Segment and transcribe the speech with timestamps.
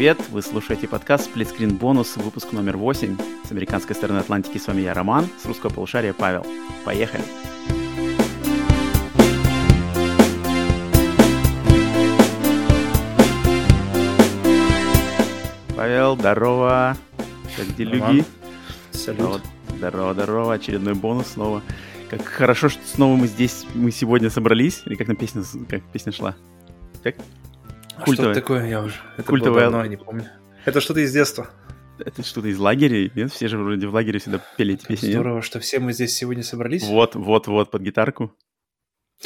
[0.00, 0.30] привет!
[0.30, 3.18] Вы слушаете подкаст «Сплитскрин бонус», выпуск номер 8.
[3.44, 6.46] С американской стороны Атлантики с вами я, Роман, с русского полушария Павел.
[6.86, 7.22] Поехали!
[15.76, 16.96] Павел, здорово!
[17.54, 18.24] Как делюги?
[18.92, 19.42] Салют.
[19.76, 21.62] Здорово, здорово, очередной бонус снова.
[22.08, 24.80] Как хорошо, что снова мы здесь, мы сегодня собрались.
[24.86, 26.36] Или как нам песня, как песня шла?
[27.02, 27.16] Как?
[28.00, 28.32] А Культовая.
[28.32, 28.66] что такое?
[28.66, 28.94] Я уже...
[29.16, 29.52] Это Культовая...
[29.52, 30.24] было давно, я не помню.
[30.64, 31.50] Это что-то из детства.
[31.98, 33.10] Это что-то из лагеря?
[33.14, 33.30] Нет?
[33.32, 35.44] Все же вроде в лагере всегда пели эти песни, Здорово, нет?
[35.44, 36.84] что все мы здесь сегодня собрались.
[36.84, 38.34] Вот, вот, вот, под гитарку.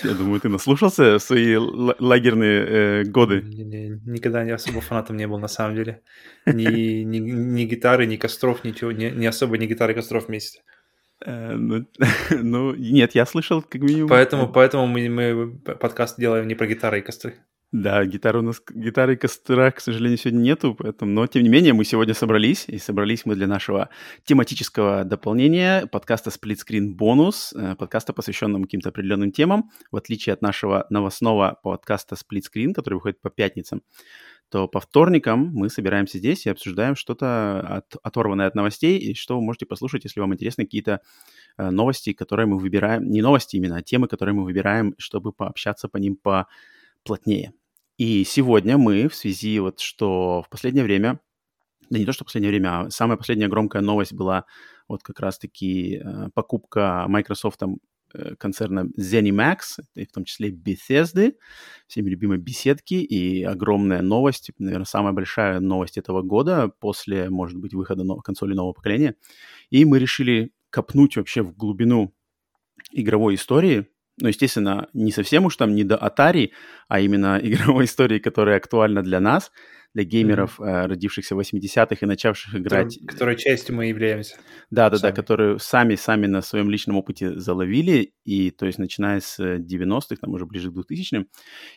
[0.02, 3.42] Я думаю, ты наслушался в свои лагерные э, годы.
[3.42, 6.02] Никогда не особо фанатом не был, на самом деле.
[6.46, 10.62] Ни, ни, ни гитары, ни костров, ничего, не, не особо ни гитары, костров вместе.
[11.24, 11.86] Э, ну,
[12.30, 14.08] ну, нет, я слышал как минимум.
[14.08, 17.36] Поэтому, поэтому мы, мы подкаст делаем не про гитары и костры.
[17.74, 21.48] Да, гитары у нас, гитары и костра, к сожалению, сегодня нету, поэтому, но тем не
[21.48, 23.88] менее мы сегодня собрались, и собрались мы для нашего
[24.24, 30.86] тематического дополнения подкаста Split Screen Bonus, подкаста, посвященного каким-то определенным темам, в отличие от нашего
[30.88, 33.82] новостного подкаста Split Screen, который выходит по пятницам
[34.50, 39.34] то по вторникам мы собираемся здесь и обсуждаем что-то от, оторванное от новостей, и что
[39.36, 41.00] вы можете послушать, если вам интересны какие-то
[41.58, 45.88] э, новости, которые мы выбираем, не новости именно, а темы, которые мы выбираем, чтобы пообщаться
[45.88, 47.52] по ним поплотнее.
[47.96, 51.20] И сегодня мы в связи вот, что в последнее время,
[51.90, 54.46] да не то, что в последнее время, а самая последняя громкая новость была
[54.88, 59.58] вот как раз-таки э, покупка Microsoft э, концерна ZeniMax,
[59.94, 61.34] и в том числе Bethesda,
[61.86, 67.74] всеми любимой беседки, и огромная новость, наверное, самая большая новость этого года после, может быть,
[67.74, 69.14] выхода нов- консоли нового поколения.
[69.70, 72.12] И мы решили копнуть вообще в глубину
[72.90, 73.86] игровой истории,
[74.18, 76.50] ну, естественно, не совсем уж там не до Atari,
[76.88, 79.50] а именно игровой истории, которая актуальна для нас,
[79.94, 80.86] для геймеров, mm-hmm.
[80.86, 82.94] родившихся в 80-х и начавших играть.
[82.94, 84.36] Которой, которой частью мы являемся.
[84.70, 89.20] Да, да, да, которые сами сами на своем личном опыте заловили, и то есть начиная
[89.20, 91.28] с 90-х, там уже ближе к 2000-м,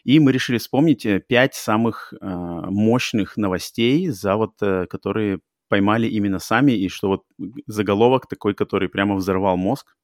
[0.04, 6.08] и мы решили вспомнить э, пять самых э, мощных новостей, за вот, э, которые поймали
[6.08, 7.24] именно сами, и что вот
[7.68, 9.96] заголовок такой, который прямо взорвал мозг,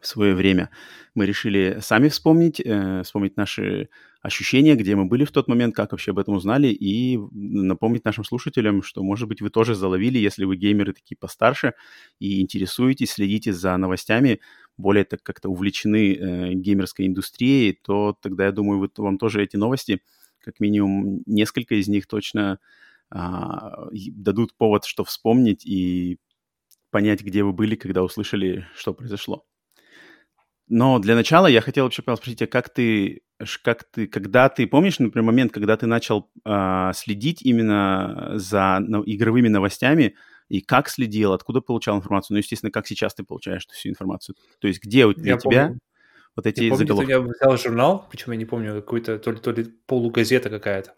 [0.00, 0.70] в свое время.
[1.14, 3.88] Мы решили сами вспомнить, э, вспомнить наши
[4.22, 8.24] ощущения, где мы были в тот момент, как вообще об этом узнали, и напомнить нашим
[8.24, 11.74] слушателям, что, может быть, вы тоже заловили, если вы геймеры такие постарше
[12.18, 14.40] и интересуетесь, следите за новостями,
[14.76, 19.56] более так как-то увлечены э, геймерской индустрией, то тогда, я думаю, вы, вам тоже эти
[19.56, 20.02] новости,
[20.40, 22.58] как минимум несколько из них точно
[23.10, 26.18] а, дадут повод, что вспомнить и
[26.90, 29.44] понять, где вы были, когда услышали, что произошло.
[30.70, 33.22] Но для начала я хотел вообще спросить, а как ты,
[33.64, 39.02] как ты, когда ты, помнишь, например, момент, когда ты начал э, следить именно за ну,
[39.04, 40.14] игровыми новостями,
[40.48, 42.36] и как следил, откуда получал информацию?
[42.36, 44.36] Ну, естественно, как сейчас ты получаешь всю информацию?
[44.60, 45.80] То есть где у тебя помню.
[46.36, 47.10] вот эти я помню, заголовки?
[47.10, 50.94] Я взял журнал, почему я не помню, какой-то то ли, то ли полугазета какая-то,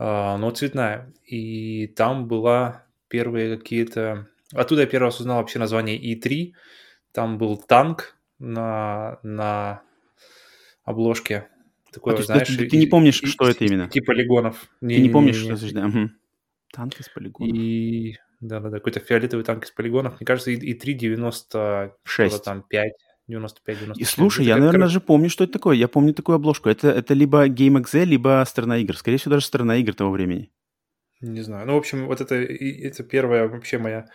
[0.00, 1.12] э, но цветная.
[1.24, 4.26] И там была первые какие-то...
[4.52, 6.54] Оттуда я первый раз узнал вообще название И3.
[7.12, 9.82] Там был танк, на, на
[10.84, 11.48] обложке.
[11.92, 13.88] Такое, а, знаешь, ты, ты не помнишь, и, что и, это именно?
[13.88, 14.68] Типа полигонов.
[14.80, 15.86] Ты не, не помнишь, не, что это?
[15.86, 16.10] Угу.
[16.72, 17.56] Танк из полигонов.
[17.56, 20.20] И да-да-да, какой-то фиолетовый танк из полигонов.
[20.20, 22.38] Мне кажется, и, и 3,96.
[22.44, 22.92] там 5.
[23.28, 23.98] 95, 95.
[23.98, 24.92] И слушай, это я, наверное, короче...
[24.94, 25.76] же помню, что это такое.
[25.76, 26.68] Я помню такую обложку.
[26.68, 28.96] Это, это либо GameXZ, либо страна игр.
[28.96, 30.52] Скорее всего, даже страна игр того времени.
[31.20, 31.66] Не знаю.
[31.66, 34.06] Ну, в общем, вот это, это первая вообще моя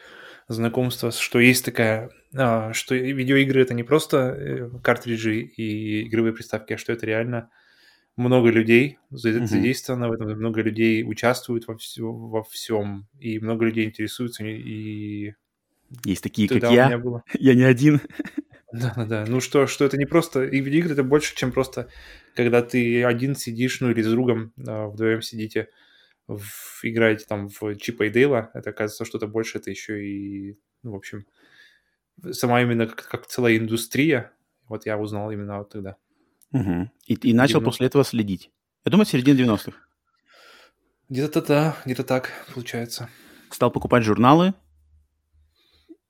[0.52, 6.74] знакомство, что есть такая, а, что видеоигры это не просто э, картриджи и игровые приставки,
[6.74, 7.50] а что это реально
[8.18, 13.86] много людей задействовано в этом, много людей участвуют во, все, во всем, и много людей
[13.86, 15.34] интересуются, и...
[16.06, 16.98] Есть такие, как я.
[16.98, 17.24] Было...
[17.40, 18.00] Я не один.
[18.72, 20.46] Да, да, ну что, что это не просто...
[20.46, 21.90] И видеоигры это больше, чем просто,
[22.36, 25.68] когда ты один сидишь, ну или с другом а, вдвоем сидите,
[26.28, 30.92] в, играете там в Чипа и Дейла, это оказывается что-то больше, это еще и, ну,
[30.92, 31.26] в общем,
[32.32, 34.32] сама именно как, как целая индустрия,
[34.68, 35.98] вот я узнал именно вот тогда.
[36.52, 36.92] Угу.
[37.08, 38.52] И, и начал 90 после этого следить.
[38.86, 39.78] Я думаю, середина 90-х.
[41.10, 43.10] Где-то да, где-то так получается.
[43.50, 44.54] Стал покупать журналы?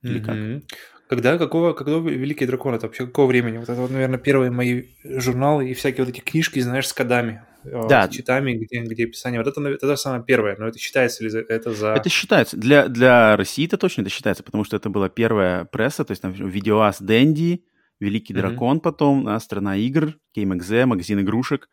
[0.04, 0.63] Или как?
[1.10, 3.58] Когда, какого, когда Великий Дракон, это вообще какого времени?
[3.58, 7.44] Вот это, вот, наверное, первые мои журналы и всякие вот эти книжки, знаешь, с кодами.
[7.63, 8.08] Э, да.
[8.08, 9.42] С читами, где, где описание.
[9.42, 11.90] Вот это, это самое первое, но это считается ли это за...
[11.94, 12.58] Это считается.
[12.58, 16.22] Для, для России это точно это считается, потому что это была первая пресса, то есть
[16.22, 17.63] там видеоас Дэнди,
[18.00, 18.38] Великий mm-hmm.
[18.38, 21.69] Дракон потом, да, Страна игр, GameXZ, магазин игрушек,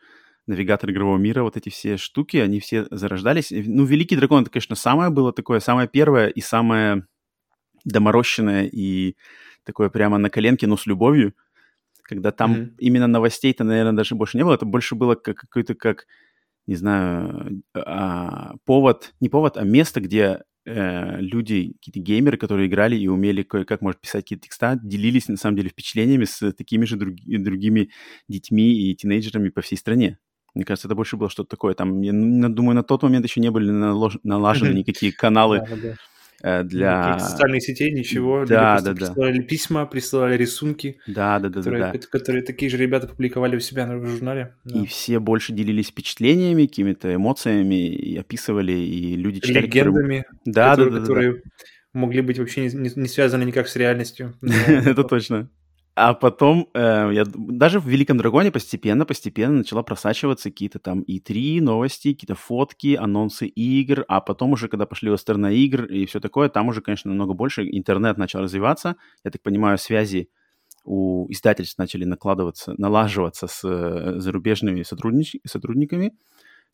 [0.46, 3.50] навигатор игрового мира, вот эти все штуки, они все зарождались.
[3.50, 7.06] Ну, Великий Дракон, это, конечно, самое было такое, самое первое и самое
[7.85, 9.17] доморощенное и
[9.64, 11.35] такое прямо на коленке, но с любовью,
[12.08, 12.75] когда там mm-hmm.
[12.78, 16.06] именно новостей-то, наверное, даже больше не было, это больше было как какой-то, как,
[16.66, 22.96] не знаю, а, повод, не повод, а место, где э, люди, какие-то геймеры, которые играли
[22.96, 26.96] и умели кое-как, может, писать какие-то текста, делились, на самом деле, впечатлениями с такими же
[26.96, 27.90] друг, другими
[28.26, 30.19] детьми и тинейджерами по всей стране.
[30.54, 31.75] Мне кажется, это больше было что-то такое.
[31.75, 34.19] Там, я думаю, на тот момент еще не были налож...
[34.22, 35.62] налажены никакие каналы
[36.43, 37.08] для...
[37.08, 38.44] Никаких социальных сетей, ничего.
[38.44, 39.06] Да, да, да.
[39.06, 40.99] Присылали письма, присылали рисунки.
[41.06, 41.99] Да, да, да, которые, да, да.
[42.11, 44.55] Которые такие же ребята публиковали у себя в журнале.
[44.64, 44.81] Да.
[44.81, 49.67] И все больше делились впечатлениями, какими-то эмоциями, и описывали, и люди читали...
[49.67, 50.43] Легендами, которые...
[50.44, 51.40] да, которые, да, да, которые да.
[51.93, 54.35] могли быть вообще не, не, не связаны никак с реальностью.
[54.67, 55.50] Это точно.
[56.00, 61.60] А потом, э, я, даже в Великом Драгоне постепенно-постепенно начала просачиваться какие-то там и три
[61.60, 66.48] новости, какие-то фотки, анонсы игр, а потом уже, когда пошли вестерны игр и все такое,
[66.50, 68.94] там уже, конечно, намного больше интернет начал развиваться.
[69.24, 70.28] Я так понимаю, связи
[70.84, 76.12] у издательств начали накладываться, налаживаться с э, зарубежными сотрудниками.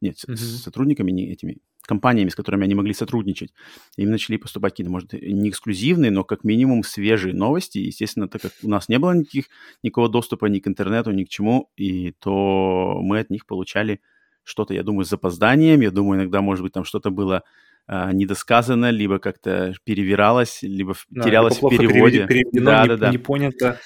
[0.01, 0.37] Нет, mm-hmm.
[0.37, 3.53] с сотрудниками, не этими, компаниями, с которыми они могли сотрудничать.
[3.97, 7.79] Им начали поступать какие-то, может, не эксклюзивные, но как минимум свежие новости.
[7.79, 9.47] Естественно, так как у нас не было никаких,
[9.83, 14.01] никакого доступа ни к интернету, ни к чему, и то мы от них получали
[14.43, 15.81] что-то, я думаю, с запозданием.
[15.81, 17.43] Я думаю, иногда, может быть, там что-то было
[17.87, 22.27] а, недосказано, либо как-то перевиралось, либо да, терялось в переводе.
[22.27, 23.11] Переведено, да, не, да, да.
[23.11, 23.81] не понято.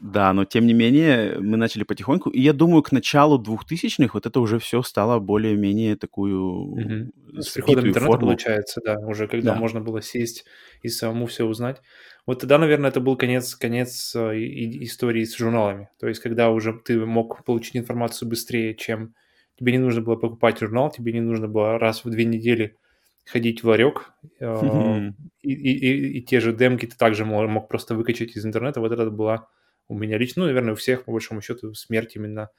[0.00, 4.26] Да, но тем не менее мы начали потихоньку, и я думаю, к началу 2000-х вот
[4.26, 7.40] это уже все стало более-менее такую угу.
[7.40, 8.26] С приходом интернета форму.
[8.26, 9.58] получается, да, уже когда да.
[9.58, 10.44] можно было сесть
[10.82, 11.80] и самому все узнать.
[12.26, 15.88] Вот тогда, наверное, это был конец, конец э, истории с журналами.
[15.98, 19.14] То есть, когда уже ты мог получить информацию быстрее, чем
[19.58, 22.76] тебе не нужно было покупать журнал, тебе не нужно было раз в две недели
[23.24, 27.68] ходить в ларек, э, и, и, и, и те же демки ты также мог, мог
[27.68, 28.80] просто выкачать из интернета.
[28.80, 29.48] Вот это была
[29.88, 32.50] у меня лично, ну, наверное, у всех, по большому счету, смерть именно,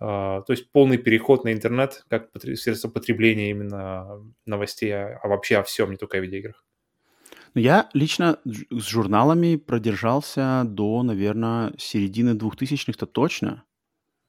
[0.00, 5.56] э, то есть полный переход на интернет как средство потребления именно новостей, а, а вообще
[5.58, 6.64] о всем, не только о видеоиграх.
[7.54, 13.64] Ну, я лично с журналами продержался до, наверное, середины 2000-х-то точно.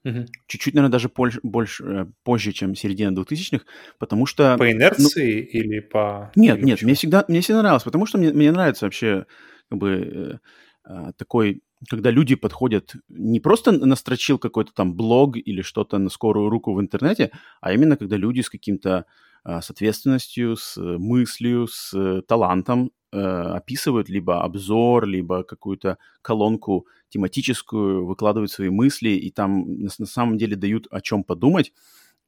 [0.03, 0.25] Угу.
[0.47, 3.65] Чуть-чуть, наверное, даже больше, больше, э, позже, чем середина 2000-х,
[3.99, 4.57] потому что...
[4.57, 6.31] По инерции ну, или по...
[6.35, 9.27] Нет, или нет, мне всегда, мне всегда нравилось, потому что мне, мне нравится вообще
[9.69, 10.39] как бы
[10.85, 16.09] э, э, такой когда люди подходят не просто настрочил какой-то там блог или что-то на
[16.09, 19.05] скорую руку в интернете, а именно когда люди с каким-то
[19.43, 28.05] а, с ответственностью, с мыслью, с талантом э, описывают либо обзор, либо какую-то колонку тематическую,
[28.05, 31.73] выкладывают свои мысли, и там на, на самом деле дают о чем подумать.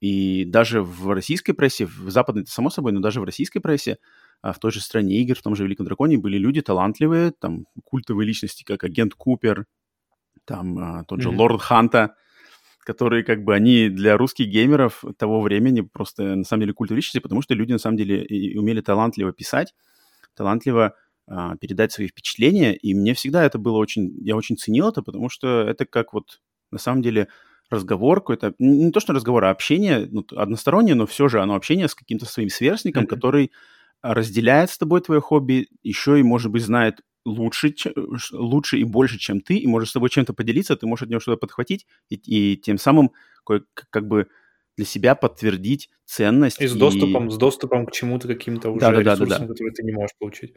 [0.02, 4.00] И даже в российской прессе, в западной, само собой, но даже в российской прессе
[4.52, 8.28] в той же стране игр, в том же Великом Драконе были люди талантливые, там культовые
[8.28, 9.66] личности, как агент Купер,
[10.46, 11.38] там а, тот же mm-hmm.
[11.38, 12.16] Лорд Ханта,
[12.80, 17.20] которые как бы они для русских геймеров того времени просто на самом деле культовые личности,
[17.20, 19.74] потому что люди на самом деле и умели талантливо писать,
[20.36, 20.96] талантливо
[21.26, 25.30] а, передать свои впечатления, и мне всегда это было очень, я очень ценил это, потому
[25.30, 26.42] что это как вот
[26.72, 27.30] на самом деле
[27.70, 31.88] разговор какой-то, не то что разговор, а общение, ну, одностороннее, но все же оно общение
[31.88, 33.08] с каким-то своим сверстником, mm-hmm.
[33.08, 33.52] который
[34.04, 37.74] разделяет с тобой твое хобби, еще и, может быть, знает лучше,
[38.34, 41.22] лучше и больше, чем ты, и может с тобой чем-то поделиться, ты можешь от него
[41.22, 43.12] что-то подхватить, и, и тем самым
[43.46, 44.28] как бы
[44.76, 46.62] для себя подтвердить ценность.
[46.62, 47.32] И с доступом, и...
[47.32, 49.48] с доступом к чему-то каким-то уже да, да, ресурсам, да, да, да.
[49.48, 50.56] которые ты не можешь получить.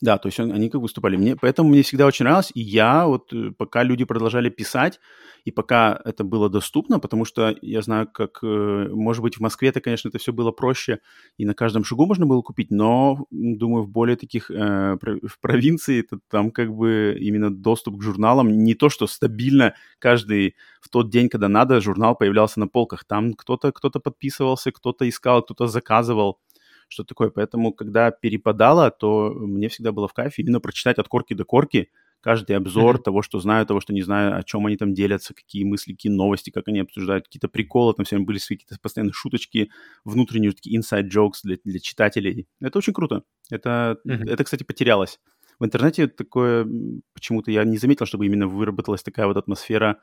[0.00, 1.16] Да, то есть он, они как выступали.
[1.16, 2.50] Мне, поэтому мне всегда очень нравилось.
[2.54, 5.00] И я вот, э, пока люди продолжали писать,
[5.44, 9.68] и пока это было доступно, потому что я знаю, как, э, может быть, в Москве
[9.68, 11.00] это, конечно, это все было проще,
[11.36, 16.00] и на каждом шагу можно было купить, но, думаю, в более таких, э, в провинции,
[16.00, 21.10] это, там как бы именно доступ к журналам не то, что стабильно каждый в тот
[21.10, 23.04] день, когда надо, журнал появлялся на полках.
[23.04, 26.38] Там кто-то кто подписывался, кто-то искал, кто-то заказывал
[26.88, 27.30] что такое.
[27.30, 31.90] Поэтому, когда перепадало, то мне всегда было в кайфе именно прочитать от корки до корки
[32.24, 33.02] каждый обзор mm-hmm.
[33.02, 36.10] того, что знаю, того, что не знаю, о чем они там делятся, какие мысли, какие
[36.10, 39.70] новости, как они обсуждают, какие-то приколы, там все были свои какие-то постоянные шуточки,
[40.04, 42.46] внутренние такие inside jokes для, для читателей.
[42.62, 43.24] Это очень круто.
[43.50, 44.30] Это, mm-hmm.
[44.30, 45.20] это, кстати, потерялось.
[45.60, 46.66] В интернете такое
[47.12, 50.00] почему-то я не заметил, чтобы именно выработалась такая вот атмосфера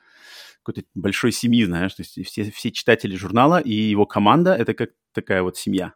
[0.63, 4.91] какой-то большой семьи, знаешь, то есть все, все читатели журнала и его команда— это как
[5.11, 5.95] такая вот семья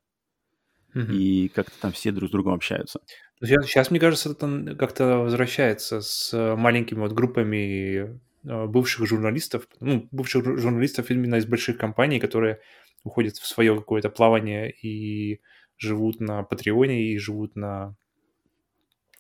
[0.96, 1.12] угу.
[1.12, 3.00] и как-то там все друг с другом общаются.
[3.42, 10.08] Сейчас, сейчас мне кажется, это как-то возвращается с маленькими вот группами э, бывших журналистов, ну,
[10.12, 12.60] бывших журналистов именно из больших компаний, которые
[13.04, 15.42] уходят в свое какое-то плавание и
[15.78, 17.96] живут на Патреоне и живут на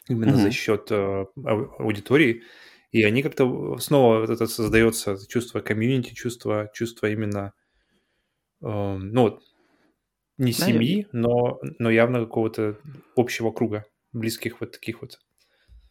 [0.07, 0.43] именно mm-hmm.
[0.43, 1.25] за счет э,
[1.79, 2.43] аудитории.
[2.91, 7.53] И они как-то снова вот это создается чувство комьюнити, чувство, чувство именно,
[8.61, 9.41] э, ну вот,
[10.37, 12.77] не да, семьи, но, но явно какого-то
[13.15, 15.19] общего круга, близких вот таких вот.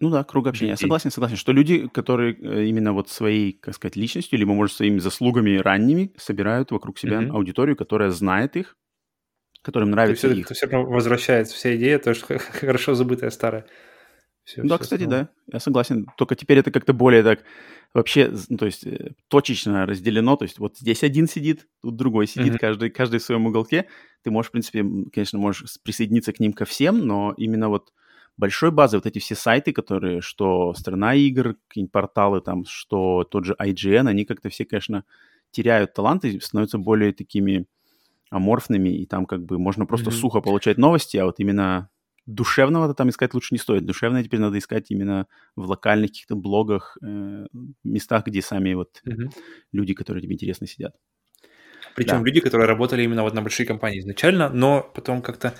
[0.01, 0.73] Ну да, круг общения.
[0.73, 4.77] Я согласен, согласен, что люди, которые э, именно вот своей, как сказать, личностью, либо, может,
[4.77, 7.31] своими заслугами ранними собирают вокруг себя mm-hmm.
[7.31, 8.77] аудиторию, которая знает их,
[9.63, 10.47] которым нравится То их.
[10.47, 13.67] Это все равно возвращается, вся идея, то, что хорошо забытая старая.
[14.45, 15.17] Все, да, все кстати, снова.
[15.17, 16.07] да, я согласен.
[16.19, 17.43] Только теперь это как-то более так
[17.95, 20.37] вообще, ну, то есть э, точечно разделено.
[20.37, 22.59] То есть вот здесь один сидит, тут другой сидит, mm-hmm.
[22.59, 23.89] каждый, каждый в своем уголке.
[24.23, 27.93] Ты можешь, в принципе, конечно, можешь присоединиться к ним ко всем, но именно вот
[28.37, 33.47] большой базы вот эти все сайты, которые, что страна игр, какие-нибудь порталы там, что тот
[33.47, 35.05] же IGN, они как-то все, конечно,
[35.53, 37.67] теряют таланты, становятся более такими
[38.31, 40.15] аморфными, и там как бы можно просто mm-hmm.
[40.15, 41.89] сухо получать новости, а вот именно
[42.27, 43.85] душевного-то там искать лучше не стоит.
[43.85, 45.27] Душевное теперь надо искать именно
[45.57, 47.47] в локальных каких-то блогах, э,
[47.85, 49.31] местах, где сами вот mm-hmm.
[49.73, 50.95] люди, которые тебе интересны, сидят.
[51.95, 52.25] Причем да.
[52.25, 55.55] люди, которые работали именно вот на большие компании изначально, но потом как-то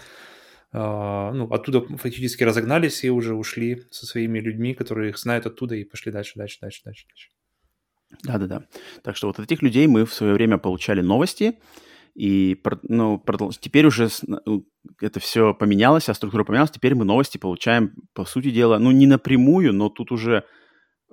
[0.73, 5.77] э, ну, оттуда фактически разогнались и уже ушли со своими людьми, которые их знают оттуда
[5.77, 7.07] и пошли дальше, дальше, дальше, дальше.
[7.07, 7.29] дальше.
[8.23, 8.67] Да-да-да.
[9.03, 11.59] Так что вот от этих людей мы в свое время получали новости,
[12.15, 13.23] и ну,
[13.61, 14.09] теперь уже
[15.01, 16.71] это все поменялось, а структура поменялась.
[16.71, 20.45] Теперь мы новости получаем, по сути дела, ну, не напрямую, но тут уже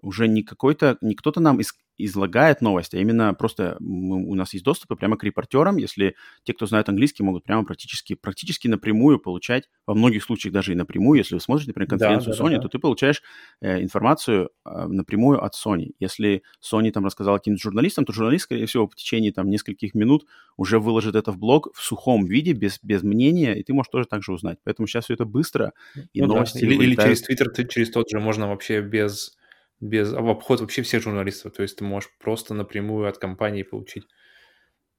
[0.02, 4.54] уже не какой-то, не кто-то нам из, излагает новость, а именно просто мы, у нас
[4.54, 9.20] есть доступ прямо к репортерам, если те, кто знает английский, могут прямо практически, практически напрямую
[9.20, 12.56] получать, во многих случаях даже и напрямую, если вы смотрите, например, конференцию да, да, Sony,
[12.56, 13.22] да, то ты получаешь
[13.62, 15.92] э, информацию э, напрямую от Sony.
[16.00, 20.26] Если Sony там рассказал каким-то журналистам, то журналист, скорее всего, в течение там нескольких минут
[20.58, 24.06] уже выложит это в блог в сухом виде, без, без мнения, и ты можешь тоже
[24.06, 24.60] так же узнать.
[24.64, 25.74] Поэтому сейчас все это быстро,
[26.14, 26.60] и ну, новости...
[26.60, 26.66] Да.
[26.66, 29.38] Или, или через Twitter, через тот же можно вообще без
[29.82, 31.54] без в обход вообще всех журналистов.
[31.54, 34.08] То есть ты можешь просто напрямую от компании получить.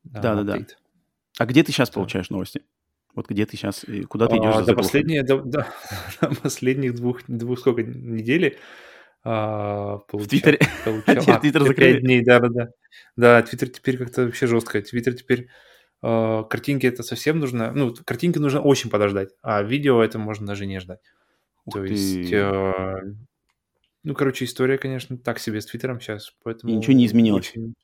[0.03, 0.59] Да-да-да.
[1.39, 1.95] А где ты сейчас да.
[1.95, 2.63] получаешь новости?
[3.15, 4.55] Вот где ты сейчас, куда ты идешь?
[4.55, 5.67] А, до последние, до, до,
[6.21, 8.59] до последних двух, двух сколько недели
[9.23, 10.59] а, получал, в Твиттере?
[10.85, 12.01] Получал, а, Твиттер закрыли.
[12.01, 12.71] дней, да-да-да.
[13.17, 14.81] Да, Твиттер теперь как-то вообще жестко.
[14.81, 15.49] Твиттер теперь
[16.03, 20.67] э, картинки это совсем нужно, ну, картинки нужно очень подождать, а видео это можно даже
[20.67, 21.01] не ждать.
[21.67, 21.93] Ух То ты.
[21.93, 23.15] есть э,
[24.05, 26.73] ну, короче, история, конечно, так себе с Твиттером сейчас, поэтому...
[26.73, 27.51] И ничего не изменилось?
[27.51, 27.75] Очень...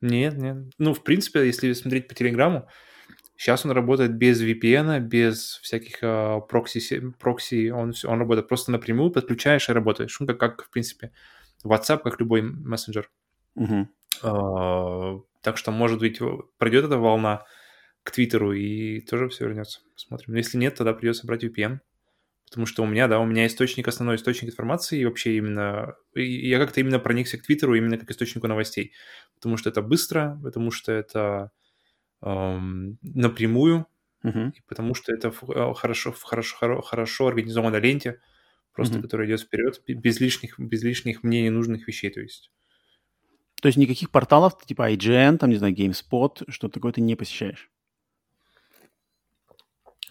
[0.00, 0.56] Нет, нет.
[0.78, 2.68] Ну, в принципе, если смотреть по Телеграму,
[3.36, 9.10] сейчас он работает без VPN, без всяких uh, прокси, прокси он, он работает просто напрямую,
[9.10, 10.16] подключаешь и работаешь.
[10.20, 11.12] Ну, как, как в принципе,
[11.64, 13.10] WhatsApp, как любой мессенджер.
[13.56, 13.86] Uh-huh.
[14.22, 16.20] Uh, так что, может быть,
[16.58, 17.44] пройдет эта волна
[18.02, 19.80] к Твиттеру и тоже все вернется.
[19.94, 20.32] Посмотрим.
[20.32, 21.80] Но если нет, тогда придется брать VPN
[22.48, 26.48] потому что у меня, да, у меня источник, основной источник информации, и вообще именно, и
[26.48, 28.92] я как-то именно проникся к Твиттеру именно как источнику новостей,
[29.34, 31.50] потому что это быстро, потому что это
[32.22, 33.86] эм, напрямую,
[34.24, 34.52] uh-huh.
[34.52, 38.20] и потому что это в, э, хорошо, в хорошо, хорошо организованной ленте,
[38.72, 39.02] просто uh-huh.
[39.02, 42.50] которая идет вперед, без лишних, без лишних мне ненужных вещей, то есть.
[43.60, 47.70] То есть никаких порталов типа IGN, там, не знаю, GameSpot, что такое ты не посещаешь?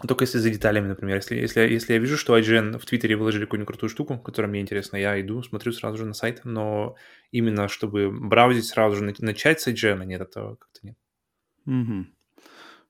[0.06, 1.16] Только если за деталями, например.
[1.16, 4.62] Если, если, если я вижу, что IGN в Твиттере выложили какую-нибудь крутую штуку, которая мне
[4.62, 6.96] интересна, я иду, смотрю сразу же на сайт, но
[7.32, 10.98] именно чтобы браузить сразу же начать с IGN, нет, этого как-то нет.
[11.66, 12.06] Угу.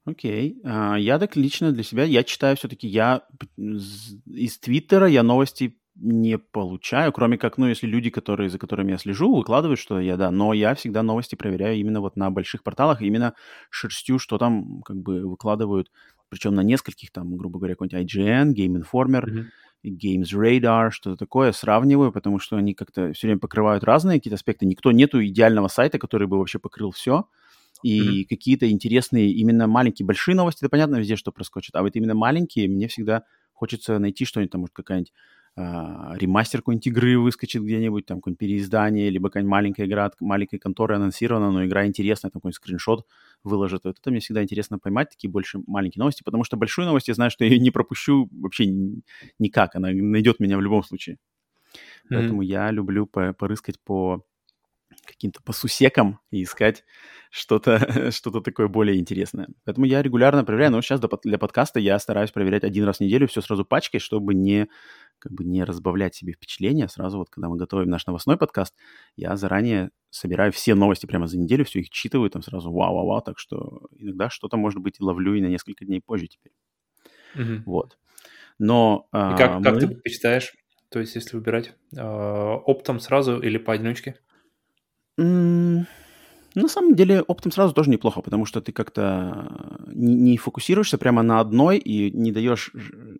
[0.06, 0.60] Окей.
[0.66, 3.24] А, я так лично для себя, я читаю все-таки, я
[3.56, 8.98] из Твиттера я новости не получаю, кроме как, ну, если люди, которые, за которыми я
[8.98, 13.02] слежу, выкладывают что я, да, но я всегда новости проверяю именно вот на больших порталах,
[13.02, 13.34] именно
[13.70, 15.92] шерстью, что там как бы выкладывают
[16.30, 19.46] причем на нескольких, там, грубо говоря, какой-нибудь IGN, Game Informer, mm-hmm.
[19.86, 24.66] Games Radar, что-то такое, сравниваю, потому что они как-то все время покрывают разные какие-то аспекты.
[24.66, 27.28] Никто, нету идеального сайта, который бы вообще покрыл все.
[27.84, 28.26] И mm-hmm.
[28.28, 31.76] какие-то интересные, именно маленькие, большие новости, это понятно везде, что проскочит.
[31.76, 35.14] А вот именно маленькие, мне всегда хочется найти что-нибудь, там, может, какая-нибудь
[35.60, 40.60] а, ремастер какой-нибудь игры выскочит где-нибудь, там какое-нибудь переиздание, либо какая-нибудь маленькая игра от маленькой
[40.60, 43.08] конторы анонсирована, но игра интересная, там какой-нибудь скриншот
[43.44, 43.84] выложит.
[43.86, 47.16] Вот это мне всегда интересно поймать, такие больше маленькие новости, потому что большую новость я
[47.16, 48.68] знаю, что я ее не пропущу вообще
[49.40, 51.16] никак, она найдет меня в любом случае.
[51.16, 52.08] Mm-hmm.
[52.12, 54.24] Поэтому я люблю по порыскать по
[55.06, 56.84] каким-то по сусекам и искать
[57.30, 59.48] что-то что такое более интересное.
[59.66, 63.28] Поэтому я регулярно проверяю, но сейчас для подкаста я стараюсь проверять один раз в неделю
[63.28, 64.68] все сразу пачкой, чтобы не
[65.20, 68.76] как бы не разбавлять себе впечатления, сразу вот, когда мы готовим наш новостной подкаст,
[69.16, 73.40] я заранее собираю все новости прямо за неделю, все их читаю, там сразу вау-вау-вау, так
[73.40, 76.54] что иногда что-то, может быть, ловлю и на несколько дней позже теперь.
[77.36, 77.64] Мгм.
[77.66, 77.98] Вот.
[78.60, 80.54] Но И а, как, как ты мы- предпочитаешь?
[80.90, 84.16] То есть, если выбирать э, оптом сразу или поодиночке?
[85.18, 85.86] М,
[86.58, 91.22] На самом деле оптом сразу тоже неплохо, потому что ты как-то не, не фокусируешься прямо
[91.22, 92.72] на одной и не даешь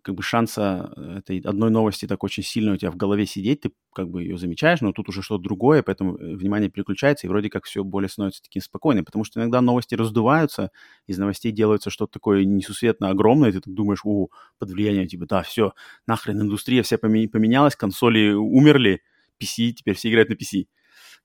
[0.02, 3.74] как бы шанса этой одной новости так очень сильно у тебя в голове сидеть, ты
[3.94, 7.52] как бы ее замечаешь, но тут уже что-то другое, поэтому э, внимание переключается, и вроде
[7.52, 10.72] как все более становится таким спокойным, потому что иногда новости раздуваются,
[11.06, 15.28] из новостей делается что-то такое несусветно огромное, и ты так думаешь, о, под влиянием, типа,
[15.28, 15.74] да, все,
[16.08, 19.04] нахрен индустрия вся поме- поменялась, консоли умерли,
[19.40, 20.66] PC, теперь все играют на PC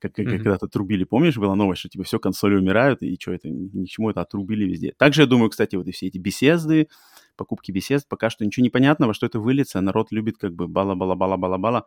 [0.02, 0.36] как, как Мгм.
[0.38, 3.88] когда-то трубили, помнишь, была новость, что типа все, консоли умирают, и что это, ни к
[3.88, 4.92] чему это отрубили везде.
[4.98, 6.88] Также я думаю, кстати, вот и все эти беседы,
[7.36, 10.66] покупки беседд, пока что ничего не понятно, во что это выльется, народ любит как бы
[10.66, 11.86] бала-бала-бала-бала-бала,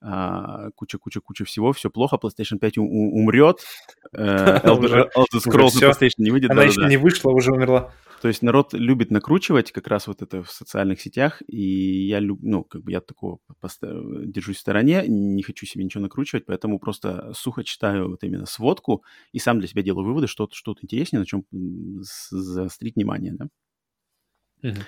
[0.00, 3.60] а, куча-куча-куча всего, все плохо, PlayStation 5 у- у- умрет,
[4.12, 4.16] э,
[4.64, 5.90] Elder Scrolls на.
[5.90, 7.92] PlayStation не выйдет, Она еще не вышла, уже умерла.
[8.26, 12.40] То есть народ любит накручивать как раз вот это в социальных сетях, и я люб,
[12.42, 13.38] ну, как бы я такого
[14.24, 19.04] держусь в стороне, не хочу себе ничего накручивать, поэтому просто сухо читаю вот именно сводку
[19.30, 21.44] и сам для себя делаю выводы, что что интереснее, на чем
[22.00, 23.46] заострить внимание, да.
[24.62, 24.82] Мгм.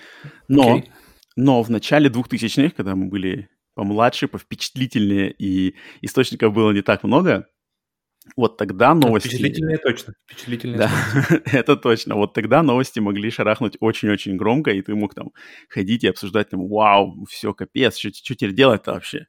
[0.48, 0.90] Но, Окей.
[1.36, 7.46] но в начале 2000-х, когда мы были помладше, повпечатлительнее, и источников было не так много,
[8.36, 9.28] вот тогда новости...
[9.28, 10.14] Впечатлительные точно.
[10.26, 10.90] Впечатлительные Да,
[11.52, 12.14] это точно.
[12.14, 15.30] Вот тогда новости могли шарахнуть очень-очень громко, и ты мог там
[15.68, 19.26] ходить и обсуждать там, вау, все, капец, что теперь делать-то вообще?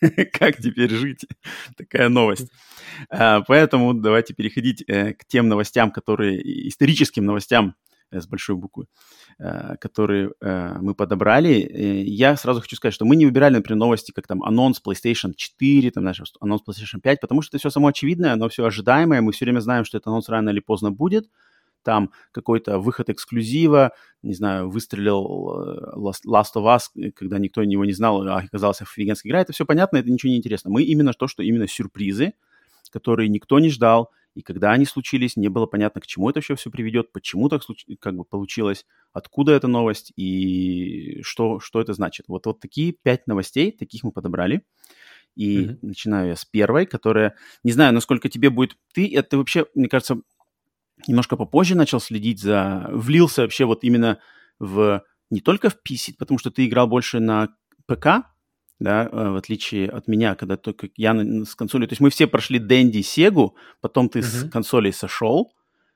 [0.32, 1.26] Как теперь жить?
[1.76, 2.50] Такая новость.
[3.10, 7.74] А, Поэтому давайте переходить э, к тем новостям, которые, историческим новостям
[8.10, 8.86] с большой буквы,
[9.38, 11.60] э, которые э, мы подобрали.
[11.60, 15.32] Э, Я сразу хочу сказать, что мы не выбирали, например, новости, как там анонс PlayStation
[15.34, 19.20] 4, там, знаешь, анонс PlayStation 5, потому что это все само очевидное, оно все ожидаемое,
[19.20, 21.28] мы все время знаем, что этот анонс рано или поздно будет,
[21.86, 23.92] там какой-то выход эксклюзива,
[24.22, 28.82] не знаю, выстрелил э, Last of Us, э, когда никто его не знал, а оказалась
[28.82, 30.68] офигенская игра, это все понятно, это ничего не интересно.
[30.68, 32.34] Мы именно то, что именно сюрпризы,
[32.90, 36.56] которые никто не ждал, и когда они случились, не было понятно, к чему это еще
[36.56, 41.94] все приведет, почему так случ- как бы получилось, откуда эта новость и что, что это
[41.94, 42.26] значит.
[42.28, 44.62] Вот, вот такие пять новостей, таких мы подобрали.
[45.36, 45.78] И Мгм.
[45.80, 48.76] начинаю я с первой, которая, не знаю, насколько тебе будет...
[48.92, 50.20] Ты, это вообще, мне кажется,
[51.06, 52.90] немножко попозже начал следить за...
[52.92, 54.18] Влился вообще вот именно
[54.58, 55.02] в...
[55.30, 58.26] Не только в PC, потому что ты играл больше на ПК,
[58.78, 61.86] да, э, в отличие от меня, когда только я с консоли...
[61.86, 64.50] То есть мы все прошли Дэнди, Сегу, потом ты с Мгм.
[64.50, 65.52] консолей сошел,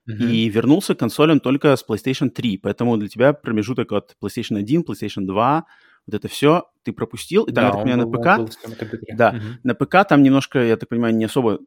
[0.06, 0.28] Мгм.
[0.28, 2.58] и вернулся к консолям только с PlayStation 3.
[2.58, 5.64] Поэтому для тебя промежуток от PlayStation 1, PlayStation 2,
[6.06, 7.44] вот это все ты пропустил.
[7.44, 8.52] И там, я Да, так он понимаю, был- на ПК...
[8.52, 9.16] с.
[9.16, 9.32] Да.
[9.32, 9.42] Мгм.
[9.62, 11.60] На ПК там немножко, я так понимаю, не особо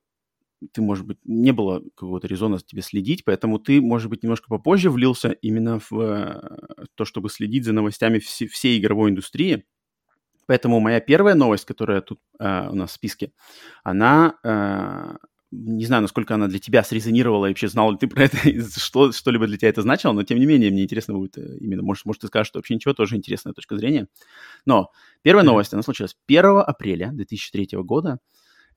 [0.72, 4.90] ты, может быть, не было какого-то резона тебе следить, поэтому ты, может быть, немножко попозже
[4.90, 9.66] влился именно в э, то, чтобы следить за новостями все- всей игровой индустрии.
[10.48, 13.32] Поэтому моя первая новость, которая тут э, у нас в списке,
[13.84, 15.16] она, э,
[15.52, 18.38] не знаю, насколько она для тебя срезонировала, и вообще знал ли ты про это,
[18.80, 21.84] что, что-либо для тебя это значило, но тем не менее мне интересно будет э, именно,
[21.84, 24.08] может, может ты скажешь, что вообще ничего, тоже интересная точка зрения.
[24.66, 28.20] Но первая новость, она случилась 1 апреля 2003 года.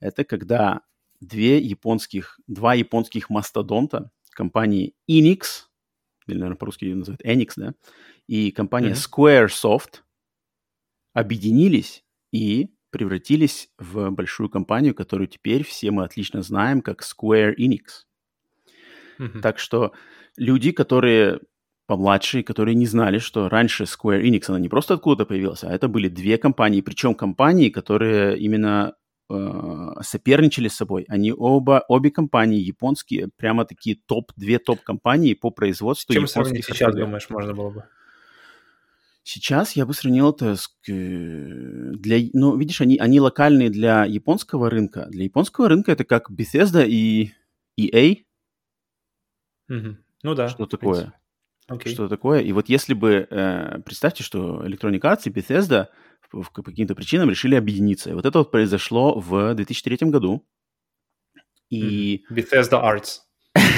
[0.00, 0.82] Это когда
[1.20, 5.64] две японских, два японских мастодонта компании Enix,
[6.26, 7.74] или, наверное, по-русски ее называют Enix, да,
[8.26, 8.98] и компания Мгм.
[8.98, 10.02] Squaresoft
[11.16, 18.04] объединились и превратились в большую компанию, которую теперь все мы отлично знаем как Square Enix.
[19.18, 19.40] Мгм.
[19.40, 19.92] Так что
[20.36, 21.40] люди, которые
[21.86, 25.88] помладше, которые не знали, что раньше Square Enix, она не просто откуда-то появилась, а это
[25.88, 28.94] были две компании, причем компании, которые именно
[29.30, 31.06] э, соперничали с собой.
[31.08, 36.94] Они оба, обе компании японские, прямо такие топ, две топ-компании по производству чем сравнить сейчас,
[36.94, 37.84] думаешь, можно было бы?
[39.28, 40.70] Сейчас я бы сравнил это с...
[40.86, 45.06] Для, ну, видишь, они, они локальные для японского рынка.
[45.06, 47.32] Для японского рынка это как Bethesda и
[47.76, 48.18] EA,
[49.66, 49.98] Мгм.
[50.22, 50.48] Ну да.
[50.48, 51.12] что такое.
[51.66, 51.92] Окей.
[51.92, 52.38] что такое.
[52.42, 55.88] И вот если бы, э, представьте, что Electronic Arts и Bethesda
[56.30, 58.10] по каким-то причинам решили объединиться.
[58.10, 60.46] И вот это вот произошло в 2003 году.
[61.68, 62.38] И Мгм.
[62.38, 63.22] Bethesda Arts.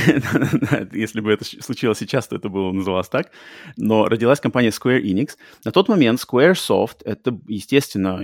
[0.92, 3.30] если бы это случилось сейчас, то это было называлось так.
[3.76, 5.36] Но родилась компания Square Enix.
[5.64, 8.20] На тот момент Squaresoft— это, естественно,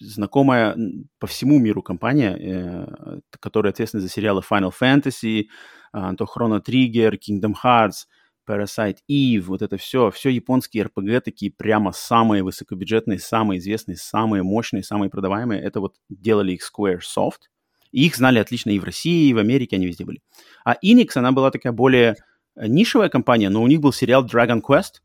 [0.00, 0.76] знакомая
[1.18, 5.46] по всему миру компания, э, которая ответственна за сериалы Final Fantasy,
[5.92, 8.06] а, то Chrono Trigger, Kingdom Hearts,
[8.48, 14.42] Parasite Eve, вот это все, все японские RPG такие прямо самые высокобюджетные, самые известные, самые
[14.42, 15.60] мощные, самые продаваемые.
[15.60, 17.48] Это вот делали их Squaresoft.
[17.96, 20.20] Их знали отлично и в России, и в Америке, они везде были.
[20.66, 22.16] А Enix, она была такая более
[22.54, 25.00] нишевая компания, но у них был сериал Dragon Quest,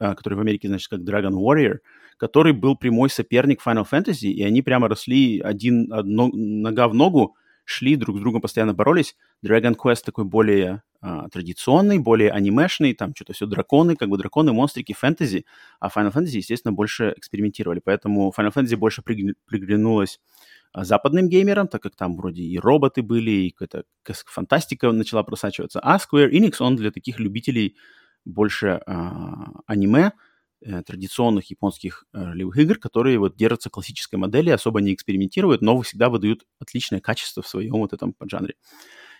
[0.00, 1.78] а, который в Америке значит как Dragon Warrior,
[2.16, 7.36] который был прямой соперник Final Fantasy, и они прямо росли один, одно, нога в ногу,
[7.64, 9.14] шли друг с другом, постоянно боролись.
[9.44, 14.52] Dragon Quest такой более а, традиционный, более анимешный, там что-то все драконы, как бы драконы,
[14.52, 15.44] монстрики, фэнтези,
[15.78, 20.20] а Final Fantasy, естественно, больше экспериментировали, поэтому Final Fantasy больше приглянулась а,
[20.74, 23.84] западным геймерам, так как там вроде и роботы были, и какая-то
[24.26, 27.76] фантастика начала просачиваться, а Square Enix, он для таких любителей
[28.24, 30.12] больше а, аниме,
[30.62, 35.78] э, традиционных японских э, ролевых игр, которые вот держатся классической модели, особо не экспериментируют, но
[35.82, 38.54] всегда выдают отличное качество в своем вот этом поджанре.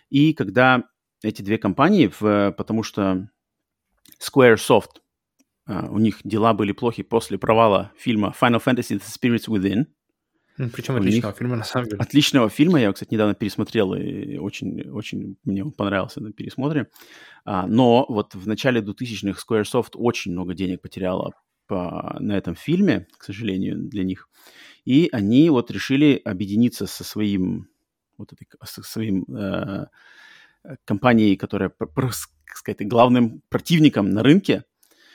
[0.09, 0.85] И когда
[1.23, 3.29] эти две компании, в, потому что
[4.19, 5.01] Squaresoft,
[5.67, 9.85] uh, у них дела были плохи после провала фильма Final Fantasy The Spirits Within.
[10.57, 12.01] Причем отличного фильма, на самом деле.
[12.01, 16.87] Отличного фильма, я его, кстати, недавно пересмотрел, и очень, очень мне он понравился на пересмотре.
[17.45, 21.33] Uh, но вот в начале 2000-х Squaresoft очень много денег потеряла
[21.67, 24.29] по, на этом фильме, к сожалению, для них.
[24.85, 27.67] И они вот решили объединиться со своим,
[28.17, 29.87] вот этой, со своим uh,
[30.85, 32.13] компанией, которая, так
[32.55, 34.63] сказать, главным противником на рынке,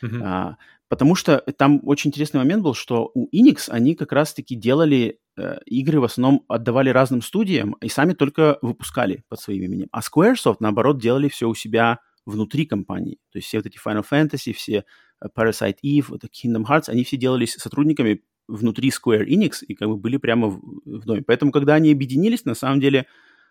[0.02, 0.22] uh-huh.
[0.22, 0.56] а,
[0.90, 5.58] потому что там очень интересный момент был, что у Enix они как раз-таки делали э,
[5.64, 9.86] игры в основном отдавали разным студиям и сами только выпускали под своим именем.
[9.92, 13.18] А Squaresoft, наоборот, делали все у себя внутри компании.
[13.30, 14.84] То есть все вот эти Final Fantasy, все
[15.22, 19.96] э, Parasite Eve, Kingdom Hearts, они все делались сотрудниками внутри Square Enix и как бы
[19.96, 21.22] были прямо в, в доме.
[21.24, 23.06] Поэтому, когда они объединились, на самом деле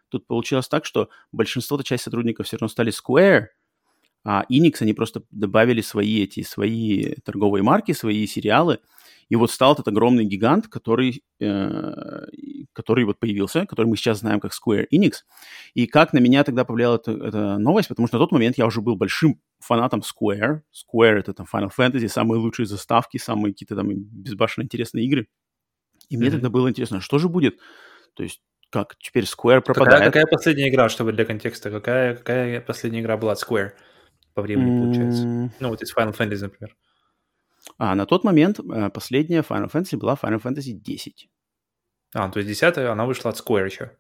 [0.10, 3.48] Тут получилось так, что большинство-то часть сотрудников все равно стали Square,
[4.24, 8.80] а Enix, они просто добавили свои эти, свои торговые марки, свои сериалы,
[9.30, 12.26] и вот стал этот огромный гигант, который, э,
[12.74, 15.18] который вот появился, который мы сейчас знаем как Square Enix.
[15.76, 18.66] И как на меня тогда повлияла эта, эта новость, потому что на тот момент я
[18.66, 20.62] уже был большим фанатом Square.
[20.74, 25.28] Square— это там Final Fantasy, самые лучшие заставки, самые какие-то там безбашенно интересные игры.
[26.10, 26.32] И мне mm-hmm.
[26.32, 27.60] тогда было интересно, что же будет?
[28.16, 30.06] То есть как теперь Square пропадает.
[30.06, 33.72] Какая, какая последняя игра, чтобы для контекста, какая, какая последняя игра была от Square
[34.40, 34.84] по времени, mm-hmm.
[34.84, 35.24] получается?
[35.60, 36.76] Ну, вот из Final Fantasy, например.
[37.78, 41.30] А, на тот момент э, последняя Final Fantasy была Final Fantasy 10.
[42.14, 43.98] А, то есть 10 она вышла от Square еще.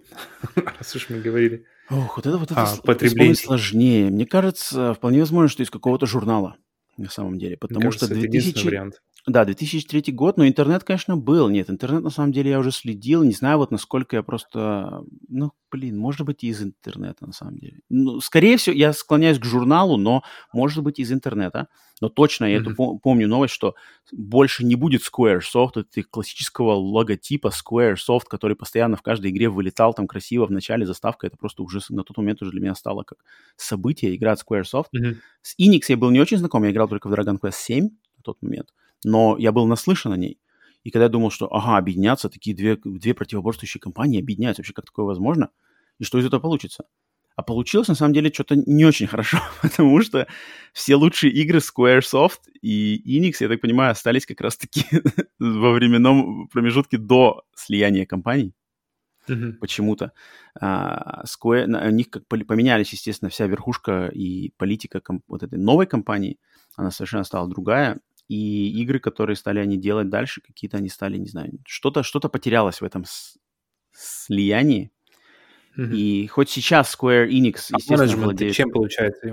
[0.55, 1.65] Раз уж мы говорили.
[1.89, 4.09] Ох, вот это вот это, а, это сложнее.
[4.09, 6.57] Мне кажется, вполне возможно, что из какого-то журнала
[6.97, 8.65] на самом деле, потому кажется, что 2000...
[8.65, 9.01] вариант.
[9.29, 11.49] Да, 2003 год, но интернет, конечно, был.
[11.49, 13.23] Нет, интернет, на самом деле, я уже следил.
[13.23, 15.03] Не знаю, вот насколько я просто...
[15.27, 17.79] Ну, блин, может быть, и из интернета, на самом деле.
[17.89, 21.67] Ну, скорее всего, я склоняюсь к журналу, но, может быть, из интернета.
[22.01, 22.71] Но точно я mm-hmm.
[22.71, 23.75] эту помню новость, что
[24.11, 30.07] больше не будет Squaresoft, это классического логотипа Squaresoft, который постоянно в каждой игре вылетал там
[30.07, 31.27] красиво в начале заставка.
[31.27, 33.19] Это просто уже на тот момент уже для меня стало как
[33.57, 34.87] событие, игра от Squaresoft.
[34.95, 35.15] Mm-hmm.
[35.43, 38.23] С Enix я был не очень знаком, я играл только в Dragon Quest 7 на
[38.23, 38.69] тот момент
[39.03, 40.39] но я был наслышан о ней.
[40.83, 44.85] И когда я думал, что, ага, объединятся, такие две, две противоборствующие компании объединяются, вообще как
[44.85, 45.49] такое возможно?
[45.99, 46.85] И что из этого получится?
[47.35, 50.27] А получилось, на самом деле, что-то не очень хорошо, потому что
[50.73, 54.85] все лучшие игры Squaresoft и Enix, я так понимаю, остались как раз-таки
[55.39, 58.53] во временном промежутке до слияния компаний.
[59.29, 59.53] Mm-hmm.
[59.53, 60.11] Почему-то.
[60.59, 66.39] А, Square, у них как поменялись, естественно, вся верхушка и политика вот этой новой компании,
[66.75, 71.27] она совершенно стала другая и игры, которые стали они делать дальше, какие-то они стали, не
[71.27, 73.03] знаю, что-то что потерялось в этом
[73.91, 74.91] слиянии.
[75.77, 75.95] Mm-hmm.
[75.95, 78.53] И хоть сейчас Square Enix, а естественно, владеет...
[78.53, 79.27] чем получается?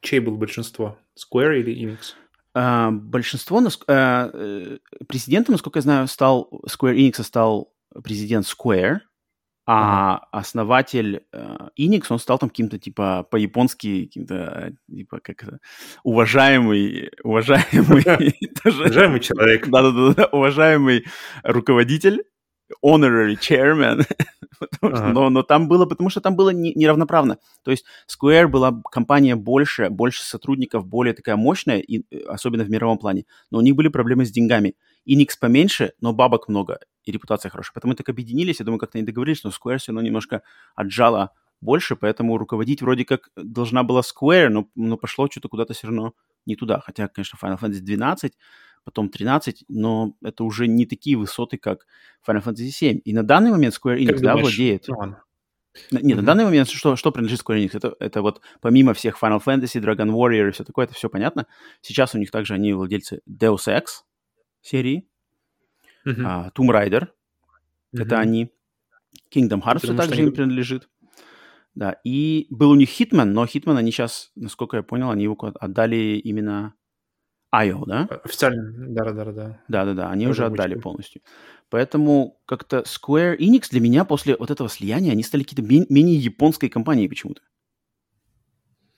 [0.00, 0.98] Чей был большинство?
[1.16, 2.14] Square или Enix?
[2.56, 7.72] Uh, большинство, uh, президентом, насколько я знаю, стал Square Enix стал
[8.02, 9.00] президент Square,
[9.66, 10.28] а uh-huh.
[10.32, 11.24] основатель
[11.78, 15.58] Enix, он стал там каким-то, типа, по-японски, каким-то, типа, как это,
[16.02, 18.04] уважаемый, уважаемый...
[18.64, 19.68] Уважаемый человек.
[19.68, 21.04] Да-да-да, уважаемый
[21.42, 22.24] руководитель,
[22.82, 24.04] honorary chairman,
[24.80, 25.08] ага.
[25.08, 27.38] но, но там было, потому что там было не, неравноправно.
[27.62, 32.98] То есть Square была компания больше, больше сотрудников, более такая мощная, и, особенно в мировом
[32.98, 34.74] плане, но у них были проблемы с деньгами.
[35.08, 37.72] Enix поменьше, но бабок много, и репутация хорошая.
[37.74, 40.42] Поэтому так объединились, я думаю, как-то они договорились, но Square все равно немножко
[40.74, 45.86] отжала больше, поэтому руководить вроде как должна была Square, но, но пошло что-то куда-то все
[45.86, 46.14] равно
[46.46, 46.80] не туда.
[46.80, 48.34] Хотя, конечно, Final Fantasy 12
[48.84, 51.86] потом 13, но это уже не такие высоты, как
[52.26, 53.00] Final Fantasy 7.
[53.04, 54.86] И на данный момент Square Enix, как да, думаешь, владеет.
[54.88, 55.16] Ну,
[55.90, 56.16] нет, mm-hmm.
[56.16, 57.70] на данный момент что, что принадлежит Square Enix?
[57.72, 61.46] Это, это вот помимо всех Final Fantasy, Dragon Warrior и все такое, это все понятно.
[61.80, 64.04] Сейчас у них также они владельцы Deus Ex
[64.64, 65.06] серии,
[66.06, 66.24] mm-hmm.
[66.24, 68.02] uh, Tomb Raider, mm-hmm.
[68.02, 68.50] это они,
[69.32, 70.88] Kingdom Hearts Потому также им принадлежит.
[71.74, 75.36] Да, и был у них Hitman, но Hitman они сейчас, насколько я понял, они его
[75.60, 76.74] отдали именно
[77.52, 78.08] IO, да?
[78.24, 79.60] Официально, да-да-да.
[79.68, 81.22] Да-да-да, они уже отдали полностью.
[81.70, 86.68] Поэтому как-то Square Enix для меня после вот этого слияния, они стали какие-то менее японской
[86.68, 87.42] компанией почему-то.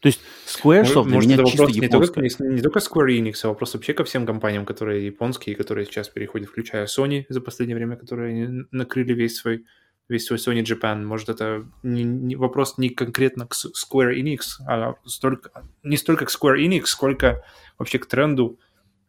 [0.07, 3.75] То есть Squaresoft для меня чисто не только, не, не только Square Enix, а вопрос
[3.75, 8.67] вообще ко всем компаниям, которые японские, которые сейчас переходят, включая Sony за последнее время, которые
[8.71, 9.65] накрыли весь свой
[10.09, 11.05] весь свой Sony Japan.
[11.05, 15.51] Может, это не, не, вопрос не конкретно к Square Enix, а столько,
[15.83, 17.43] не столько к Square Enix, сколько
[17.77, 18.61] вообще к тренду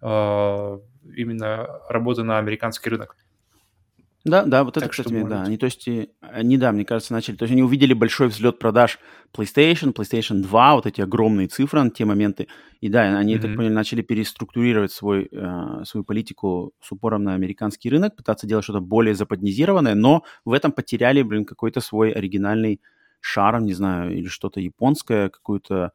[0.02, 0.80] э,
[1.16, 3.16] именно работы на американский рынок.
[4.28, 5.44] Да, да, вот так это, кстати, да.
[5.44, 5.88] Они, то есть,
[6.22, 7.36] они, да, мне кажется, начали.
[7.36, 9.00] То есть они увидели большой взлет продаж
[9.34, 12.48] PlayStation, PlayStation 2, вот эти огромные цифры на те моменты.
[12.82, 13.42] И да, они, mm-hmm.
[13.42, 18.66] так поняли, начали переструктурировать свой, э, свою политику с упором на американский рынок, пытаться делать
[18.66, 22.82] что-то более западнизированное, но в этом потеряли, блин, какой-то свой оригинальный
[23.22, 25.92] шарм, не знаю, или что-то японское, какую-то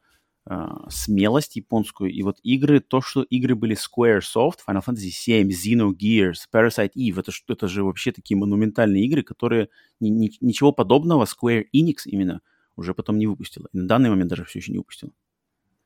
[0.89, 2.11] смелость японскую.
[2.11, 7.31] И вот игры, то, что игры были Squaresoft, Final Fantasy VII, Xenogears, Parasite Eve, это,
[7.47, 12.41] это же вообще такие монументальные игры, которые ни, ни, ничего подобного Square Enix именно
[12.75, 13.69] уже потом не выпустила.
[13.71, 15.11] И на данный момент даже все еще не выпустила.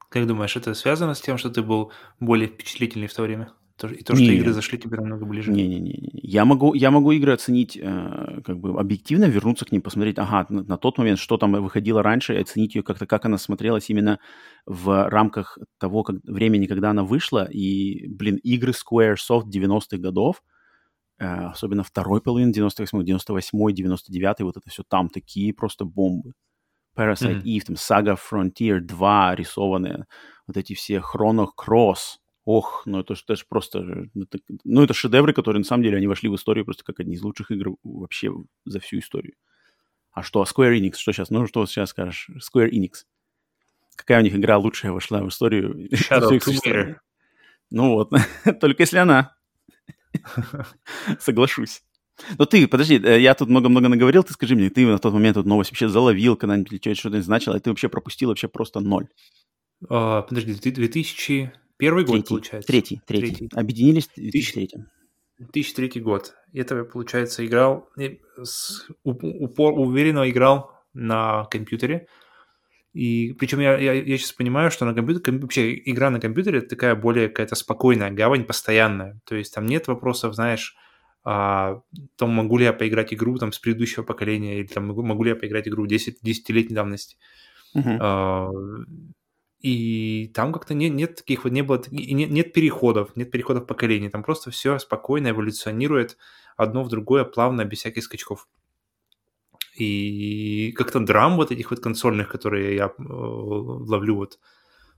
[0.10, 3.52] Как думаешь, это связано с тем, что ты был более впечатлительный в то время?
[3.86, 5.52] И то, что не, игры зашли тебе намного ближе.
[5.52, 6.10] Не-не-не.
[6.24, 10.48] Я могу, я могу игры оценить э, как бы объективно, вернуться к ним, посмотреть, ага,
[10.50, 13.90] на, на тот момент, что там выходило раньше, и оценить ее как-то, как она смотрелась
[13.90, 14.20] именно
[14.66, 17.46] в рамках того как, времени, когда она вышла.
[17.46, 20.42] И, блин, игры Squaresoft 90-х годов,
[21.20, 26.34] э, особенно второй половины 98 98 99 вот это все там такие просто бомбы.
[26.98, 27.60] Parasite mm-hmm.
[27.60, 30.08] Eve, там Saga Frontier 2 рисованные,
[30.48, 33.80] вот эти все Chrono Cross, Ох, ну это, это же просто...
[34.16, 37.16] Это, ну это шедевры, которые на самом деле они вошли в историю просто как одни
[37.16, 38.32] из лучших игр вообще
[38.64, 39.34] за всю историю.
[40.14, 41.30] А что, а Square Enix, что сейчас?
[41.30, 42.30] Ну что сейчас скажешь?
[42.38, 43.04] Square Enix.
[43.98, 45.90] Какая у них игра лучшая вошла в историю?
[45.92, 46.96] Shadow Tomb
[47.70, 48.14] Ну вот,
[48.62, 49.36] только если она.
[51.20, 51.84] Соглашусь.
[52.38, 55.36] Но ты, подожди, э, я тут много-много наговорил, ты скажи мне, ты на тот момент
[55.36, 59.10] эту новость вообще заловил когда-нибудь что-то значило, и ты вообще пропустил вообще просто ноль.
[59.84, 61.52] Uh, подожди, 2000...
[61.78, 62.68] Первый третий, год, получается.
[62.68, 63.36] Третий, третий.
[63.36, 63.50] третий.
[63.56, 64.70] Объединились в 2003.
[65.40, 66.34] 2003 год.
[66.54, 67.90] Это, получается, играл,
[68.42, 72.08] с упор, уверенно играл на компьютере.
[72.94, 76.70] И причем я, я, я сейчас понимаю, что на компьютере, вообще игра на компьютере это
[76.70, 79.20] такая более какая-то спокойная гавань, постоянная.
[79.26, 80.76] То есть там нет вопросов, знаешь,
[81.24, 81.82] а,
[82.16, 85.30] там могу ли я поиграть игру там с предыдущего поколения, или там могу, могу ли
[85.32, 87.18] я поиграть игру 10, 10-летней давности.
[87.76, 87.98] Uh-huh.
[88.00, 88.50] А,
[89.68, 94.10] и там как-то нет, нет таких вот, не было, нет, нет переходов, нет переходов поколений.
[94.10, 96.18] Там просто все спокойно эволюционирует
[96.56, 98.48] одно в другое, плавно, без всяких скачков.
[99.76, 104.40] И как-то драм вот этих вот консольных, которые я э, ловлю вот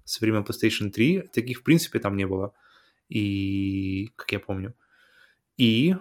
[0.06, 2.54] со времен PlayStation 3, таких в принципе там не было.
[3.10, 4.76] И, как я помню.
[5.58, 5.96] И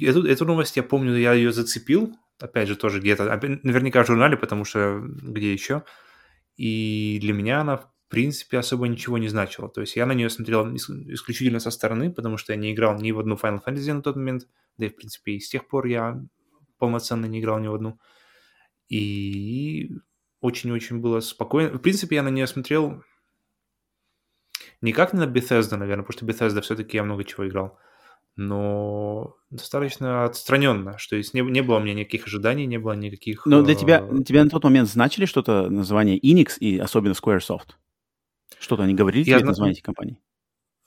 [0.00, 3.24] эту, эту новость я помню, я ее зацепил, опять же, тоже где-то,
[3.64, 5.82] наверняка в журнале, потому что где еще–
[6.58, 9.68] и для меня она, в принципе, особо ничего не значила.
[9.68, 13.12] То есть я на нее смотрел исключительно со стороны, потому что я не играл ни
[13.12, 15.86] в одну Final Fantasy на тот момент, да и, в принципе, и с тех пор
[15.86, 16.20] я
[16.78, 18.00] полноценно не играл ни в одну.
[18.88, 19.90] И
[20.40, 21.78] очень-очень было спокойно.
[21.78, 23.04] В принципе, я на нее смотрел
[24.80, 27.78] не как на Bethesda, наверное, потому что Bethesda все-таки я много чего играл,
[28.38, 33.44] но достаточно отстраненно, что есть не, не было у меня никаких ожиданий, не было никаких...
[33.46, 37.14] Но для тебя, для э, тебя на тот момент значили что-то название Enix и особенно
[37.14, 37.70] Squaresoft?
[38.60, 39.48] Что-то они говорили я тебе зна...
[39.48, 40.20] название этих компаний?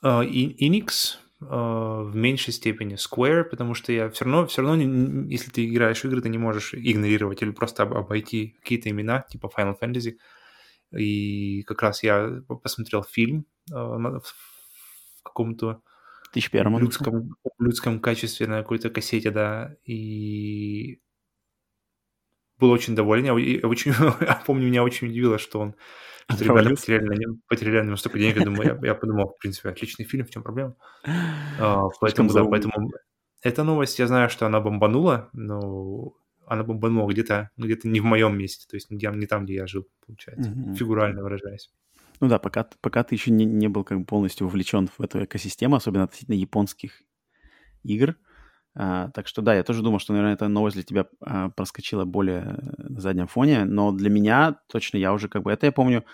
[0.01, 4.81] Uh, Enix, в меньшей степени Square, потому что я все равно, все равно,
[5.27, 9.51] если ты играешь в игры, ты не можешь игнорировать или просто обойти какие-то имена, типа
[9.57, 10.13] Final Fantasy.
[10.95, 14.23] И как раз я посмотрел фильм в
[15.23, 15.81] каком-то
[16.33, 20.99] людском, людском качестве на какой-то кассете, да, и
[22.57, 23.25] был очень доволен.
[23.25, 23.91] Я, очень,
[24.21, 25.75] я помню, меня очень удивило, что он
[26.29, 28.37] что ребята потеряли на, нем, потеряли на столько денег.
[28.37, 30.75] Я, думаю, я, я подумал, в принципе, отличный фильм, в чем проблема?
[31.59, 32.91] А, поэтому, да, поэтому
[33.41, 36.13] эта новость, я знаю, что она бомбанула, но
[36.45, 39.67] она бомбанула где-то где не в моем месте, то есть не, не там, где я
[39.67, 40.75] жил, получается, mm-hmm.
[40.75, 41.71] фигурально выражаясь.
[42.21, 45.23] Ну да, пока, пока ты еще не, не был как бы полностью вовлечен в эту
[45.25, 47.01] экосистему, особенно относительно японских
[47.83, 48.15] игр,
[48.75, 52.05] а, так что да, я тоже думал, что, наверное, эта новость для тебя а, проскочила
[52.05, 55.51] более на заднем фоне, но для меня точно я уже как бы...
[55.51, 56.05] Это я помню,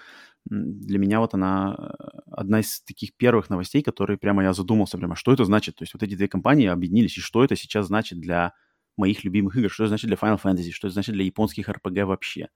[0.46, 5.16] для меня вот она э, одна из таких первых новостей, которые прямо я задумался, прямо,
[5.18, 5.76] что это значит?
[5.76, 8.54] То есть вот эти две компании объединились, и что это сейчас значит для
[8.96, 12.06] моих любимых игр, что это значит для Final Fantasy, что это значит для японских RPG
[12.06, 12.48] вообще.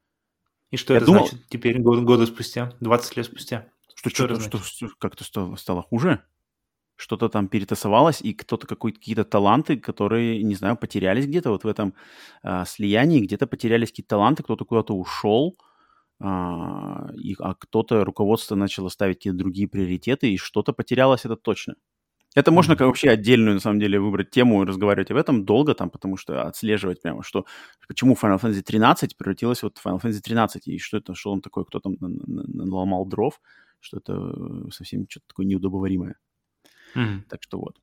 [0.71, 1.27] И что я это думал...
[1.27, 3.67] значит теперь год, года спустя, 20 лет спустя?
[3.95, 6.23] Что, что, что, что как-то стало, хуже?
[7.01, 11.95] что-то там перетасовалось, и кто-то какие-то таланты, которые, не знаю, потерялись где-то вот в этом
[12.43, 15.57] а, слиянии, где-то потерялись какие-то таланты, кто-то куда-то ушел,
[16.19, 21.73] а, и, а кто-то руководство начало ставить какие-то другие приоритеты, и что-то потерялось, это точно.
[22.33, 25.73] Это можно как вообще отдельную, на самом деле, выбрать тему и разговаривать об этом долго
[25.73, 27.45] там, потому что отслеживать прямо, что
[27.87, 31.41] почему Final Fantasy 13 превратилась вот в Final Fantasy 13, и что это, что он
[31.41, 33.41] такой, кто там наломал дров,
[33.81, 36.15] что это совсем что-то такое неудобоваримое.
[36.95, 37.21] Mm-hmm.
[37.29, 37.77] Так что вот.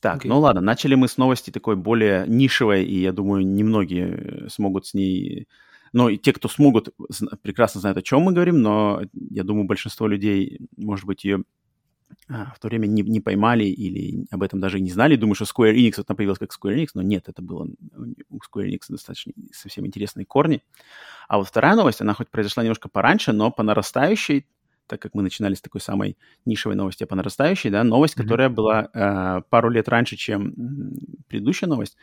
[0.00, 0.28] Так, okay.
[0.28, 4.86] ну ладно, начали мы с новости такой более нишевой, и я думаю, немногие э, смогут
[4.86, 5.48] с ней...
[5.92, 6.90] Но и те, кто смогут,
[7.42, 11.44] прекрасно знают, о чем мы говорим, но я думаю, большинство людей, может быть, ее
[12.28, 15.16] а, в то время не, не поймали или об этом даже не знали.
[15.16, 17.68] Думаю, что Square Enix, вот она появилась как Square Enix, но нет, это было
[18.28, 20.62] у Square Enix достаточно совсем интересные корни.
[21.28, 24.46] А вот вторая новость, она хоть произошла немножко пораньше, но по нарастающей
[24.86, 28.22] так как мы начинали с такой самой нишевой новости по нарастающей, да, новость, mm-hmm.
[28.22, 30.54] которая была э, пару лет раньше, чем
[31.28, 31.96] предыдущая новость,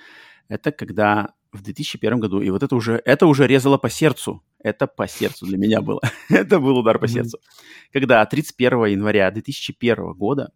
[0.48, 4.88] это когда в 2001 году, и вот это уже, это уже резало по сердцу, это
[4.88, 7.40] по сердцу для меня было, это был удар по сердцу,
[7.92, 10.52] когда 31 января 2001 года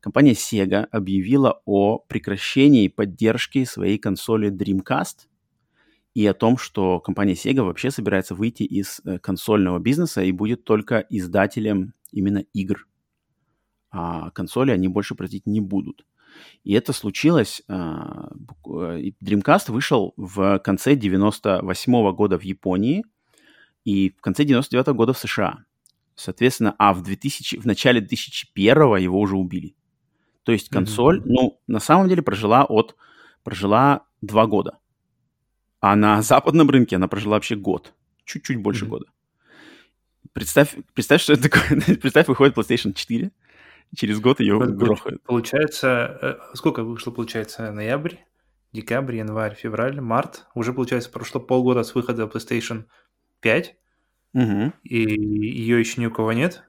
[0.00, 5.26] компания Sega объявила о прекращении поддержки своей консоли Dreamcast–
[6.14, 10.64] и о том, что компания Sega вообще собирается выйти из э, консольного бизнеса и будет
[10.64, 12.86] только издателем именно игр.
[13.90, 16.04] А консоли они больше производить не будут.
[16.64, 18.30] И это случилось, а,
[18.66, 23.04] э, Dreamcast вышел в конце 98 -го года в Японии
[23.84, 25.64] и в конце 99 -го года в США.
[26.14, 29.74] Соответственно, а в, 2000, в начале 2001 его уже убили.
[30.44, 31.26] То есть консоль, mm-hmm.
[31.26, 32.96] ну, на самом деле прожила от,
[33.44, 34.78] прожила два года.
[35.82, 37.92] А на западном рынке она прожила вообще год.
[38.24, 38.88] Чуть-чуть больше mm-hmm.
[38.88, 39.06] года.
[40.32, 41.80] Представь, представь, что это такое.
[42.00, 43.32] представь, выходит PlayStation 4,
[43.90, 45.20] и через год ее грохают.
[45.24, 48.14] Получается, э, сколько вышло, получается, ноябрь,
[48.72, 50.46] декабрь, январь, февраль, март.
[50.54, 52.84] Уже, получается, прошло полгода с выхода PlayStation
[53.40, 53.76] 5,
[54.34, 54.72] угу.
[54.84, 56.62] и ее еще ни у кого нет.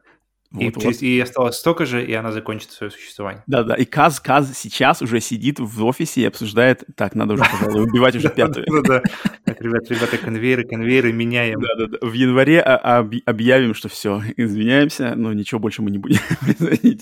[0.54, 1.02] Вот, и, вот.
[1.02, 3.44] и осталось столько же, и она закончит свое существование.
[3.48, 7.86] Да-да, и Каз, Каз сейчас уже сидит в офисе и обсуждает, так, надо уже, пожалуй,
[7.86, 8.68] убивать уже пятую.
[8.68, 9.02] Да-да,
[9.46, 11.60] так, ребят, ребята, конвейеры, конвейеры меняем.
[11.60, 16.20] Да-да-да, в январе объявим, что все, извиняемся, но ничего больше мы не будем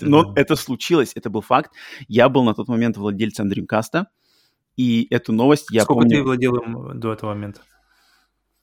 [0.00, 1.72] Но это случилось, это был факт.
[2.08, 4.06] Я был на тот момент владельцем Dreamcast,
[4.78, 6.08] и эту новость я помню...
[6.08, 7.60] Сколько ты владел им до этого момента?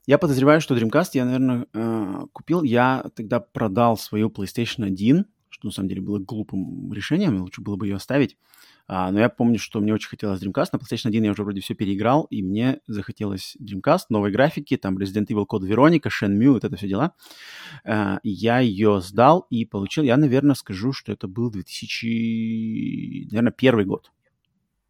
[0.09, 2.63] Я подозреваю, что Dreamcast я, наверное, э, купил.
[2.63, 7.75] Я тогда продал свою PlayStation 1, что на самом деле было глупым решением, лучше было
[7.75, 8.35] бы ее оставить.
[8.87, 10.69] А, но я помню, что мне очень хотелось Dreamcast.
[10.71, 14.97] На PlayStation 1 я уже вроде все переиграл, и мне захотелось Dreamcast, новой графики, там
[14.97, 17.13] Resident Evil Code Veronica, Shenmue, вот это все дела.
[17.85, 23.85] А, я ее сдал и получил, я, наверное, скажу, что это был 2000, наверное, первый
[23.85, 24.11] год.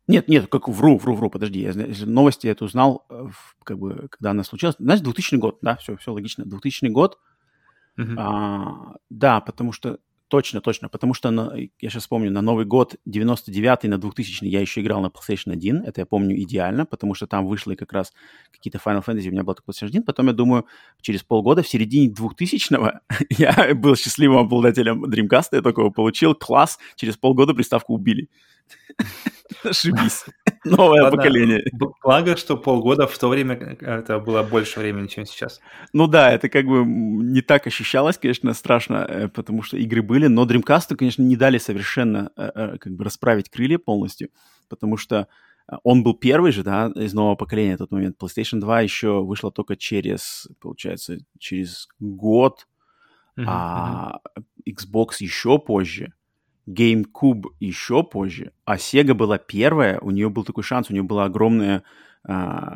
[0.10, 1.62] Нет, нет, как вру, вру, вру, подожди.
[1.62, 1.74] Я
[2.06, 3.28] новости я это узнал, э,
[3.64, 4.76] как бы, когда она случилась.
[4.80, 6.46] Значит, 2000 год, да, все, все логично.
[6.46, 7.20] 2000 год.
[7.96, 8.16] Uh-huh.
[8.18, 12.96] А, да, потому что, точно, точно, потому что, на, я сейчас помню, на Новый год
[13.06, 17.28] 99 на 2000 я еще играл на PlayStation 1, это я помню идеально, потому что
[17.28, 18.14] там вышло как раз
[18.52, 20.66] какие-то Final Fantasy, у меня был такой PlayStation 1, потом, я думаю,
[21.02, 22.94] через полгода, в середине 2000-го,
[23.38, 28.30] я был счастливым обладателем Dreamcast, я такого получил, класс, через полгода приставку убили.
[29.64, 30.26] Ошибись.
[30.66, 31.64] Новое Ладно, поколение.
[32.04, 35.60] Благо, что полгода в то время э, это было больше времени, чем сейчас.
[35.94, 40.28] Ну да, это как бы не так ощущалось, конечно, страшно, э, потому что игры были,
[40.28, 44.30] но Dreamcast, конечно, не дали совершенно э, как бы расправить крылья полностью,
[44.70, 45.28] потому что
[45.84, 48.18] он был первый же, да, из нового поколения в тот момент.
[48.20, 52.68] PlayStation 2 еще вышла только через, получается, через год,
[53.36, 53.48] мгм.
[53.48, 54.20] а
[54.68, 56.14] Xbox еще позже,
[56.70, 61.26] GameCube еще позже, а Sega была первая, у нее был такой шанс, у нее была
[61.26, 61.84] огромная
[62.28, 62.76] а,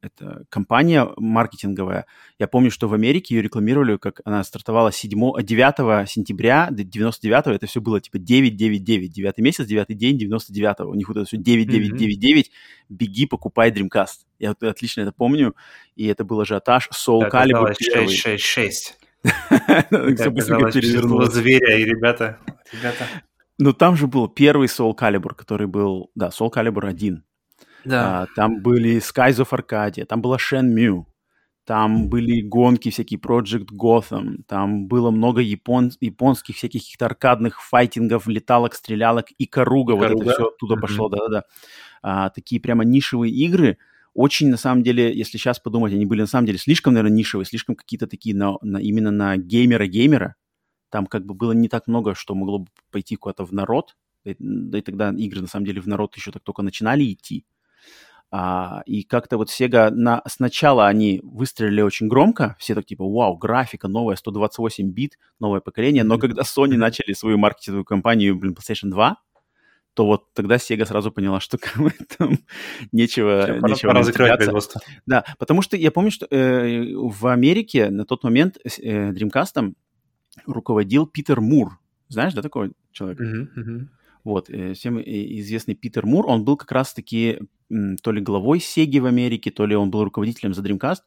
[0.00, 2.06] это компания маркетинговая.
[2.38, 7.66] Я помню, что в Америке ее рекламировали, как она стартовала 7, 9 сентября 99 это
[7.66, 12.50] все было типа 999, 9 месяц, 9 день 99 у них вот это все 9999,
[12.88, 14.26] беги, покупай Dreamcast.
[14.38, 15.56] Я вот отлично это помню,
[15.96, 16.88] и это был ажиотаж.
[16.90, 18.08] Soul Да, Calibur оказалось первый.
[18.08, 18.97] 666.
[19.24, 21.32] Всё быстренько перевернулось.
[21.32, 22.38] зверя, и ребята,
[22.72, 23.04] ребята.
[23.58, 27.24] Ну, там же был первый Soul Calibur, который был, да, Soul Calibur 1.
[27.84, 28.22] Да.
[28.22, 31.04] А, там были Skies of Arcadia, там была Shenmue,
[31.64, 35.90] там были гонки всякие, Project Gotham, там было много япон...
[36.00, 41.44] японских всяких каких-то аркадных файтингов, леталок, стрелялок, и Каруга, вот это все оттуда пошло, да-да-да.
[42.02, 43.78] А, такие прямо нишевые игры,
[44.18, 47.46] очень, на самом деле, если сейчас подумать, они были на самом деле слишком, наверное, нишевые,
[47.46, 50.34] слишком какие-то такие на, на- именно на геймера-геймера.
[50.90, 53.96] Там как бы было не так много, что могло бы пойти куда-то в народ.
[54.24, 57.04] Да и- да и тогда игры, на самом деле, в народ еще так только начинали
[57.12, 57.46] идти.
[58.30, 63.36] А, и как-то вот Sega на, сначала они выстрелили очень громко, все так типа, вау,
[63.36, 68.90] графика новая, 128 бит, новое поколение, но когда Sony начали свою маркетинговую кампанию, блин, PlayStation
[68.90, 69.16] 2,
[69.98, 72.38] то вот тогда Sega сразу поняла, что как бы там
[72.92, 74.80] нечего, пора, нечего пора закрывать производство.
[75.06, 79.74] Да, потому что я помню, что э, в Америке на тот момент э, Dreamcast
[80.46, 81.80] руководил Питер Мур.
[82.06, 83.24] Знаешь, да, такого человека?
[83.24, 83.90] Мгм, мгм.
[84.22, 87.40] Вот, э, всем и- известный Питер Мур, он был как раз-таки
[88.02, 91.00] то ли главой Сеги в Америке, то ли он был руководителем за Dreamcast.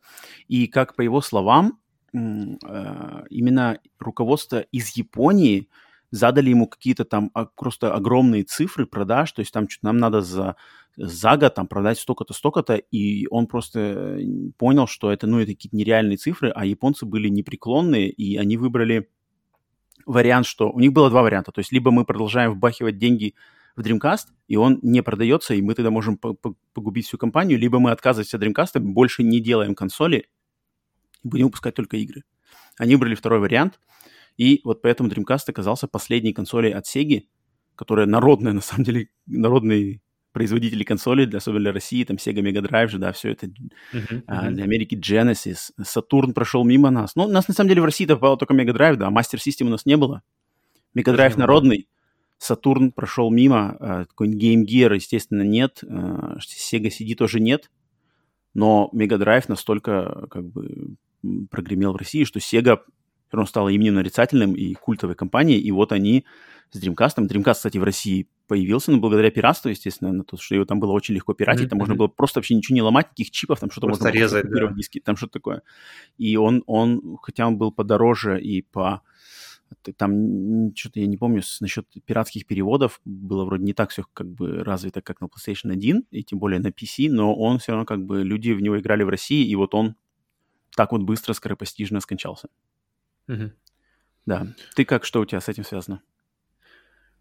[0.50, 1.80] И как по его словам,
[2.14, 2.18] э,
[3.30, 5.70] именно руководство из Японии
[6.12, 10.22] задали ему какие-то там а, просто огромные цифры продаж, то есть там что-то нам надо
[10.22, 10.56] за,
[10.98, 15.54] за год там продать столько-то, столько-то, и он просто э, понял, что это, ну, это
[15.54, 19.10] какие-то нереальные цифры, а японцы были непреклонные, и они выбрали
[20.06, 21.52] вариант, что у них было два варианта.
[21.52, 23.36] То есть либо мы продолжаем вбахивать деньги
[23.76, 27.58] в Dreamcast, и он не продается, и мы тогда можем по- по- погубить всю компанию,
[27.58, 30.28] либо мы отказываемся от Dreamcast, больше не делаем консоли,
[31.24, 32.24] будем выпускать только игры.
[32.78, 33.80] Они выбрали второй вариант,
[34.38, 37.24] и вот поэтому Dreamcast оказался последней консолей от Sega,
[37.76, 40.02] которая народная, на самом деле, народные
[40.32, 43.50] производители консолей, для, особенно для России, там Sega Mega Drive же, да, все это
[44.28, 44.56] а, мгм.
[44.56, 47.16] для Америки Genesis, Saturn прошел мимо нас.
[47.16, 49.66] Ну, у нас на самом деле в России попало только Mega Drive, да, Master System
[49.66, 50.22] у нас не было.
[50.96, 51.42] Mega Drive было.
[51.42, 51.88] народный,
[52.40, 57.70] Saturn прошел мимо, а, какой-нибудь Game Gear, естественно, нет, а, Sega CD тоже нет,
[58.54, 60.96] но Mega Drive настолько как бы
[61.50, 62.80] прогремел в России, что Sega
[63.38, 66.26] равно стала именем нарицательным и культовой компанией, и вот они
[66.72, 67.18] с Dreamcast.
[67.18, 70.92] Dreamcast, кстати, в России появился, но благодаря пиратству, естественно, на то, что его там было
[70.92, 73.72] очень легко пиратить, Мгм, там можно было просто вообще ничего не ломать, никаких чипов, там
[73.72, 74.74] что-то Просто можно было резать, да.
[74.74, 75.62] диски, там что-то такое.
[76.18, 79.02] И он, он, хотя он был подороже и по
[79.96, 84.66] там что-то я не помню насчет пиратских переводов было вроде не так все как бы
[84.66, 88.04] развито, как на PlayStation 1, и тем более на PC, но он все равно как
[88.06, 89.96] бы люди в него играли в России, и вот он
[90.76, 92.50] так вот быстро, скоропостижно скончался.
[94.26, 94.48] Да.
[94.76, 96.02] Ты как, что у тебя с этим связано?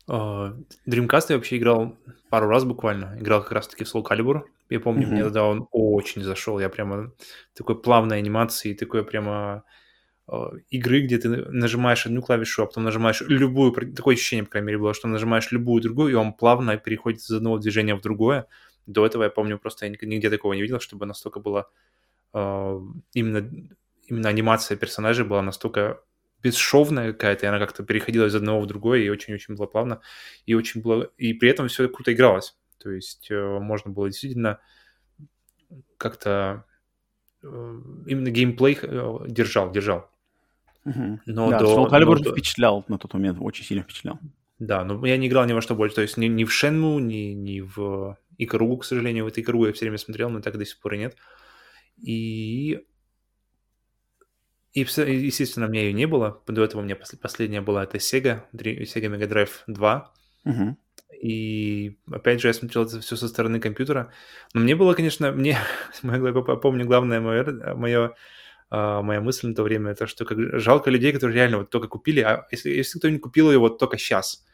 [0.07, 0.55] А,
[0.89, 1.97] Dreamcast я вообще играл
[2.31, 3.17] пару раз буквально.
[3.19, 4.43] Играл как раз-таки в Soul Calibur.
[4.69, 5.15] Я помню, Мгм.
[5.15, 6.59] мне тогда он очень зашел.
[6.59, 7.13] Я прямо
[7.55, 9.65] такой плавной анимации, такой прямо
[10.29, 14.67] а, игры, где ты нажимаешь одну клавишу, а потом нажимаешь любую, такое ощущение, по крайней
[14.69, 18.47] мере, было, что нажимаешь любую другую, и он плавно переходит из одного движения в другое.
[18.87, 21.71] До этого я помню, просто я нигде такого не видел, чтобы настолько было
[22.33, 22.81] а,
[23.15, 23.51] именно,
[24.11, 26.01] именно анимация персонажей была настолько
[26.43, 30.01] бесшовная какая-то, и она как-то переходила из одного в другое, и очень-очень было плавно,
[30.47, 31.05] и очень было...
[31.17, 32.57] И при этом все круто игралось.
[32.79, 34.59] То есть э, можно было действительно
[35.99, 36.65] как-то...
[37.43, 37.47] э,
[38.07, 40.11] именно геймплей э, держал, держал.
[40.85, 44.19] Но да, до- Soul Calibur но впечатлял на тот момент, очень сильно впечатлял.
[44.59, 45.97] Да, но я не играл ни во что больше.
[45.97, 49.25] То есть ни, ни в Шенму, ни, ни в Икаругу, к сожалению.
[49.25, 51.17] Вот Икаругу я все время смотрел, но так до сих пор и нет.
[51.99, 52.81] И...
[54.73, 56.43] И, естественно, у меня ее не было.
[56.47, 60.13] До этого у меня пос- последняя была это Sega, Sega Mega Drive 2.
[60.45, 60.79] Мгм.
[61.21, 64.13] И опять же, я смотрел это все со стороны компьютера.
[64.55, 65.59] Но мне было, конечно, мне,
[66.63, 68.15] помню, главное мое, мое,
[68.71, 71.89] а, моя мысль на то время, это что как жалко людей, которые реально вот только
[71.89, 74.47] купили, а если, если кто-нибудь купил ее вот только сейчас.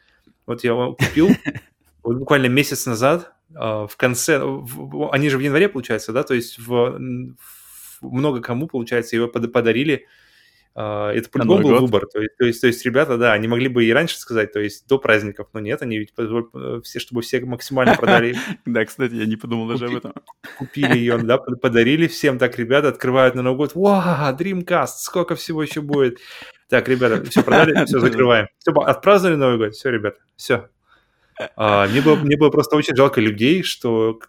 [0.47, 1.29] Вот я его купил,
[2.03, 6.59] вот буквально месяц назад в конце, в, они же в январе, получается, да, то есть
[6.59, 7.66] в, в
[8.01, 10.05] много кому, получается, его подарили
[10.79, 11.81] а, это по-любому был год.
[11.81, 12.05] выбор.
[12.05, 14.59] То есть, то, есть, то есть ребята, да, они могли бы и раньше сказать, то
[14.59, 18.35] есть до праздников, но нет, они ведь э, все, чтобы все максимально продали.
[18.67, 20.13] Да, кстати, я не подумал даже об этом.
[20.59, 22.37] Купили ее, да, подарили всем.
[22.37, 23.71] Так, ребята открывают на Новый год.
[23.73, 26.19] Вау, Dreamcast, сколько всего еще будет.
[26.69, 28.47] Так, ребята, все продали, все закрываем.
[28.59, 30.69] Все, отпраздновали Новый год, все, ребята, все.
[31.55, 34.19] А, мне, было, мне было просто очень жалко людей, что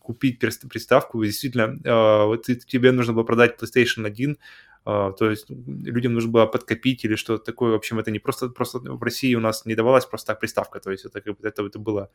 [0.00, 4.38] купить приставку, действительно, а, вот тебе нужно было продать PlayStation 1
[4.84, 7.72] а, то есть людям нужно было подкопить или что-то такое.
[7.72, 10.78] В общем, это не просто, просто в России у нас не давалась просто так приставка,
[10.80, 12.10] то есть это, это, это было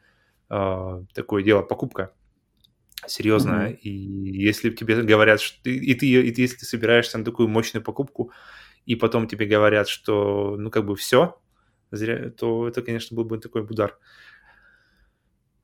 [1.13, 2.11] такое дело, покупка
[3.07, 3.71] серьезная.
[3.71, 3.79] Mm-hmm.
[3.79, 7.83] И если тебе говорят, что и, ты, и ты, если ты собираешься на такую мощную
[7.83, 8.31] покупку,
[8.85, 11.39] и потом тебе говорят, что ну как бы все,
[11.91, 13.97] зря, то это, конечно, был бы такой удар.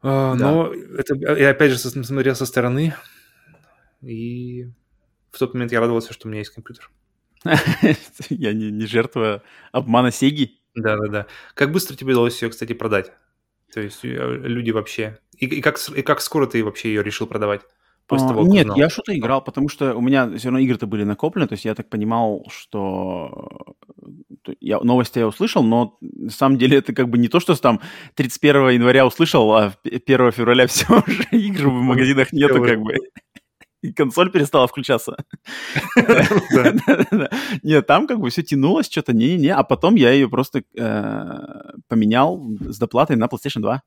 [0.04, 0.52] Uh, да.
[0.52, 2.94] Но это, я опять же смотрел со стороны,
[4.02, 4.70] и
[5.32, 6.90] в тот момент я радовался, что у меня есть компьютер.
[8.30, 10.60] Я не, не жертва обмана Сеги.
[10.76, 11.28] Да-да-да.
[11.54, 13.12] Как быстро тебе удалось ее, кстати, продать?
[13.74, 14.08] То есть э,
[14.44, 15.20] люди вообще...
[15.38, 17.62] И, и, как, и как скоро ты вообще ее решил продавать?
[18.08, 18.78] После а, того, нет, узнал?
[18.78, 21.76] я что-то играл, потому что у меня все равно игры-то были накоплены, то есть я
[21.76, 23.76] так понимал, что
[24.62, 27.82] я, новости я услышал, но на самом деле это как бы не то, что там
[28.16, 32.96] 31 января услышал, а 1 февраля все уже игр в магазинах нету как бы
[33.82, 35.18] и консоль перестала включаться.
[37.64, 42.44] Нет, там как бы все тянулось, что-то не-не-не, а потом я ее просто э, поменял
[42.60, 43.82] с доплатой на PlayStation 2.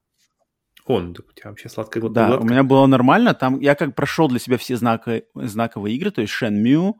[0.90, 3.34] О, ну у тебя вообще сладкая Да, у меня было нормально.
[3.34, 6.94] Там я как прошел для себя все знаковые игры, то есть Shenmue,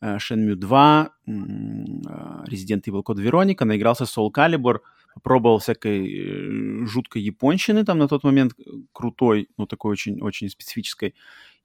[0.00, 4.80] э, Shenmue 2, э, Resident Evil Code Veronica, наигрался Soul Calibur,
[5.14, 8.52] попробовал всякой жуткой японщины там на тот момент,
[8.92, 11.14] крутой, ну такой очень-очень специфической.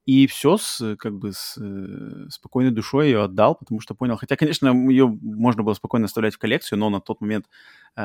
[0.06, 4.18] И все с, как бы, с э, спокойной душой ее отдал, потому что понял.
[4.18, 7.48] Хотя, конечно, ее можно было спокойно оставлять в коллекцию, но на тот момент,
[7.96, 8.04] э,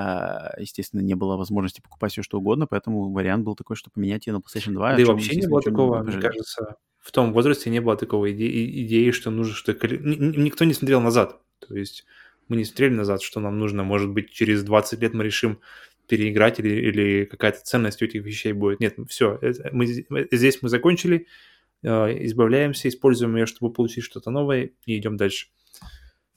[0.58, 4.32] естественно, не было возможности покупать все что угодно, поэтому вариант был такой, что поменять ее
[4.32, 4.94] на PlayStation 2.
[4.96, 8.86] Да и вообще не было такого, мне кажется, в том возрасте не было такого идеи,
[8.86, 9.72] идеи что нужно, что...
[9.72, 11.38] Никто не смотрел назад.
[11.58, 12.06] То есть
[12.48, 15.60] мы не смотрели назад, что нам нужно, может быть, через 20 лет мы решим
[16.06, 18.80] переиграть или, или какая-то ценность у этих вещей будет.
[18.80, 19.38] Нет, все,
[19.70, 19.86] мы,
[20.32, 21.26] здесь мы закончили, Э,
[21.82, 25.48] избавляемся, используем ее, чтобы получить что-то новое, и идем дальше.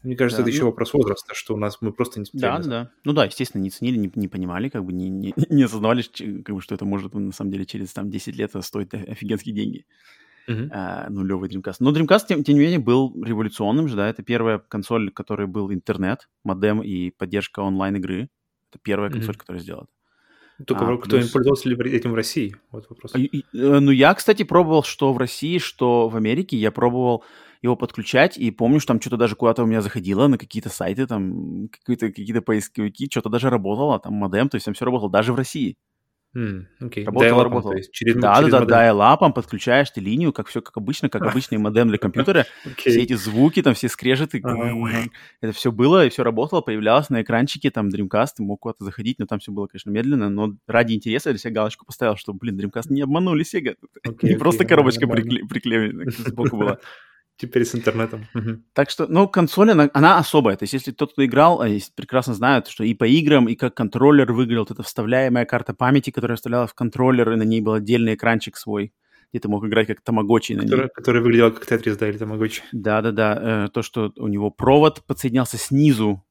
[0.03, 0.55] Мне кажется, да, это ну...
[0.55, 2.91] еще вопрос возраста, что у нас мы просто не Да, да.
[3.05, 6.03] Ну да, естественно, не ценили, не, не понимали, как бы не, не, не осознавали,
[6.43, 9.85] как бы, что это может на самом деле через там 10 лет стоить офигенские деньги.
[10.45, 10.67] Uh-huh.
[10.73, 11.77] А, нулевый Dreamcast.
[11.79, 15.71] Но Dreamcast, тем, тем не менее, был революционным же, да, это первая консоль, которой был
[15.71, 18.29] интернет, модем и поддержка онлайн-игры.
[18.69, 19.13] Это первая uh-huh.
[19.13, 19.87] консоль, которая сделала.
[20.65, 21.31] Только а, кто плюс...
[21.31, 22.55] пользовался ли этим в России?
[22.71, 23.13] Вот вопрос.
[23.15, 23.19] Э,
[23.53, 26.57] ну, я, кстати, пробовал, что в России, что в Америке.
[26.57, 27.23] Я пробовал
[27.61, 31.07] его подключать, и помню, что там что-то даже куда-то у меня заходило на какие-то сайты,
[31.07, 35.31] там какие-то какие поисковики, что-то даже работало, там модем, то есть там все работало даже
[35.31, 35.77] в России.
[36.35, 37.05] Mm, okay.
[37.05, 37.73] Работало, работало.
[37.73, 41.07] То есть через, да, через да, да, dial подключаешь ты линию, как все как обычно,
[41.09, 42.45] как обычный модем для компьютера.
[42.65, 42.89] Okay.
[42.89, 45.09] Все эти звуки, там все скрежеты, uh-huh.
[45.41, 49.19] это все было, и все работало, появлялось на экранчике, там Dreamcast, ты мог куда-то заходить,
[49.19, 52.33] но там все было, конечно, медленно, но ради интереса я для себя галочку поставил, что,
[52.33, 53.75] блин, Dreamcast не обманули Sega.
[54.05, 56.77] Okay, не okay, просто коробочка приклеена сбоку была.
[57.37, 58.27] Теперь с интернетом.
[58.73, 60.55] Так что, ну, консоль, она, она особая.
[60.55, 63.75] То есть, если тот, кто играл, а прекрасно знают, что и по играм, и как
[63.75, 68.13] контроллер выглядел, это вставляемая карта памяти, которая вставляла в контроллер, и на ней был отдельный
[68.13, 68.93] экранчик свой,
[69.31, 70.89] где ты мог играть как тамагочи который, ней.
[70.93, 72.61] Который выглядел как Тетрис, да, или тамагочи.
[72.71, 73.65] Да-да-да.
[73.65, 76.23] Э, то, что у него провод подсоединялся снизу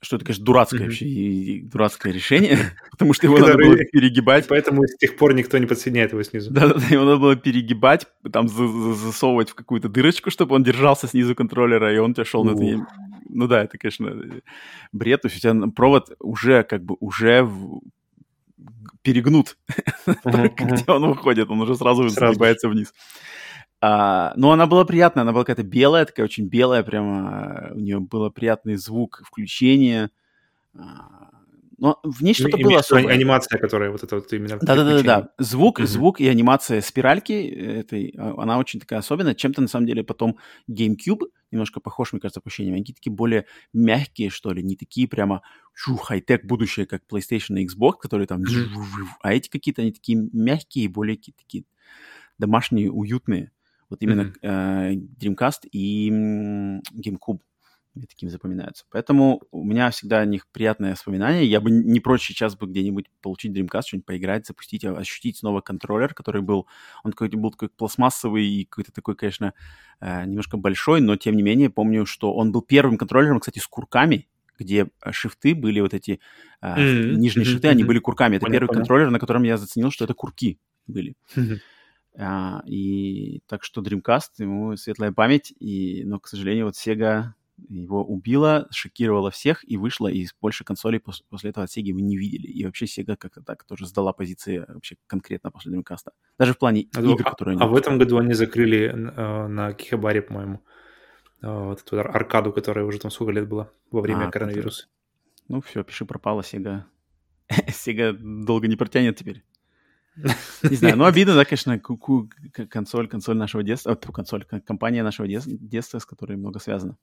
[0.00, 0.84] что это, конечно, дурацкое mm-hmm.
[0.84, 2.58] вообще и дурацкое решение,
[2.90, 4.46] потому что его надо было перегибать.
[4.48, 6.50] Поэтому с тех пор никто не подсоединяет его снизу.
[6.52, 11.94] Да-да-да, его надо было перегибать, там засовывать в какую-то дырочку, чтобы он держался снизу контроллера,
[11.94, 12.86] и он тебя шел на это.
[13.28, 14.12] Ну да, это, конечно,
[14.92, 15.22] бред.
[15.22, 17.48] То есть у тебя провод уже как бы уже
[19.02, 19.56] перегнут,
[20.24, 22.92] где он выходит, он уже сразу загибается вниз.
[23.80, 28.00] А, ну, она была приятная, она была какая-то белая, такая очень белая, прямо у нее
[28.00, 30.10] был приятный звук включения.
[30.74, 31.30] А,
[31.78, 33.08] но в ней что-то было особое.
[33.08, 34.58] анимация, которая вот это вот именно...
[34.58, 35.86] Да-да-да, звук, mm-hmm.
[35.86, 39.34] звук и анимация спиральки этой, а, она очень такая особенная.
[39.34, 40.38] Чем-то, на самом деле, потом
[40.70, 42.76] GameCube немножко похож, мне кажется, по ощущениям.
[42.76, 45.42] Они такие более мягкие, что ли, не такие прямо
[45.74, 48.40] чу, хай-тек будущее, как PlayStation и Xbox, которые там...
[48.40, 49.06] Mm-hmm.
[49.20, 51.64] А эти какие-то, они такие мягкие, более такие
[52.38, 53.52] домашние, уютные.
[53.88, 54.42] Вот именно mm-hmm.
[54.42, 57.40] э, Dreamcast и GameCube.
[57.94, 58.84] мне таким запоминаются.
[58.90, 61.46] Поэтому у меня всегда о них приятное воспоминание.
[61.46, 65.60] Я бы не прочь сейчас бы где-нибудь получить Dreamcast, что-нибудь поиграть, запустить, а, ощутить снова
[65.60, 66.66] контроллер, который был,
[67.04, 69.54] он какой-то был такой пластмассовый и какой-то такой, конечно,
[70.00, 73.66] э, немножко большой, но тем не менее помню, что он был первым контроллером, кстати, с
[73.66, 74.28] курками,
[74.58, 76.20] где э, шифты были вот эти,
[76.62, 77.14] mm-hmm.
[77.14, 77.50] нижние mm-hmm.
[77.50, 78.36] шифты, они были курками.
[78.36, 81.14] Это понял, первый контроллер, на котором я заценил, что это курки были.
[81.36, 81.58] Mm-hmm.
[82.18, 87.32] А, и так что Dreamcast, ему светлая память, и, но, к сожалению, вот Sega
[87.68, 92.02] его убила, шокировала всех и вышла, и больше консолей пос- после этого от Sega мы
[92.02, 92.46] не видели.
[92.46, 96.08] И вообще Sega как-то так тоже сдала позиции вообще конкретно после Dreamcast.
[96.38, 97.62] Даже в плане а, игр, а, которые они...
[97.62, 100.62] А в этом году они закрыли э, на Кихабаре, по-моему,
[101.42, 104.84] э, вот эту аркаду, которая уже там сколько лет была во время а, коронавируса.
[104.84, 104.90] Это...
[105.48, 106.82] Ну все, пиши пропало, Sega.
[107.68, 109.44] Sega долго не протянет теперь.
[110.62, 116.06] Не знаю, ну обидно, да, конечно, консоль, консоль нашего детства, консоль, компания нашего детства, с
[116.06, 116.96] которой много связано.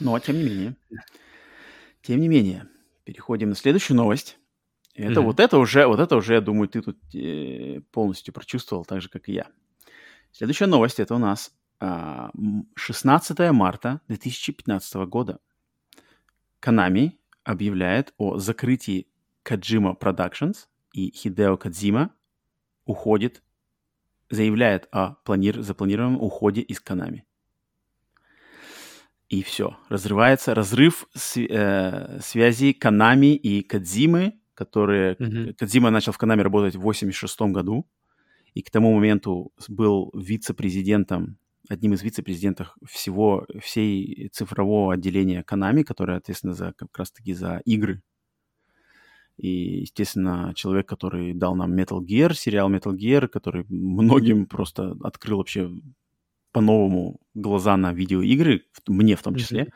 [0.00, 0.76] Но, тем не менее,
[2.02, 2.68] тем не менее,
[3.04, 4.38] переходим на следующую новость.
[4.94, 5.24] Это mm-hmm.
[5.24, 9.08] вот это уже, вот это уже, я думаю, ты тут э, полностью прочувствовал, так же,
[9.08, 9.46] как и я.
[10.32, 12.28] Следующая новость, это у нас э,
[12.74, 15.38] 16 марта 2015 года.
[16.62, 17.12] Konami
[17.44, 19.06] объявляет о закрытии
[19.44, 20.66] Kojima Productions,
[20.96, 22.10] и Хидео Кадзима
[22.86, 23.42] уходит,
[24.30, 27.20] заявляет о планир, запланированном уходе из Konami.
[29.28, 29.76] И все.
[29.90, 35.16] Разрывается разрыв с, э, связи Канами и Кадзимы, которые...
[35.16, 35.54] Mm-hmm.
[35.54, 37.86] Кадзима начал в Канами работать в 86 году,
[38.54, 41.36] и к тому моменту был вице-президентом,
[41.68, 48.00] одним из вице-президентов всего, всей цифрового отделения Канами, которое ответственно за, как раз-таки за игры.
[49.36, 55.38] И, естественно, человек, который дал нам Metal Gear, сериал Metal Gear, который многим просто открыл
[55.38, 55.70] вообще
[56.52, 59.64] по-новому глаза на видеоигры, мне в том числе.
[59.64, 59.72] Mm-hmm.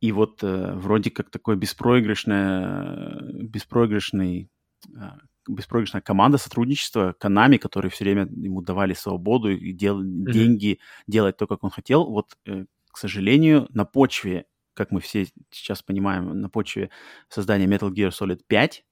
[0.00, 4.48] И вот э, вроде как такой беспроигрышная, беспроигрышный,
[4.94, 5.00] э,
[5.46, 10.32] беспроигрышная команда сотрудничества Konami, которые все время ему давали свободу и дел, mm-hmm.
[10.32, 12.06] деньги делать то, как он хотел.
[12.06, 14.46] Вот, э, к сожалению, на почве,
[14.78, 16.90] как мы все сейчас понимаем, на почве
[17.28, 18.84] создания Metal Gear Solid 5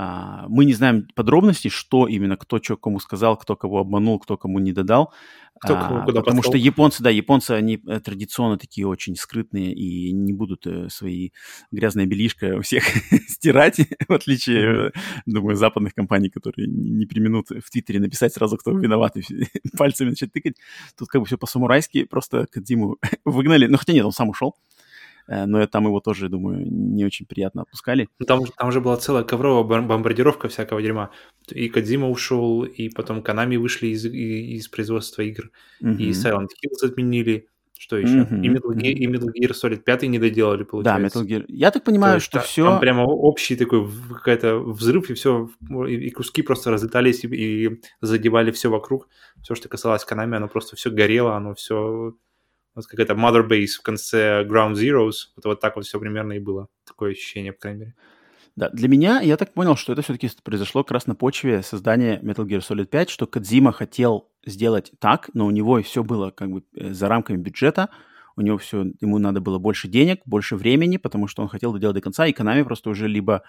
[0.00, 4.36] а, мы не знаем подробностей, что именно, кто что кому сказал, кто кого обманул, кто
[4.36, 5.12] кому не додал.
[5.60, 6.52] Кто кого а, куда потому послал.
[6.52, 11.30] что японцы, да, японцы, они э, традиционно такие очень скрытные и не будут э, свои
[11.72, 12.84] грязные белишко у всех
[13.28, 14.92] стирать, в отличие, mm-hmm.
[15.26, 19.24] думаю, западных компаний, которые не применут в Твиттере написать сразу, кто виноват, и
[19.76, 20.54] пальцами начать тыкать.
[20.96, 23.66] Тут как бы все по-самурайски, просто Кадзиму выгнали.
[23.66, 24.54] Ну, хотя нет, он сам ушел.
[25.28, 28.08] Э, но там его тоже, думаю, не очень приятно отпускали.
[28.18, 31.10] Ну, там, там же была целая ковровая бомбардировка всякого дерьма.
[31.50, 35.50] И Кадзима ушел, и потом Канами вышли из, из производства игр,
[35.82, 35.96] mm-hmm.
[35.96, 37.48] и Silent Hills отменили.
[37.78, 38.22] Что еще?
[38.22, 38.42] Mm-hmm.
[38.42, 41.20] И, Metal Gear, и Metal Gear Solid 5 не доделали, получается.
[41.20, 41.44] Да, Metal Gear.
[41.46, 42.64] Я так понимаю, То что все...
[42.64, 45.48] Там прямо общий такой какой-то взрыв, и все,
[45.86, 49.08] и, и куски просто разлетались, и, и задевали все вокруг.
[49.42, 52.14] Все, что касалось Канами, оно просто все горело, оно все
[52.78, 55.30] вот какая-то Mother Base в конце Ground Zeroes.
[55.36, 56.68] Вот, вот так вот все примерно и было.
[56.86, 57.94] Такое ощущение, по крайней мере.
[58.56, 62.18] Да, для меня, я так понял, что это все-таки произошло как раз на почве создания
[62.20, 66.50] Metal Gear Solid 5, что Кадзима хотел сделать так, но у него все было как
[66.50, 67.88] бы э, за рамками бюджета,
[68.36, 71.94] у него все, ему надо было больше денег, больше времени, потому что он хотел доделать
[71.94, 73.42] до конца, и Konami просто уже либо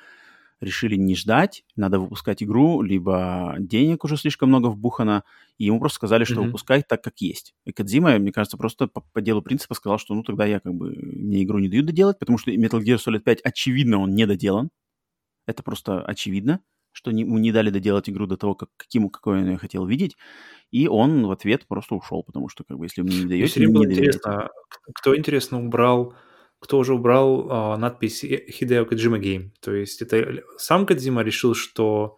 [0.62, 5.24] решили не ждать, надо выпускать игру, либо денег уже слишком много вбухано,
[5.58, 6.46] и ему просто сказали, что mm-hmm.
[6.46, 7.54] выпускай так, как есть.
[7.66, 10.74] И Кадзима, мне кажется, просто по, по делу принципа сказал, что ну тогда я как
[10.74, 14.26] бы, мне игру не дают доделать, потому что Metal Gear Solid 5 очевидно он не
[14.26, 14.70] доделан.
[15.46, 19.40] Это просто очевидно, что не, ему не дали доделать игру до того, как, каким, какой
[19.42, 20.18] он ее хотел видеть.
[20.72, 23.74] И он в ответ просто ушел, потому что, как бы, если мне не даете, не,
[23.74, 24.50] не интересно,
[24.94, 26.14] кто, интересно, убрал
[26.60, 29.52] кто уже убрал э, надпись Hideo Kojima Game.
[29.62, 32.18] То есть это сам Кодзима решил, что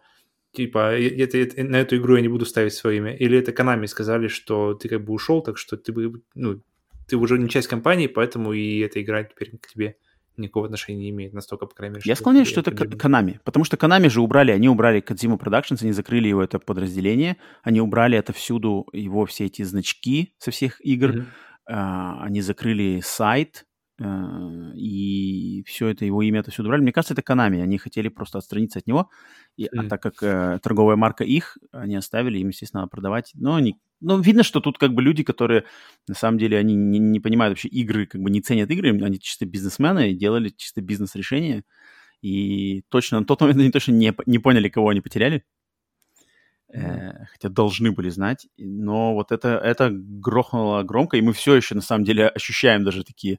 [0.52, 3.86] типа это, это, на эту игру я не буду ставить свое имя, или это Konami
[3.86, 6.60] сказали, что ты как бы ушел, так что ты бы, ну,
[7.08, 9.96] ты уже не часть компании, поэтому и эта игра теперь к тебе
[10.36, 12.02] никакого отношения не имеет, настолько, по крайней мере.
[12.06, 15.92] Я склоняюсь, что это Konami, потому что Konami же убрали, они убрали Kojima Productions, они
[15.92, 21.10] закрыли его это подразделение, они убрали это всюду, его все эти значки со всех игр,
[21.10, 21.24] mm-hmm.
[21.70, 23.66] uh, они закрыли сайт,
[23.98, 26.80] и все это, его имя это все брали.
[26.82, 27.62] Мне кажется, это Konami.
[27.62, 29.10] Они хотели просто отстраниться от него.
[29.56, 29.68] И, mm.
[29.76, 33.32] А так как э, торговая марка их, они оставили, им, естественно, надо продавать.
[33.34, 33.78] Но они...
[34.00, 35.64] Ну, видно, что тут как бы люди, которые,
[36.08, 39.20] на самом деле, они не, не понимают вообще игры, как бы не ценят игры, они
[39.20, 41.62] чисто бизнесмены и делали чисто бизнес-решения.
[42.22, 45.44] И точно на тот момент они точно не, не поняли, кого они потеряли.
[46.72, 48.48] э, хотя должны были знать.
[48.56, 53.04] Но вот это, это грохнуло громко, и мы все еще, на самом деле, ощущаем даже
[53.04, 53.38] такие э,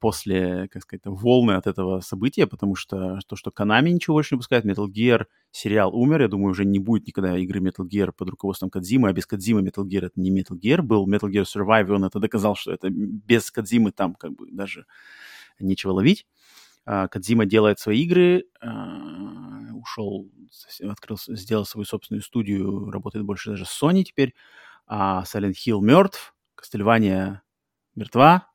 [0.00, 4.36] после, как сказать, волны от этого события, потому что то, что Konami ничего больше не
[4.38, 8.30] выпускает, Metal Gear сериал умер, я думаю, уже не будет никогда игры Metal Gear под
[8.30, 11.92] руководством Кадзимы, а без Кадзимы Metal Gear это не Metal Gear, был Metal Gear Survive,
[11.92, 14.86] он это доказал, что это без Кадзимы там как бы даже
[15.60, 16.26] нечего ловить.
[16.84, 20.28] А, Кадзима делает свои игры, а, ушел,
[20.82, 24.34] открыл, сделал свою собственную студию, работает больше даже с Sony теперь,
[24.86, 27.38] а Silent Hill мертв, Castlevania
[27.94, 28.51] мертва.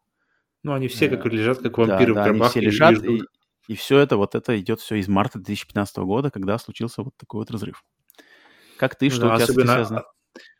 [0.68, 2.42] Ну, они все как лежат, как вампиры да, в гробах.
[2.42, 3.24] Они все лежат, и,
[3.68, 7.40] и все это, вот это идет все из марта 2015 года, когда случился вот такой
[7.40, 7.84] вот разрыв.
[8.78, 10.04] Как ты, что да, у тебя особенно, связано?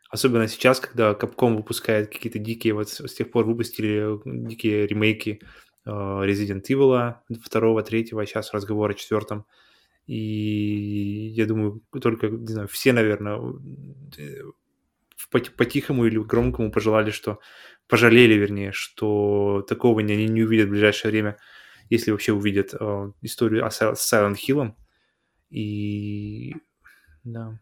[0.10, 5.42] Особенно сейчас, когда Capcom выпускает какие-то дикие, вот с тех пор выпустили дикие ремейки
[5.88, 9.46] Э, Resident Evil второго, третьего, а сейчас разговор о четвертом.
[10.06, 13.40] И я думаю, только, не знаю, все, наверное,
[14.18, 14.42] э,
[15.30, 17.40] по-тихому или громкому пожелали, что
[17.88, 21.38] пожалели, вернее, что такого они не увидят в ближайшее время,
[21.90, 24.74] если вообще увидят э, историю о Silent Hill.
[25.50, 26.54] И
[27.24, 27.60] да.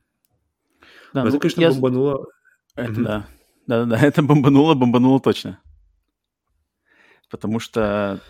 [1.14, 1.72] Да, Но ну, это, конечно, я...
[1.72, 2.28] бомбануло.
[2.76, 3.04] Это mm-hmm.
[3.04, 3.28] да.
[3.68, 5.60] Да-да-да, это бомбануло, бомбануло точно
[7.30, 8.22] потому что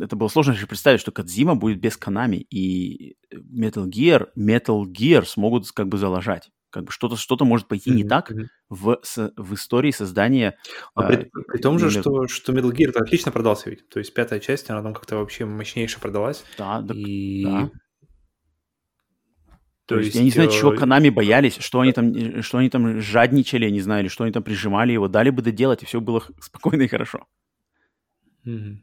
[0.00, 5.24] это было сложно еще представить, что Кадзима будет без Канами, и Metal Gear, Metal Gear
[5.24, 6.50] смогут как бы залажать.
[6.74, 7.94] Как бы что-то что может пойти mm-hmm.
[7.94, 8.32] не так
[8.68, 10.58] в, с, в истории создания...
[10.96, 13.88] А при, э, при том же, что, что Metal Gear отлично продался ведь.
[13.88, 16.44] То есть пятая часть, она там как-то вообще мощнейше продалась.
[16.58, 16.92] Да, да.
[16.96, 17.44] И...
[17.44, 17.70] да.
[19.86, 22.70] То, То есть, есть, я не знаю, чего Канами боялись, что они там, что они
[22.70, 26.00] там жадничали, не знаю, или что они там прижимали его, дали бы доделать, и все
[26.00, 27.24] было спокойно и хорошо.
[28.44, 28.78] Угу.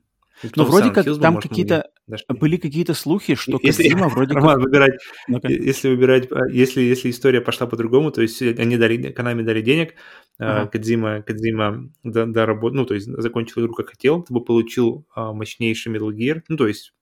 [0.55, 1.89] Ну, вроде как там какие-то
[2.29, 4.65] были какие-то слухи, что если, Кодзима вроде Роман, как...
[4.65, 9.43] выбирать, ну если выбирать, а, если, если история пошла по-другому, то есть они дали, Канами
[9.43, 9.95] дали денег,
[10.37, 10.67] ага.
[10.67, 15.93] Кодзима, Кодзима доработал, ну, то есть закончил игру как хотел, ты бы получил а, мощнейший
[15.93, 16.93] Metal Gear, ну, то есть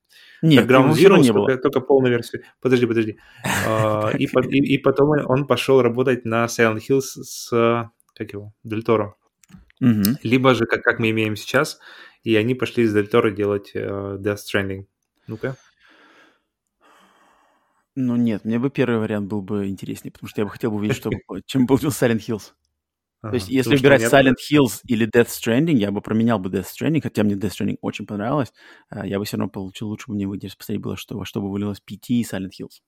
[0.42, 1.46] нет, Ground Zero не было.
[1.46, 2.42] Только, только полную версию.
[2.62, 3.18] Подожди, подожди.
[4.18, 7.50] и, и, и потом он пошел работать на Silent Hills с,
[8.14, 9.16] как его, Дель Торо.
[9.80, 10.18] Угу.
[10.22, 11.78] Либо же, как, как мы имеем сейчас,
[12.22, 14.86] и они пошли из Дель Торо делать э, Death Stranding.
[15.26, 15.56] Ну-ка.
[17.96, 20.76] Ну нет, мне бы первый вариант был бы интереснее, потому что я бы хотел бы
[20.76, 21.10] увидеть, что,
[21.46, 22.52] чем был Silent Hills.
[23.22, 27.02] То есть, если выбирать Silent Hills или Death Stranding, я бы променял бы Death Stranding,
[27.02, 28.52] хотя мне Death Stranding очень понравилось,
[28.88, 31.42] а, я бы все равно получил, лучше бы мне выдержать, посмотреть было, что, во что
[31.42, 32.80] бы вылилось PT и Silent Hills.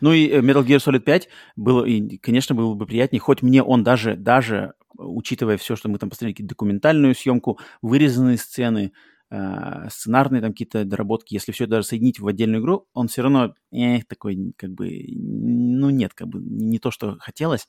[0.00, 3.62] Ну и э, Metal Gear Solid 5 было, и, конечно, было бы приятнее, хоть мне
[3.62, 8.92] он даже, даже учитывая все, что мы там посмотрели, документальную съемку, вырезанные сцены,
[9.30, 13.22] э, сценарные там какие-то доработки, если все это даже соединить в отдельную игру, он все
[13.22, 17.68] равно э, такой, как бы, ну нет, как бы не то, что хотелось.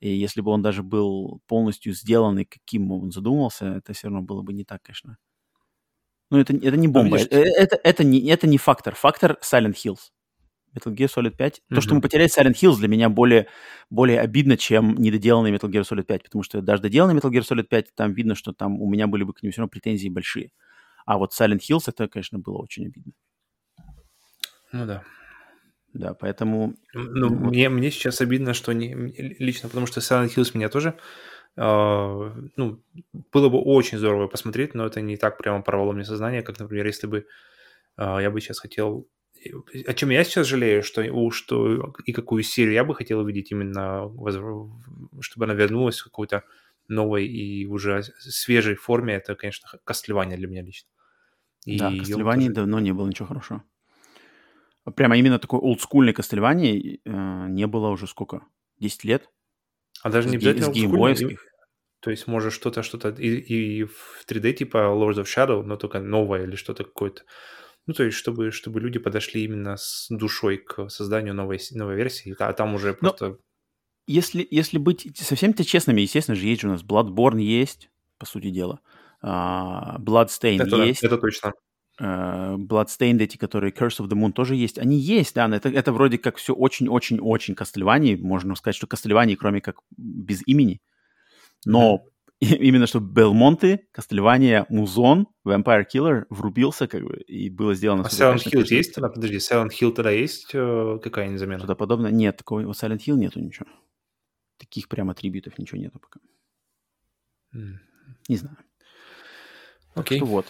[0.00, 4.42] И если бы он даже был полностью сделанный, каким он задумался, это все равно было
[4.42, 5.18] бы не так, конечно.
[6.30, 7.18] Ну, это, это не бомба.
[7.18, 8.94] Это, это, это, не, это не фактор.
[8.96, 10.10] Фактор Silent Hills.
[10.76, 11.54] Metal Gear Solid 5.
[11.54, 11.74] Mm-hmm.
[11.74, 13.48] То, что мы потеряли Silent Hills, для меня более,
[13.90, 17.64] более обидно, чем недоделанный Metal Gear Solid 5, потому что даже доделанный Metal Gear Solid
[17.64, 20.50] 5, там видно, что там у меня были бы к нему все равно претензии большие.
[21.06, 23.12] А вот Silent Hills, это, конечно, было очень обидно.
[24.72, 25.02] Ну да.
[25.92, 26.74] Да, поэтому...
[26.92, 27.50] Ну, вот.
[27.50, 30.94] мне, мне сейчас обидно, что не, лично, потому что Silent Hills меня тоже...
[31.56, 32.82] Э, ну,
[33.32, 36.86] было бы очень здорово посмотреть, но это не так прямо порвало мне сознание, как, например,
[36.86, 37.26] если бы
[37.96, 39.08] э, я бы сейчас хотел
[39.86, 44.10] о чем я сейчас жалею, что, что и какую серию я бы хотел увидеть именно,
[45.20, 46.44] чтобы она вернулась в какой-то
[46.88, 50.88] новой и уже свежей форме, это, конечно, Кастлевания для меня лично.
[51.64, 52.54] И да, Кастлевании тоже...
[52.54, 53.64] давно не было ничего хорошего.
[54.94, 58.46] Прямо именно такой олдскульной Кастлевании э, не было уже сколько?
[58.78, 59.28] 10 лет?
[60.02, 61.44] А даже не обязательно геймбоевских.
[62.00, 65.98] То есть, может, что-то, что-то и, и в 3D типа Lords of Shadow, но только
[65.98, 67.22] новое или что-то какое-то
[67.86, 72.34] ну, то есть, чтобы, чтобы люди подошли именно с душой к созданию новой, новой версии,
[72.38, 73.28] а там уже просто...
[73.28, 73.38] Но
[74.08, 78.50] если, если быть совсем-то честными, естественно же, есть же у нас Bloodborne есть, по сути
[78.50, 78.80] дела.
[79.22, 81.02] Uh, Bloodstain это, есть.
[81.02, 81.52] Это точно.
[82.00, 84.78] Uh, Bloodstained, эти, которые Curse of the Moon тоже есть.
[84.78, 88.16] Они есть, да, но это, это вроде как все очень-очень-очень Кастельвании.
[88.16, 90.80] Можно сказать, что Кастельвании, кроме как без имени.
[91.64, 92.10] Но mm-hmm
[92.40, 98.04] именно что Белмонты, Кастельвания, Музон, Vampire Killer врубился как бы, и было сделано...
[98.04, 99.08] А Silent Hill есть тогда?
[99.08, 101.58] Подожди, Silent Hill тогда есть э, какая-нибудь замена?
[101.58, 102.10] Что-то подобное?
[102.10, 103.66] Нет, такого у Silent Hill нету ничего.
[104.58, 106.20] Таких прямо атрибутов ничего нету пока.
[107.54, 107.78] Mm.
[108.28, 108.56] Не знаю.
[109.94, 110.18] Окей.
[110.18, 110.20] Okay.
[110.20, 110.46] что вот.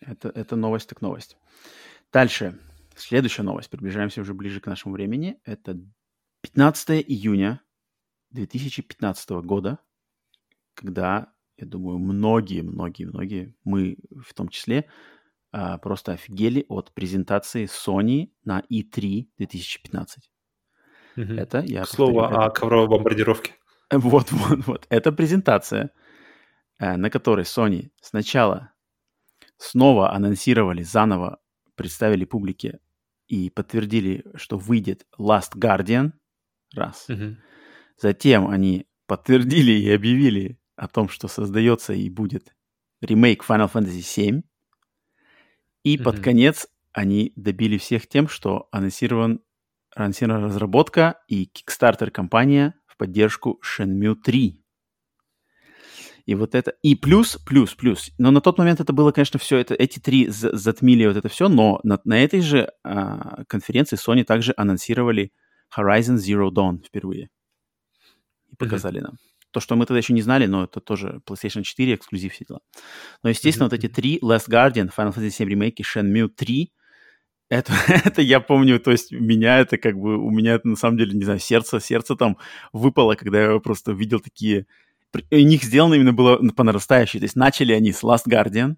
[0.00, 1.36] Это, это новость так новость.
[2.12, 2.58] Дальше.
[2.96, 3.70] Следующая новость.
[3.70, 5.38] Приближаемся уже ближе к нашему времени.
[5.44, 5.78] Это
[6.42, 7.60] 15 июня
[8.30, 9.78] 2015 года,
[10.74, 14.88] когда, я думаю, многие, многие, многие, мы в том числе,
[15.52, 20.30] а, просто офигели от презентации Sony на E3 2015.
[21.16, 21.38] Мгм.
[21.38, 23.52] Это, я К слову повторю, это- о ковровой бомбардировке.
[23.92, 24.86] Вот, вот, вот.
[24.88, 25.90] Это презентация,
[26.78, 28.70] э, на которой Sony сначала
[29.56, 31.40] снова анонсировали, заново
[31.74, 32.78] представили публике
[33.26, 36.12] и подтвердили, что выйдет Last Guardian.
[36.76, 37.08] Раз.
[37.08, 37.38] Мгм.
[37.96, 42.54] Затем они подтвердили и объявили о том, что создается и будет
[43.02, 44.42] ремейк Final Fantasy VII.
[45.84, 46.24] И под Мгм.
[46.24, 49.40] конец они добили всех тем, что анонсирован,
[49.94, 54.64] анонсирована разработка и Kickstarter компания в поддержку Shenmue 3.
[56.24, 56.72] И вот это...
[56.82, 58.10] И плюс, плюс, плюс.
[58.18, 59.74] Но на тот момент это было, конечно, все это...
[59.74, 64.24] Эти три за- затмили вот это все, но на, на этой же а, конференции Sony
[64.24, 65.32] также анонсировали
[65.76, 67.28] Horizon Zero Dawn впервые.
[68.48, 69.16] И показали нам.
[69.50, 72.60] То, что мы тогда еще не знали, но это тоже PlayStation 4 эксклюзив все дела.
[73.22, 73.76] Но, естественно, Мгм.
[73.76, 76.72] вот эти три Last Guardian, Final Fantasy VII ремейки, Shenmue 3,
[77.48, 77.72] это,
[78.04, 81.14] это я помню, то есть меня это как бы, у меня это на самом деле,
[81.14, 82.36] не знаю, сердце, сердце там
[82.72, 84.66] выпало, когда я просто видел такие...
[85.32, 87.18] У них сделано именно было по нарастающей.
[87.18, 88.76] То есть начали они с Last Guardian,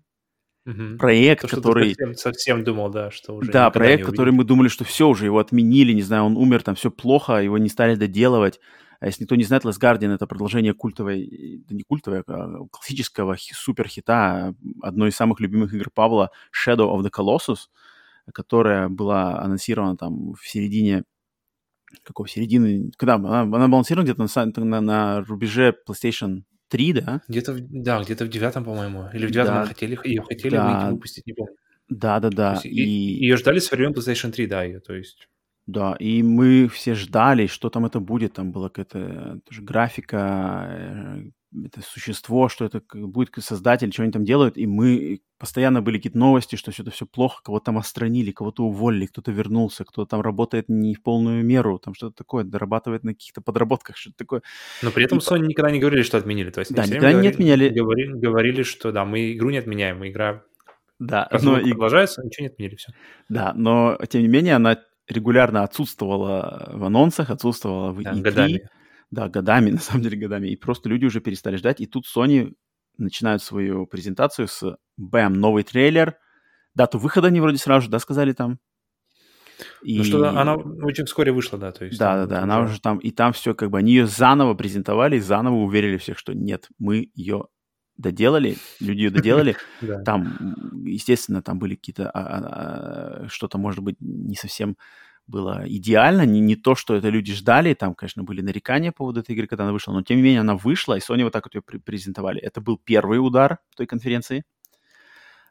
[0.65, 0.97] Мгм.
[0.97, 1.89] проект, То, который...
[1.91, 5.39] совсем, совсем думал, да, что уже Да, проект, который мы думали, что все уже, его
[5.41, 8.61] отменили, не знаю, он умер, там все плохо, его не стали доделывать.
[9.03, 13.35] А если никто не знает, Last Guardian— это продолжение культовой, да не культовой, а классического
[13.35, 17.67] хи- суперхита, одной из самых любимых игр Павла Shadow of the Colossus,
[18.33, 21.03] которая была анонсирована там в середине
[22.05, 27.23] какого середины, когда она, она была анонсирована где-то на, на, на рубеже PlayStation 3, да?
[27.27, 29.09] Где-то, да, где-то в девятом, по-моему.
[29.13, 29.67] Или в девятом Да.
[29.67, 30.91] хотели, ее хотели Да.
[30.93, 31.57] выпустить, не помню.
[31.89, 32.55] Да-да-да.
[32.55, 35.27] То есть и- Ее ждали с времен PlayStation 3, да, ее, то есть...
[35.67, 38.33] Да, и мы все ждали, что там это будет.
[38.35, 41.23] Там была какая-то тоже графика, э,
[41.67, 44.57] это существо, что это будет создатель, что они там делают.
[44.59, 48.65] И мы постоянно были какие-то новости, что все это все плохо, кого-то там отстранили, кого-то
[48.65, 53.13] уволили, кто-то вернулся, кто-то там работает не в полную меру, там что-то такое, дорабатывает на
[53.15, 54.43] каких-то подработках, что-то такое.
[54.83, 56.51] Но при этом И- Sony никогда не говорили, что отменили.
[56.51, 57.69] То есть Да, никогда время не отменяли.
[57.69, 60.43] Говорили, говорили, что да, мы игру не отменяем, игра
[60.99, 62.93] Да, но, и- продолжается, ничего не отменили, все.
[63.29, 64.79] да, но тем не менее она
[65.09, 68.21] регулярно отсутствовала в анонсах, отсутствовала в Да, E3.
[68.21, 68.69] годами.
[69.11, 70.49] Да, годами, на самом деле годами.
[70.49, 71.81] И просто люди уже перестали ждать.
[71.81, 72.53] И тут Sony
[72.99, 76.17] начинают свою презентацию с бэм, новый трейлер.
[76.75, 78.59] Дату выхода они вроде сразу же, да, сказали там.
[79.83, 79.99] И...
[79.99, 81.99] Ну что, она очень вскоре вышла, да, то есть...
[81.99, 85.17] Да, да, да, она уже там, и там все как бы, они ее заново презентовали,
[85.17, 87.47] и заново уверили всех, что нет, мы ее
[88.03, 89.57] доделали, люди ее доделали,
[90.05, 94.77] там, естественно, там были какие-то, а, а, а, что-то, может быть, не совсем
[95.27, 99.21] было идеально, не, не то, что это люди ждали, там, конечно, были нарекания по поводу
[99.21, 101.47] этой игры, когда она вышла, но тем не менее она вышла, и Sony вот так
[101.47, 102.41] вот ее пре- презентовали.
[102.41, 104.45] Это был первый удар в той конференции.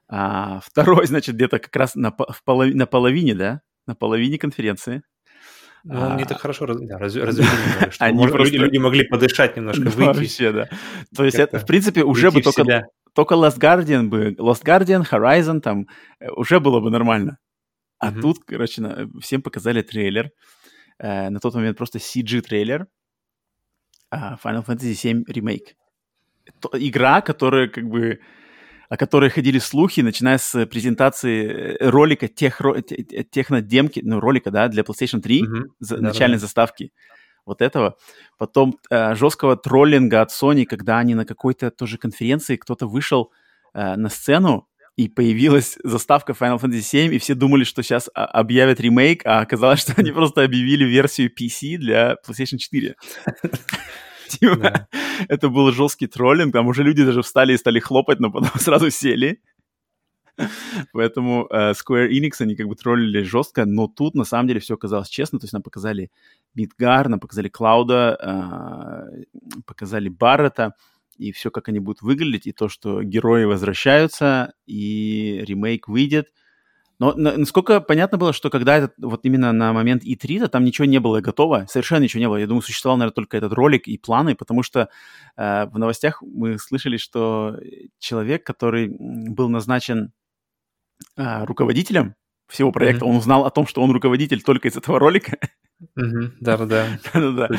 [0.08, 5.04] А, второй, значит, где-то как раз на, в полови- на половине, да, на половине конференции.
[5.84, 8.77] Ну, они А, так хорошо раз- да, раз- развели немного, что Они можно- просто- люди,
[8.77, 10.17] могли подышать немножко, выйти.
[10.17, 10.69] Вообще, да.
[11.15, 12.84] То есть это, в принципе, уже бы только, себя.
[13.15, 15.88] только Last Guardian бы, Lost Guardian, Horizon там
[16.19, 17.38] э, уже было бы нормально.
[17.99, 18.21] А Мгм.
[18.21, 20.29] тут, короче, всем показали трейлер.
[20.99, 22.86] Э, на тот момент просто CG-трейлер.
[24.11, 25.73] а, Final Fantasy VII Remake.
[26.59, 28.19] То- игра, которая как бы
[28.92, 32.62] о которой ходили слухи, начиная с презентации э, ролика тех,
[33.32, 35.64] технодемки, ну, ролика, да, для PlayStation 3, Мгм.
[35.80, 36.08] за- Да-да-да.
[36.10, 36.92] начальной заставки
[37.46, 37.96] вот этого.
[38.38, 43.32] Потом э, жесткого троллинга от Sony, когда они на какой-то тоже конференции, кто-то вышел
[43.74, 44.68] э, на сцену,
[44.98, 49.39] и появилась заставка Final Fantasy VII, и все думали, что сейчас а, объявят ремейк, а
[49.39, 52.96] оказалось, что они просто объявили версию PC для PlayStation 4.
[54.39, 54.88] Типа, Да.
[55.27, 58.89] Это был жесткий троллинг, там уже люди даже встали и стали хлопать, но потом сразу
[58.89, 59.41] сели.
[60.93, 64.73] Поэтому э, Square Enix, они как бы троллили жестко, но тут на самом деле все
[64.75, 66.09] оказалось честно, то есть нам показали
[66.55, 69.23] Мидгар, нам показали Клауда, э,
[69.65, 70.73] показали Баррета,
[71.17, 76.32] и все, как они будут выглядеть, и то, что герои возвращаются, и ремейк выйдет.
[77.02, 80.64] Но на- насколько понятно было, что когда этот, вот именно на момент E3, то там
[80.64, 82.38] ничего не было готово, совершенно ничего не было.
[82.38, 84.88] Я думаю, существовал, наверное, только этот ролик и планы, потому что
[85.36, 87.58] э, в новостях мы слышали, что
[87.97, 90.12] человек, который был назначен
[91.18, 92.14] э, руководителем
[92.47, 93.14] всего проекта, Мгм.
[93.14, 95.39] он узнал о том, что он руководитель только из этого ролика.
[95.95, 96.99] Да-да-да.
[97.16, 97.49] Да-да-да.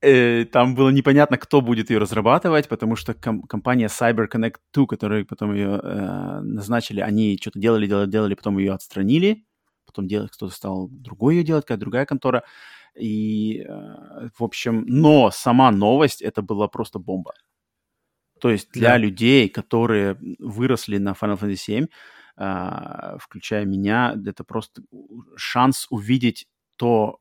[0.00, 5.24] Э, Там было непонятно, кто будет ее разрабатывать, потому что ком- компания CyberConnect 2, которая
[5.24, 9.44] потом ее э, назначили, они что-то делали, делали, делали, потом ее отстранили,
[9.86, 12.44] потом делать кто-то стал другой ее делать, какая-то другая контора.
[12.94, 17.32] И, э, в общем, но сама новость, это была просто бомба.
[18.40, 18.98] То есть для да.
[18.98, 21.88] людей, которые выросли на Final Fantasy VII,
[22.36, 24.82] а, включая меня, это просто
[25.36, 26.46] шанс увидеть
[26.76, 27.18] то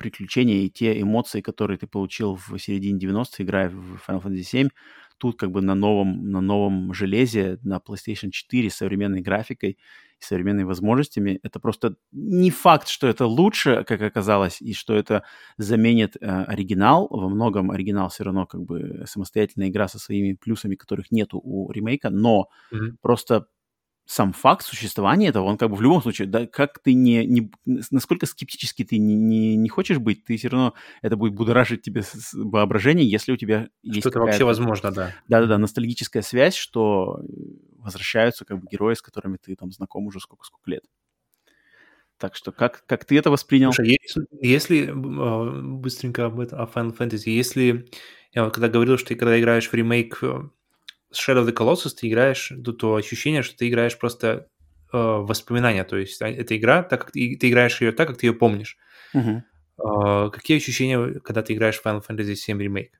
[0.00, 4.70] приключения и те эмоции, которые ты получил в середине 90-х, играя в Final Fantasy VII,
[5.18, 10.24] тут как бы на новом, на новом железе, на PlayStation 4 с современной графикой и
[10.24, 11.38] современными возможностями.
[11.42, 15.22] Это просто не факт, что это лучше, как оказалось, и что это
[15.58, 17.06] заменит э, оригинал.
[17.10, 21.70] Во многом оригинал все равно как бы самостоятельная игра со своими плюсами, которых нету у
[21.70, 22.96] ремейка, но mm-hmm.
[23.02, 23.46] просто
[24.06, 27.50] сам факт существования этого, он как бы в любом случае, да, как ты не, не
[27.64, 32.02] насколько скептически ты не, не, не хочешь быть, ты все равно, это будет будоражить тебе
[32.32, 35.14] воображение, если у тебя есть Что это вообще возможно, да.
[35.28, 37.20] Да-да-да, ностальгическая связь, что
[37.78, 40.82] возвращаются как бы герои, с которыми ты там знаком уже сколько-сколько лет.
[42.18, 43.72] Так что как, как ты это воспринял?
[43.72, 47.88] Слушай, если, если а, быстренько об этом, о Final Fantasy, если
[48.32, 50.42] я вот когда говорил, что ты когда играешь в ремейк э,
[51.12, 54.48] Shadow of the Colossus ты играешь, то, то ощущение, что ты играешь просто
[54.92, 58.18] э, воспоминания, то есть а, эта игра, так как ты, ты играешь ее так, как
[58.18, 58.76] ты ее помнишь.
[59.14, 59.42] Uh-huh.
[59.78, 62.90] Э, какие ощущения, когда ты играешь в Final Fantasy VII Remake?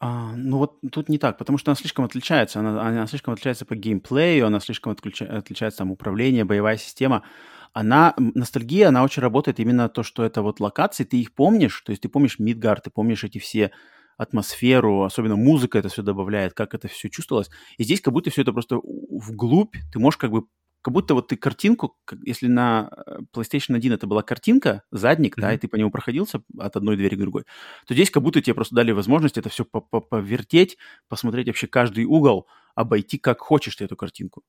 [0.00, 2.60] А, ну вот тут не так, потому что она слишком отличается.
[2.60, 7.24] Она, она слишком отличается по геймплею, она слишком отключа, отличается там управление, боевая система.
[7.72, 11.90] Она, ностальгия, она очень работает именно то, что это вот локации, ты их помнишь, то
[11.90, 13.72] есть ты помнишь Мидгард, ты помнишь эти все
[14.18, 17.48] атмосферу, особенно музыка это все добавляет, как это все чувствовалось.
[17.78, 20.44] И здесь как будто все это просто вглубь, ты можешь как бы
[20.82, 25.40] как будто вот ты картинку, если на э, PlayStation 1 это была картинка, задник, mm-hmm.
[25.40, 27.44] да, и ты по нему проходился от одной двери к другой,
[27.86, 32.46] то здесь как будто тебе просто дали возможность это все повертеть, посмотреть вообще каждый угол,
[32.74, 34.42] обойти как хочешь ты эту картинку.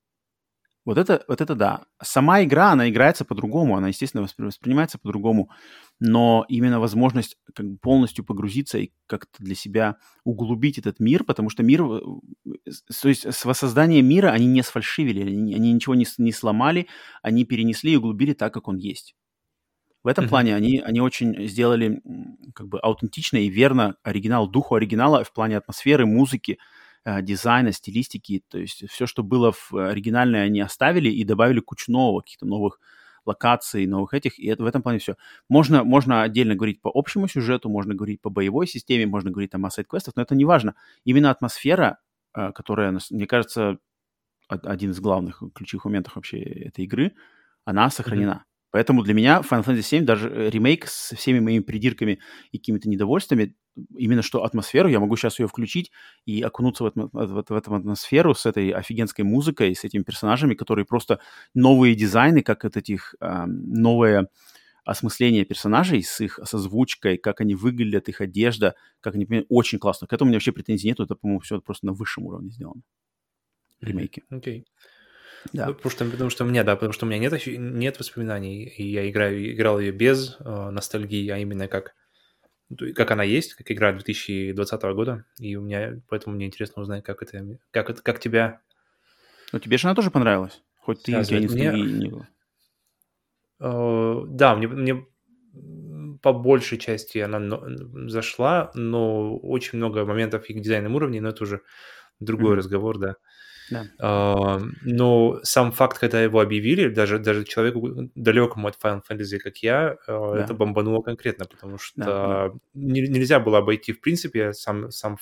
[0.85, 1.83] Вот это, вот это да.
[2.01, 5.51] Сама игра, она играется по-другому, она, естественно, воспринимается по-другому,
[5.99, 11.49] но именно возможность как бы полностью погрузиться и как-то для себя углубить этот мир, потому
[11.49, 11.99] что мир, э,
[13.01, 16.87] то есть с воссозданием мира они не сфальшивили, они, они ничего не, не сломали,
[17.21, 19.15] они перенесли и углубили так, как он есть.
[20.01, 20.29] В этом mm-hmm.
[20.29, 22.01] плане они, они очень сделали
[22.55, 26.78] как бы аутентично и верно оригинал, духу оригинала в плане атмосферы, музыки, Э,
[27.21, 32.21] дизайна, стилистики, то есть все, что было в оригинальной, они оставили и добавили кучу нового,
[32.21, 32.79] каких-то новых
[33.25, 35.15] локаций, новых этих, и это, в этом плане все.
[35.49, 39.65] Можно, можно отдельно говорить по общему сюжету, можно говорить по боевой системе, можно говорить там
[39.65, 40.75] о сайт-квестах, но это не важно.
[41.03, 41.99] Именно атмосфера,
[42.33, 43.77] э, которая, мне кажется,
[44.47, 47.13] один из главных ключевых моментов вообще этой игры,
[47.65, 48.45] она сохранена.
[48.71, 52.19] Поэтому для меня Final Fantasy VII, даже э, ремейк со всеми моими придирками
[52.51, 53.55] и какими-то недовольствами,
[53.97, 55.91] именно что атмосферу, я могу сейчас ее включить
[56.25, 60.53] и окунуться в, этом, в, в эту атмосферу с этой офигенской музыкой, с этими персонажами,
[60.53, 61.19] которые просто
[61.53, 64.29] новые дизайны, как от этих э, новое
[64.85, 70.07] осмысление персонажей с их созвучкой, как они выглядят, их одежда, как они, очень классно.
[70.07, 72.81] К этому у меня вообще претензий нет, это, по-моему, все просто на высшем уровне сделано.
[73.81, 74.23] Ремейки.
[74.29, 74.59] Окей.
[74.59, 74.65] Okay.
[75.53, 75.67] Да.
[75.67, 78.65] Ну, потому, что, потому что у меня, да, потому что у меня нет, нет воспоминаний,
[78.65, 81.95] и я играю, играл ее без э, ностальгии, а именно как,
[82.95, 87.21] как она есть, как игра 2020 года, и у меня, поэтому мне интересно узнать, как
[87.21, 88.61] это, как, это, как тебя...
[89.51, 91.93] Ну, тебе же она тоже понравилась, хоть ты, у тебя ностальгии мне...
[91.93, 92.27] не было.
[93.61, 95.05] Uh, да, мне, мне
[96.21, 97.61] по большей части она но,
[98.09, 101.61] зашла, но очень много моментов их дизайном уровней, но это уже
[102.19, 102.57] другой mm-hmm.
[102.57, 103.15] разговор, да.
[103.69, 104.59] Да.
[104.83, 109.97] Но сам факт, когда его объявили, даже, даже человеку далекому от Final Fantasy, как я,
[110.07, 110.43] uh, да.
[110.43, 112.51] это бомбануло конкретно, потому что да, да.
[112.73, 115.17] Не, нельзя было обойти, в принципе, сам, сам,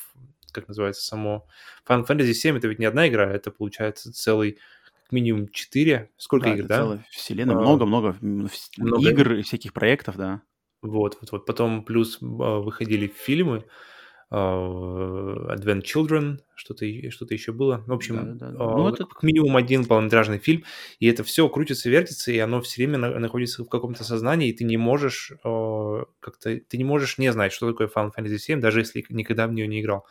[0.52, 1.48] как называется, само
[1.88, 4.60] Final Fantasy 7, это ведь не одна игра, это получается целый
[5.04, 6.78] как минимум 4, сколько да, игр, да?
[6.78, 10.41] Целая вселенная, много-много uh, много игр всяких проектов, да.
[10.82, 11.45] Вот, вот, вот.
[11.45, 13.66] Потом плюс выходили фильмы,
[14.30, 17.84] Advent Children, что-то что еще было.
[17.88, 18.57] В общем, да, да, да.
[18.57, 19.05] Uh, ну, это...
[19.05, 20.65] как минимум один полнометражный фильм,
[20.99, 24.53] и это все крутится, вертится, и оно все время на, находится в каком-то сознании, и
[24.53, 28.57] ты не можешь uh, как-то, ты не можешь не знать, что такое Final Fantasy VII,
[28.57, 30.05] даже если никогда в нее не играл.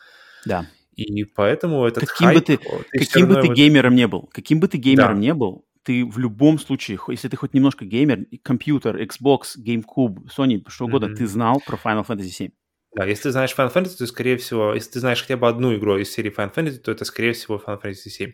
[0.45, 0.67] Да.
[0.95, 2.39] И поэтому этот каким хайп...
[2.39, 3.55] Бы ты, ты каким бы ты вот...
[3.55, 5.21] геймером не был, каким бы ты геймером да.
[5.21, 10.63] не был, ты в любом случае, если ты хоть немножко геймер, компьютер, Xbox, GameCube, Sony,
[10.67, 11.15] что угодно, mm-hmm.
[11.15, 12.51] ты знал про Final Fantasy VII.
[12.97, 15.75] Да, если ты знаешь Final Fantasy, то, скорее всего, если ты знаешь хотя бы одну
[15.75, 18.33] игру из серии Final Fantasy, то это, скорее всего, Final Fantasy 7.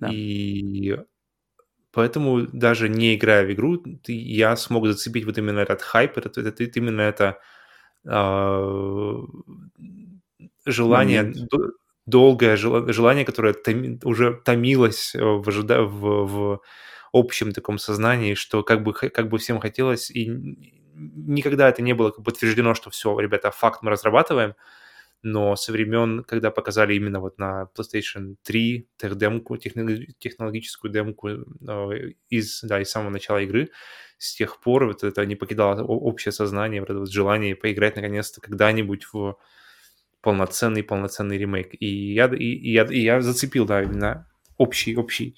[0.00, 0.10] Да.
[0.12, 0.98] И
[1.90, 6.36] поэтому даже не играя в игру, ты, я смог зацепить вот именно этот хайп, этот,
[6.36, 7.38] этот, этот именно это
[8.04, 9.16] э,
[10.66, 11.58] желание, д,
[12.04, 16.60] долгое желание, которое томи, уже томилось в, ожида, в, в
[17.14, 22.10] общем таком сознании, что как бы, как бы всем хотелось, и никогда это не было
[22.10, 24.54] подтверждено, что все, ребята, факт мы разрабатываем,
[25.22, 32.60] но со времен, когда показали именно вот на PlayStation 3 техдемку, технологическую демку э, из,
[32.62, 33.70] да, из самого начала игры,
[34.18, 38.40] с тех пор вот это не покидало общее сознание, вот это вот желание поиграть наконец-то
[38.40, 39.36] когда-нибудь в
[40.22, 41.74] полноценный полноценный ремейк.
[41.80, 44.26] И я, и, и я, и я зацепил, да, именно
[44.56, 45.36] общий, общий,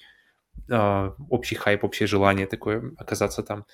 [0.69, 3.65] э, общий хайп, общее желание такое оказаться там.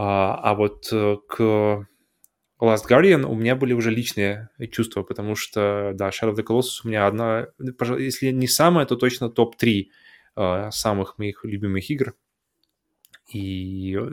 [0.00, 1.42] А, а вот э, к
[2.60, 6.82] Last Guardian у меня были уже личные чувства, потому что, да, Shadow of the Colossus
[6.84, 7.48] у меня одна,
[7.98, 9.86] если не самая, то точно топ-3
[10.36, 12.14] э, самых моих любимых игр.
[13.32, 14.08] И э,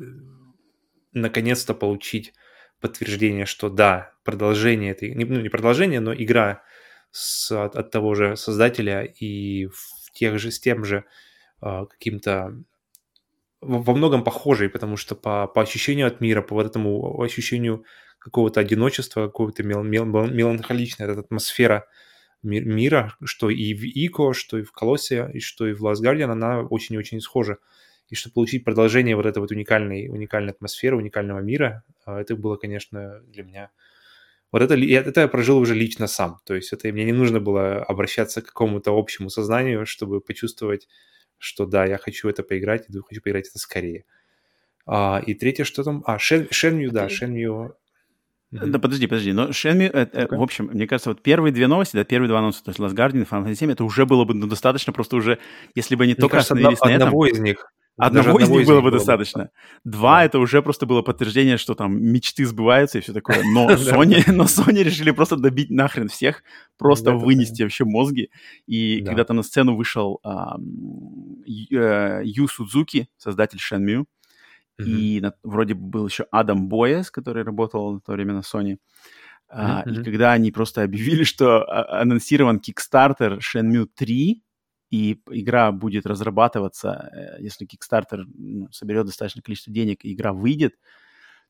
[1.13, 2.33] наконец-то получить
[2.81, 6.63] подтверждение, что да, продолжение этой, ну не продолжение, но игра
[7.11, 11.05] с, от, от того же создателя и в тех же, с тем же
[11.61, 12.55] э, каким-то
[13.65, 17.85] во многом похожий, потому что по, по ощущению от мира, по вот этому ощущению
[18.19, 21.85] какого-то одиночества, какого-то мел, мел, меланхоличная эта атмосфера
[22.43, 26.31] мира, что и в Ико, что и в Колоссе, и что и в Last Guardian,
[26.31, 27.57] она очень-очень схожа.
[28.09, 32.55] И чтобы получить продолжение вот этой вот уникальной, уникальной атмосферы, уникального мира, а, это было,
[32.55, 33.71] конечно, для меня...
[34.51, 36.39] Вот это, это я прожил уже лично сам.
[36.45, 40.87] То есть это мне не нужно было обращаться к какому-то общему сознанию, чтобы почувствовать,
[41.37, 44.05] что да, я хочу это поиграть, и хочу поиграть это скорее.
[44.85, 46.03] А, и третье, что там?
[46.05, 47.75] А, Шен, Шенмью, да, Шенмью
[48.55, 48.67] Mm-hmm.
[48.67, 50.37] Да подожди, подожди, но Shenmue, okay.
[50.37, 52.95] в общем, мне кажется, вот первые две новости, да, первые два новости, то есть Last
[52.95, 55.39] Guardian и Final Fantasy 7, это уже было бы ну, достаточно, просто уже,
[55.73, 57.07] если бы они мне только кажется, остановились одно, на этом...
[57.07, 57.73] одного из них.
[57.97, 59.51] Одного, из них было бы достаточно.
[59.85, 60.25] Два да.
[60.25, 63.41] это уже просто было подтверждение, что там мечты сбываются и все такое.
[63.43, 66.43] Но Sony, но Sony решили просто добить нахрен всех,
[66.77, 68.29] просто вынести вообще мозги.
[68.67, 70.29] И когда там на сцену вышел э,
[71.45, 74.05] Ю Судзуки, создатель Shenmue,
[74.79, 74.85] Mm-hmm.
[74.85, 78.77] И на, вроде бы был еще Адам Бояс, который работал в то время на Sony.
[79.53, 80.01] Mm-hmm.
[80.01, 84.43] И когда они просто объявили, что а, анонсирован Kickstarter Shenmue 3,
[84.95, 90.75] и игра будет разрабатываться, э, если Kickstarter ну, соберет достаточное количество денег, и игра выйдет,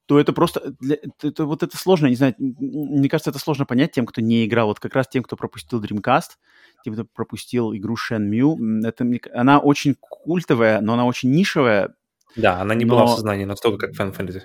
[0.06, 0.74] то это просто...
[0.80, 4.22] Для, это, это, вот это сложно, не знаю, мне кажется, это сложно понять тем, кто
[4.22, 4.68] не играл.
[4.68, 6.38] Вот как раз тем, кто пропустил Dreamcast,
[6.84, 8.86] тем, кто пропустил игру Shenmue.
[8.86, 11.96] Это, она очень культовая, но она очень нишевая,
[12.36, 12.96] да, она не но...
[12.96, 14.42] была в сознании настолько, как Final Fantasy.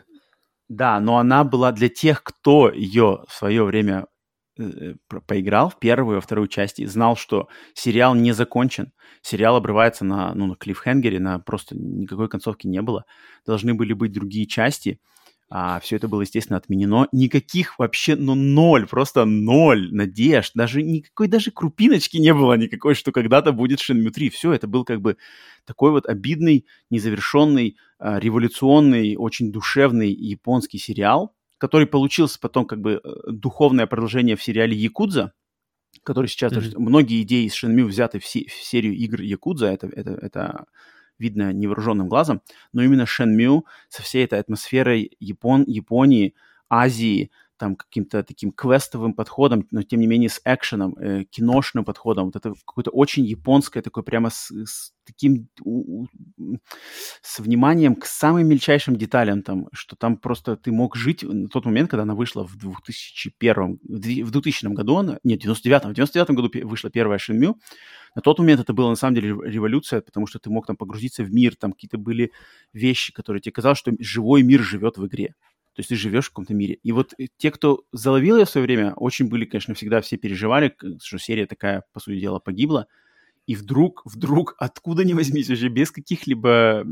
[0.68, 4.07] Да, но она была для тех, кто ее в свое время
[5.26, 8.92] поиграл в первую и вторую части, знал, что сериал не закончен.
[9.22, 13.04] Сериал обрывается на, ну, на клиффхенгере, на просто никакой концовки не было.
[13.46, 15.00] Должны были быть другие части.
[15.52, 17.08] А, все это было, естественно, отменено.
[17.11, 20.52] Никаких вообще, ну, ноль, просто ноль надежд.
[20.54, 24.30] Даже никакой даже крупиночки не было никакой, что когда-то будет Shenmue 3.
[24.30, 25.16] Все, это был как бы
[25.64, 33.02] такой вот обидный, незавершенный, а, революционный, очень душевный японский сериал, который получился потом как бы
[33.04, 35.34] э, духовное продолжение в сериале «Якудза»,
[36.02, 36.52] который сейчас...
[36.52, 36.78] Mm-hmm.
[36.78, 39.66] Многие идеи из Shenmue взяты в, се- в серию игр «Якудза».
[39.66, 40.64] Это, это, это
[41.18, 42.40] видно невооруженным глазом,
[42.72, 46.34] но именно Шенмю со всей этой атмосферой Япон, Японии,
[46.70, 47.30] Азии,
[47.61, 52.26] там каким-то таким квестовым подходом, но тем не менее с экшеном, э, киношным подходом.
[52.26, 56.06] Вот это какое-то очень японское, такое прямо с, с таким у, у,
[57.20, 61.66] с вниманием к самым мельчайшим деталям, там, что там просто ты мог жить на тот
[61.66, 66.30] момент, когда она вышла в 2001, в 2000 году, она, нет, в 99 в 99
[66.30, 67.54] году вышла первая Shenmue,
[68.14, 71.22] на тот момент это было на самом деле революция, потому что ты мог там погрузиться
[71.22, 72.32] в мир, там какие-то были
[72.72, 75.34] вещи, которые тебе казалось, что живой мир живет в игре.
[75.81, 76.74] То есть ты живешь в каком-то мире.
[76.83, 80.18] И вот э, те, кто заловил ее в свое время, очень были, конечно, всегда все
[80.18, 82.87] переживали, что серия такая, по сути дела, погибла.
[83.47, 86.85] И вдруг, вдруг, откуда ни возьмись, уже без каких-либо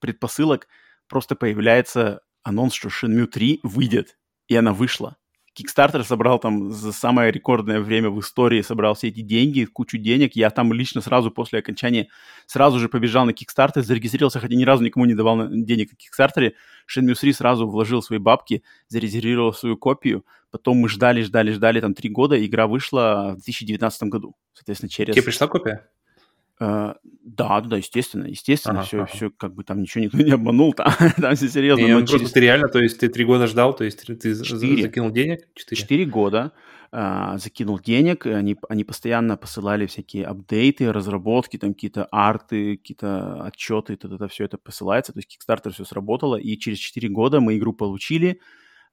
[0.00, 0.66] предпосылок,
[1.06, 4.18] просто появляется анонс, что Shenmue 3 выйдет.
[4.48, 5.16] И она вышла.
[5.58, 10.34] Kickstarter собрал там за самое рекордное время в истории, собрал все эти деньги, кучу денег.
[10.34, 12.08] Я там лично сразу после окончания
[12.46, 16.52] сразу же побежал на Kickstarter, зарегистрировался, хотя ни разу никому не давал денег на Kickstarter.
[16.86, 20.24] 3 сразу вложил свои бабки, зарезервировал свою копию.
[20.50, 22.44] Потом мы ждали, ждали, ждали там три года.
[22.44, 24.36] Игра вышла в 2019 году.
[24.52, 25.14] Соответственно, через...
[25.14, 25.88] Тебе пришла копия?
[26.62, 26.94] Uh,
[27.24, 29.10] да, да, естественно, естественно, ага, все, ага.
[29.12, 31.82] все, как бы там ничего никто не обманул, там, там все серьезно.
[31.82, 32.10] Не, через...
[32.10, 34.82] просто ты реально, то есть ты три года ждал, то есть ты 4.
[34.82, 35.48] закинул денег?
[35.54, 35.80] Четыре.
[35.80, 36.52] Четыре года
[36.92, 43.94] uh, закинул денег, они, они постоянно посылали всякие апдейты, разработки, там какие-то арты, какие-то отчеты,
[43.94, 47.56] это, это все это посылается, то есть Kickstarter все сработало, и через четыре года мы
[47.56, 48.40] игру получили,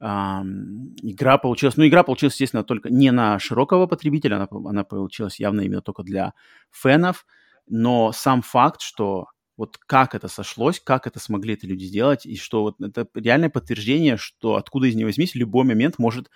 [0.01, 5.61] игра получилась, ну, игра получилась, естественно, только не на широкого потребителя, она, она получилась явно
[5.61, 6.33] именно только для
[6.71, 7.25] фенов,
[7.69, 9.27] но сам факт, что
[9.57, 13.49] вот как это сошлось, как это смогли это люди сделать, и что вот это реальное
[13.49, 16.29] подтверждение, что откуда из него возьмись, в любой момент может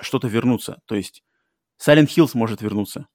[0.00, 0.80] что-то вернуться.
[0.86, 1.24] То есть
[1.82, 3.08] Silent Hills может вернуться,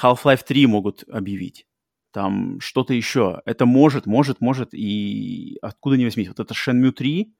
[0.00, 1.66] Half-Life 3 могут объявить,
[2.10, 3.42] там что-то еще.
[3.44, 6.28] Это может, может, может, и откуда не возьмись.
[6.28, 7.34] Вот это Shenmue 3,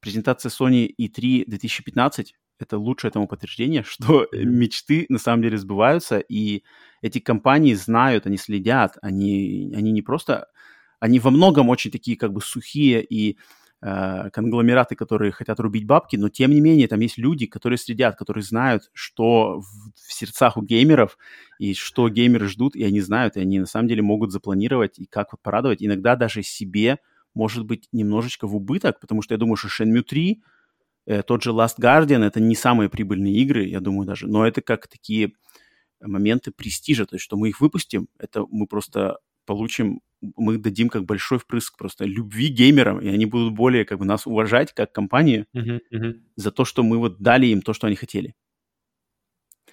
[0.00, 4.44] презентация Sony E3 2015, это лучшее этому подтверждение, что mm-hmm.
[4.44, 6.62] мечты на самом деле сбываются, и
[7.02, 10.46] эти компании знают, они следят, они, они не просто...
[10.98, 13.38] Они во многом очень такие как бы сухие и
[13.80, 18.16] э, конгломераты, которые хотят рубить бабки, но тем не менее там есть люди, которые следят,
[18.16, 21.16] которые знают, что в, в сердцах у геймеров
[21.58, 25.06] и что геймеры ждут, и они знают, и они на самом деле могут запланировать и
[25.06, 25.82] как вот порадовать.
[25.82, 26.98] Иногда даже себе
[27.32, 30.49] может быть немножечко в убыток, потому что я думаю, что Shenmue 3 Э,
[31.26, 34.86] тот же Last Guardian это не самые прибыльные игры, я думаю даже, но это как
[34.88, 35.32] такие
[36.00, 40.00] моменты престижа, то есть что мы их выпустим, это мы просто получим,
[40.36, 44.26] мы дадим как большой впрыск просто любви геймерам, и они будут более как бы нас
[44.26, 46.20] уважать как компанию uh-huh, uh-huh.
[46.36, 48.34] за то, что мы вот дали им то, что они хотели.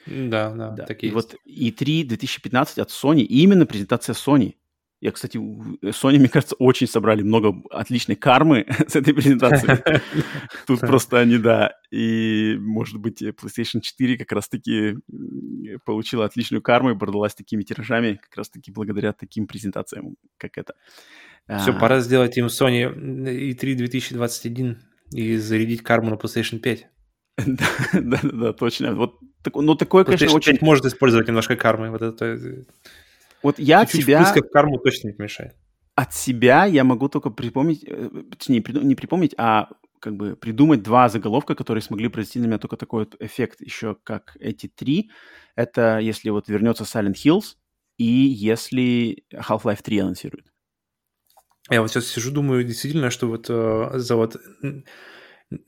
[0.06, 0.86] Да, да, да.
[0.86, 1.12] такие.
[1.12, 4.56] И вот E3 2015 от Sony, и именно презентация Sony,
[5.00, 10.02] я, кстати, Sony, мне кажется, очень собрали много отличной кармы с этой презентацией.
[10.66, 11.74] Тут просто они, да.
[11.92, 14.98] И, может быть, PlayStation 4 как раз-таки
[15.86, 20.74] получила отличную карму и продалась такими тиражами как раз-таки благодаря таким презентациям, как это.
[21.46, 21.80] Все, а...
[21.80, 24.80] пора сделать им Sony E3 2021
[25.12, 26.88] и зарядить карму на PlayStation 5.
[27.46, 28.96] да, да, да, точно.
[28.96, 29.20] Вот,
[29.54, 30.58] ну, такое, конечно, очень...
[30.62, 31.92] может использовать немножко кармы.
[31.92, 32.66] Вот это
[33.48, 34.24] вот я от себя...
[34.24, 35.56] в карму точно не помешает.
[35.96, 39.70] От себя я могу только припомнить, э, точнее, не припомнить, а
[40.00, 43.96] как бы придумать два заголовка, которые смогли произвести на меня только такой вот эффект еще,
[44.04, 45.12] как эти три.
[45.56, 47.56] Это если вот вернется Silent Hills
[47.98, 50.46] и если Half-Life 3 анонсирует.
[51.70, 54.38] Я вот сейчас сижу, думаю, действительно, что вот э, за вот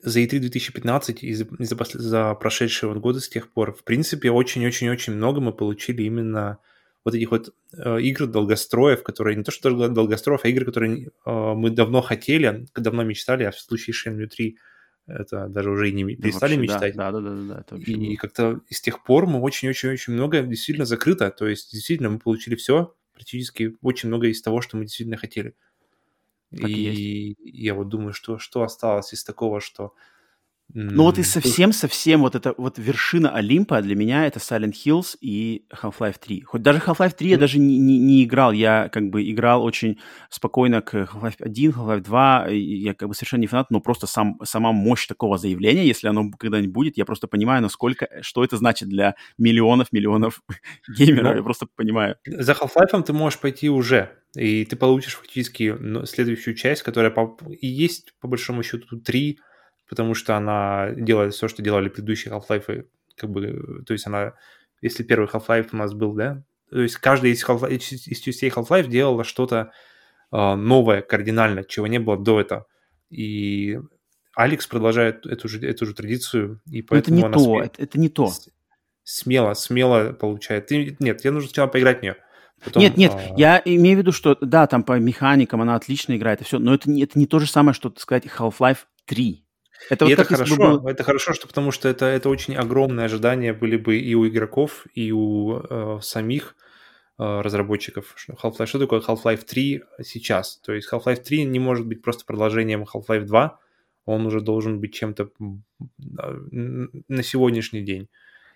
[0.02, 4.30] за E3 2015 и за, за, за прошедшие вот годы с тех пор, в принципе,
[4.30, 6.58] очень-очень-очень много мы получили именно
[7.04, 11.10] вот этих вот э, игр долгостроев, которые не то что долгостроев, а игры, которые э,
[11.54, 14.58] мы давно хотели, давно мечтали, а в случае Shenmue 3
[15.06, 16.96] это даже уже и не перестали да, мечтать.
[16.96, 21.30] Да, да, да, да, да и как-то с тех пор мы очень-очень-очень много действительно закрыто,
[21.30, 25.54] то есть действительно мы получили все, практически очень много из того, что мы действительно хотели.
[26.50, 29.94] Так и, и я вот думаю, что, что осталось из такого, что
[30.74, 35.64] ну вот и совсем-совсем вот это вот вершина Олимпа для меня это Silent Hills и
[35.72, 36.42] Half-Life 3.
[36.42, 39.98] Хоть даже Half-Life 3 я даже не, не, не играл, я как бы играл очень
[40.28, 44.38] спокойно к Half-Life 1, Half-Life 2, я как бы совершенно не фанат, но просто сам,
[44.44, 48.88] сама мощь такого заявления, если оно когда-нибудь будет, я просто понимаю, насколько, что это значит
[48.88, 50.42] для миллионов-миллионов
[50.96, 52.16] геймеров, ну, я просто понимаю.
[52.26, 57.36] За Half-Life ты можешь пойти уже, и ты получишь фактически ну, следующую часть, которая по...
[57.48, 59.38] и есть, по большому счету, три
[59.90, 62.86] потому что она делает все, что делали предыдущие Half-Life,
[63.16, 64.34] как бы, то есть она,
[64.80, 68.86] если первый Half-Life у нас был, да, то есть каждая из, Half из частей Half-Life
[68.86, 69.72] делала что-то
[70.30, 72.66] э, новое кардинально, чего не было до этого.
[73.10, 73.80] И
[74.36, 77.98] Алекс продолжает эту же, эту же традицию, и поэтому это не то, смело, это, это
[77.98, 78.32] не то.
[79.02, 80.68] Смело, смело получает.
[80.68, 82.16] Ты, нет, тебе нужно сначала поиграть в нее.
[82.64, 83.34] Потом, нет, нет, а...
[83.36, 86.74] я имею в виду, что да, там по механикам она отлично играет и все, но
[86.74, 89.44] это не, это не то же самое, что сказать Half-Life 3.
[89.88, 90.90] Это, вот это хорошо, было...
[90.90, 94.86] это хорошо, что потому что это, это очень огромные ожидания были бы и у игроков,
[94.94, 96.56] и у э, самих
[97.18, 98.14] э, разработчиков.
[98.28, 100.58] Half-Life, что такое Half-Life 3 сейчас?
[100.58, 103.58] То есть Half-Life 3 не может быть просто продолжением Half-Life 2,
[104.04, 105.30] он уже должен быть чем-то
[106.50, 108.08] на сегодняшний день.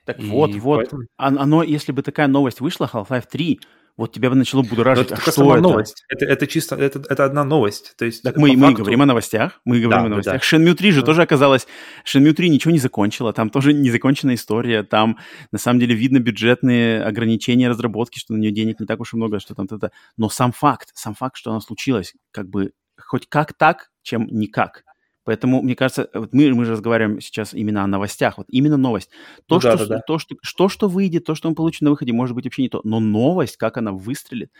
[0.04, 1.02] Так и вот, вот, поэтому...
[1.16, 3.60] оно, если бы такая новость вышла, Half-Life 3,
[3.96, 5.62] вот тебя бы начало будоражить, а что это?
[5.62, 6.04] новость.
[6.08, 7.94] Это, это чисто, это, это одна новость.
[7.96, 10.34] То есть так мы, мы говорим о новостях, мы говорим да, о новостях.
[10.34, 10.64] Да, да.
[10.64, 11.06] Shenmue 3 же да.
[11.06, 11.66] тоже оказалось,
[12.04, 15.18] Shenmue 3 ничего не закончила, там тоже незаконченная история, там
[15.52, 19.16] на самом деле видно бюджетные ограничения разработки, что на нее денег не так уж и
[19.16, 19.92] много, что там это.
[20.16, 24.84] Но сам факт, сам факт, что она случилась, как бы хоть как так, чем никак.
[25.24, 28.38] Поэтому, мне кажется, вот мы, мы же разговариваем сейчас именно о новостях.
[28.38, 29.10] Вот именно новость.
[29.46, 30.00] То, ну, что, да, да, да.
[30.06, 32.68] то, что, что, что выйдет, то, что мы получим на выходе, может быть вообще не
[32.68, 32.80] то.
[32.84, 34.50] Но новость, как она выстрелит.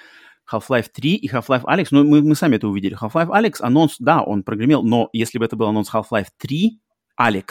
[0.51, 2.97] Half-Life 3 и Half-Life Alex, ну, мы, мы сами это увидели.
[2.97, 6.81] Half-Life Alex, анонс, да, он прогремел, но если бы это был анонс Half-Life 3
[7.21, 7.45] Alex,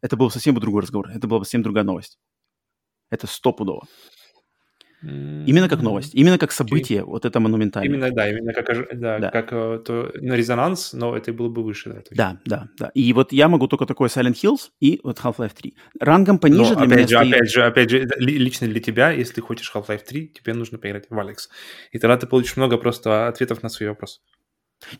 [0.00, 1.08] это был совсем другой разговор.
[1.10, 2.18] Это была бы совсем другая новость.
[3.10, 3.86] Это стопудово.
[5.02, 7.04] Именно как новость, именно как событие, okay.
[7.04, 7.88] вот это монументальное.
[7.88, 8.66] Именно, да, именно как,
[8.98, 9.30] да, да.
[9.30, 11.90] как э, то, на резонанс, но это было бы выше.
[11.90, 12.90] Да, да, да, да.
[12.94, 15.74] И вот я могу только такой Silent Hills и вот Half-Life 3.
[16.00, 17.34] Рангом пониже но, для опять меня же, стоит...
[17.34, 21.06] Опять же, опять же, лично для тебя, если ты хочешь Half-Life 3, тебе нужно поиграть
[21.10, 21.48] в Alex.
[21.90, 24.20] И тогда ты получишь много просто ответов на свои вопросы.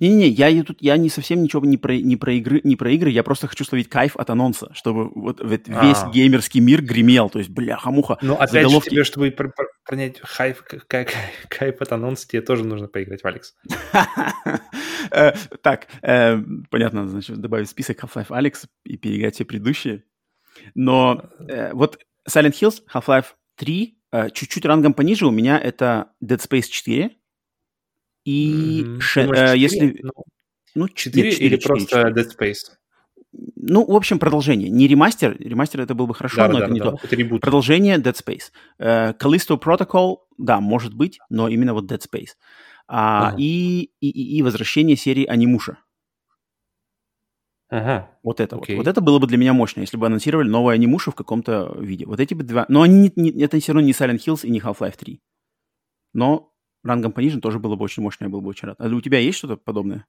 [0.00, 3.10] Не-не-не, я тут я не совсем ничего не про, не про игры, не про игры,
[3.10, 6.10] я просто хочу словить кайф от анонса, чтобы вот весь а.
[6.12, 8.18] геймерский мир гремел, то есть бляха-муха.
[8.22, 8.88] Ну, опять заголовки...
[8.88, 11.10] же, тебе, чтобы пр- пр- пронять хайф, кайф,
[11.48, 13.54] кайф от анонса, тебе тоже нужно поиграть в Алекс.
[15.10, 15.32] Э,
[15.62, 16.38] так, э,
[16.70, 20.04] понятно, значит, добавить список Half-Life Алекс и переиграть все предыдущие.
[20.74, 21.98] Но э, вот
[22.30, 23.98] Silent Hills, Half-Life 3,
[24.32, 27.10] чуть-чуть рангом пониже у меня это Dead Space 4,
[28.24, 29.00] и mm-hmm.
[29.00, 29.54] ше, Думаешь, 4?
[29.54, 30.00] э, если...
[30.02, 30.12] Ну,
[30.74, 32.14] Ну, 4, 4 или 4, просто 4.
[32.14, 32.72] Dead Space?
[33.56, 34.68] Ну, в общем, продолжение.
[34.68, 35.36] Не ремастер.
[35.38, 36.98] Ремастер это был бы хорошо, да, но да, это не да, то.
[37.02, 37.40] Это ребут.
[37.40, 38.50] Продолжение Dead Space.
[38.78, 42.30] Uh, Callisto Protocol, да, может быть, но именно вот Dead Space.
[42.88, 43.36] А, ага.
[43.38, 45.78] и, и, и возвращение серии Анимуша.
[47.70, 48.10] Ага.
[48.22, 48.76] Вот это Окей.
[48.76, 48.84] вот.
[48.84, 52.04] Вот это было бы для меня мощно, если бы анонсировали новую анимушу в каком-то виде.
[52.04, 52.66] Вот эти бы два...
[52.68, 55.22] Но они не, не, это все равно не Silent Hills и не Half-Life 3.
[56.12, 56.51] Но
[56.82, 58.80] рангом пониже тоже было бы очень мощно, я был бы очень рад.
[58.80, 60.06] А у тебя есть что-то подобное?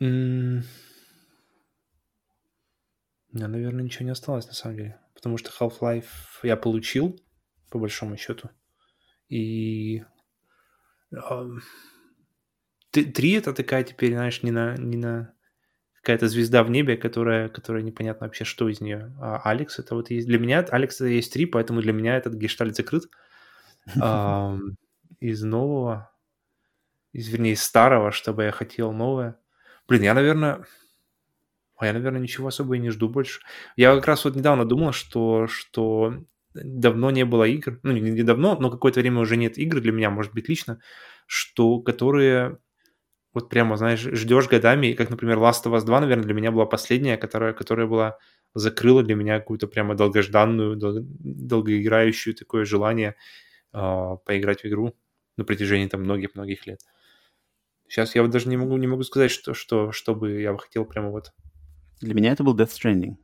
[0.00, 0.62] Mm.
[3.32, 5.00] У меня, наверное, ничего не осталось на самом деле.
[5.14, 6.06] Потому что Half-Life
[6.42, 7.20] я получил,
[7.70, 8.50] по большому счету.
[9.28, 10.02] И...
[12.90, 15.34] Три это такая теперь, знаешь, не на, не на
[15.96, 19.14] какая-то звезда в небе, которая, которая непонятно вообще, что из нее.
[19.20, 20.26] А Алекс это вот есть...
[20.26, 23.04] Для меня Алекс это есть три, поэтому для меня этот гештальт закрыт.
[25.20, 26.10] Из нового,
[27.12, 29.38] из, вернее, из старого, чтобы я хотел новое.
[29.88, 30.64] Блин, я, наверное...
[31.76, 33.40] А я, наверное, ничего особо и не жду больше.
[33.74, 36.14] Я как раз вот недавно думал, что, что
[36.52, 39.92] давно не было игр, ну, не, не давно, но какое-то время уже нет игр для
[39.92, 40.80] меня, может быть, лично,
[41.26, 42.58] что, которые
[43.34, 46.66] вот прямо, знаешь, ждешь годами, как, например, Last of Us 2, наверное, для меня была
[46.66, 48.18] последняя, которая, которая была,
[48.54, 53.16] закрыла для меня какую-то прямо долгожданную, дол- долгоиграющую такое желание
[53.72, 54.94] поиграть в игру
[55.36, 56.80] на протяжении там многих-многих лет.
[57.88, 60.84] Сейчас я вот даже не могу, не могу сказать, что, что, что бы я хотел
[60.84, 61.32] прямо вот
[62.00, 63.16] для меня это был Death Stranding.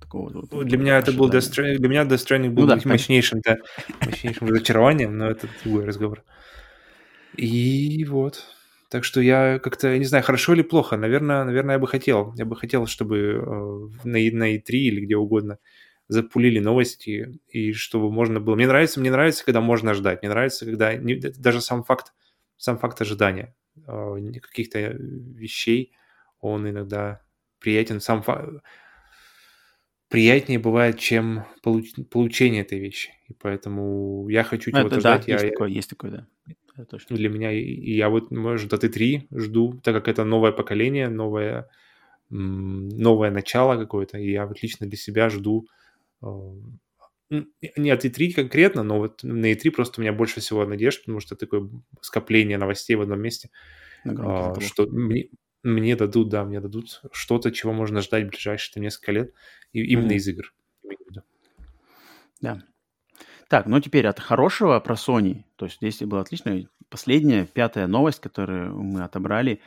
[0.00, 2.80] Такого, вот, для меня это был Death Stranding, для меня Death Stranding был ну, да,
[2.84, 3.58] мощнейшим, да,
[4.04, 6.24] мощнейшим разочарованием, но это другой разговор.
[7.36, 8.44] И вот.
[8.90, 10.96] Так что я как-то, я не знаю, хорошо или плохо.
[10.96, 12.32] Наверное, наверное, я бы хотел.
[12.36, 15.58] Я бы хотел, чтобы э, на, на E3 или где угодно
[16.08, 18.54] запулили новости, и чтобы можно было...
[18.54, 20.22] Мне нравится, мне нравится, когда можно ждать.
[20.22, 20.92] Мне нравится, когда...
[21.38, 22.12] Даже сам факт,
[22.56, 23.54] сам факт ожидания
[23.86, 25.92] э, каких-то вещей,
[26.40, 27.22] он иногда
[27.58, 28.62] приятен сам факт.
[30.08, 31.94] Приятнее бывает, чем получ...
[32.10, 33.10] получение этой вещи.
[33.28, 35.26] И поэтому я хочу ну, чего-то ждать.
[35.26, 35.50] Да, есть я...
[35.50, 36.26] такое, есть такое, да.
[36.76, 37.16] Это точно.
[37.16, 41.68] Для меня, и я вот, может, от И3 жду, так как это новое поколение, новое,
[42.28, 45.68] новое начало какое-то, и я вот лично для себя жду
[46.22, 46.28] э,
[47.76, 51.20] не от E3 конкретно, но вот на E3 просто у меня больше всего надежд, потому
[51.20, 51.68] что такое
[52.00, 53.50] скопление новостей в одном месте,
[54.04, 55.30] а, что мне,
[55.62, 59.34] мне дадут, да, мне дадут что-то, чего можно ждать в ближайшие там, несколько лет,
[59.72, 60.16] и именно mm-hmm.
[60.16, 60.54] из игр.
[62.40, 62.62] Да.
[63.48, 65.44] Так, ну теперь от хорошего про Sony.
[65.56, 66.68] То есть здесь было отлично.
[66.90, 69.60] Последняя, пятая новость, которую мы отобрали,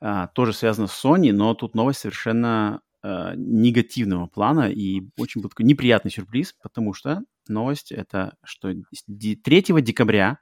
[0.00, 5.50] а, тоже связана с Sony, но тут новость совершенно а, негативного плана и очень был
[5.50, 9.36] такой неприятный сюрприз, потому что новость это, что 3
[9.82, 10.38] декабря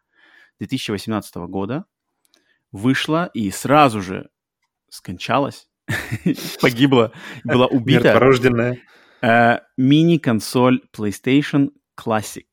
[0.61, 1.87] 2018 года
[2.71, 4.29] вышла и сразу же
[4.91, 5.67] скончалась,
[6.61, 7.11] погибла,
[7.43, 8.05] была убита.
[8.05, 8.79] Мертворожденная.
[9.23, 12.47] Э, мини-консоль PlayStation Classic.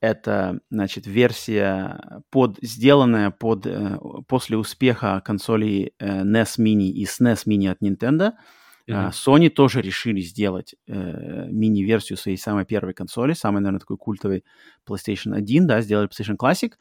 [0.00, 3.98] Это, значит, версия, под, сделанная под, э,
[4.28, 8.32] после успеха консолей э, NES Mini и SNES Mini от Nintendo.
[8.88, 9.10] Mm-hmm.
[9.10, 14.44] Sony тоже решили сделать э, мини-версию своей самой первой консоли, самой, наверное, такой культовой
[14.86, 16.72] PlayStation 1, да, сделали PlayStation Classic.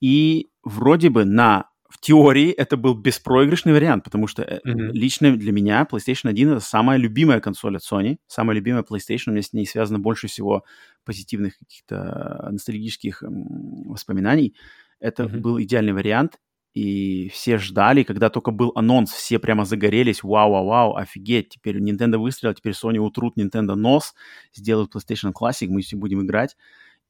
[0.00, 4.92] И вроде бы на в теории это был беспроигрышный вариант, потому что mm-hmm.
[4.92, 9.30] лично для меня PlayStation 1 это самая любимая консоль от Sony, самая любимая PlayStation, у
[9.32, 10.64] меня с ней связано больше всего
[11.04, 14.56] позитивных каких-то ностальгических воспоминаний.
[15.00, 15.40] Это mm-hmm.
[15.40, 16.38] был идеальный вариант,
[16.74, 22.54] и все ждали, когда только был анонс, все прямо загорелись, вау-вау-вау, офигеть, теперь Nintendo выстрелил,
[22.54, 24.14] теперь Sony утрут Nintendo нос,
[24.54, 26.56] сделают PlayStation Classic, мы все будем играть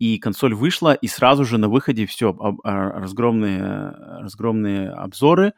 [0.02, 5.52] и консоль вышла, и сразу же на выходе все, а, разгромные, разгромные обзоры,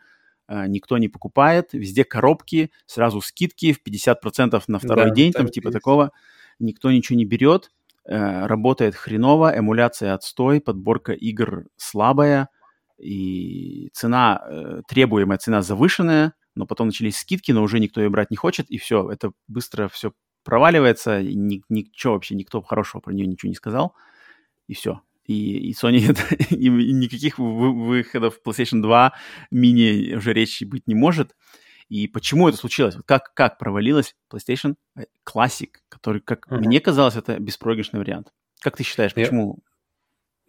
[0.46, 5.48] а, никто не покупает, везде коробки, сразу скидки в 50% на второй да, день, там
[5.48, 5.78] типа есть.
[5.78, 6.10] такого,
[6.58, 7.70] никто ничего не берет.
[8.06, 12.50] э, работает хреново, эмуляция отстой, подборка игр слабая,
[12.98, 18.30] и цена, э, требуемая цена завышенная, но потом начались скидки, но уже никто ее брать
[18.30, 20.12] не хочет, и все, это быстро все
[20.44, 23.94] проваливается, и ни, ничего вообще, никто хорошего про нее ничего не сказал,
[24.68, 25.00] и все.
[25.24, 29.12] И, и Sony это, и, никаких выходов PlayStation 2
[29.50, 31.34] мини уже речи быть не может.
[31.88, 32.96] И почему это случилось?
[33.06, 34.76] Как, как провалилась PlayStation
[35.26, 36.58] Classic, который, как uh-huh.
[36.58, 38.32] мне казалось, это беспроигрышный вариант.
[38.60, 39.58] Как ты считаешь, почему?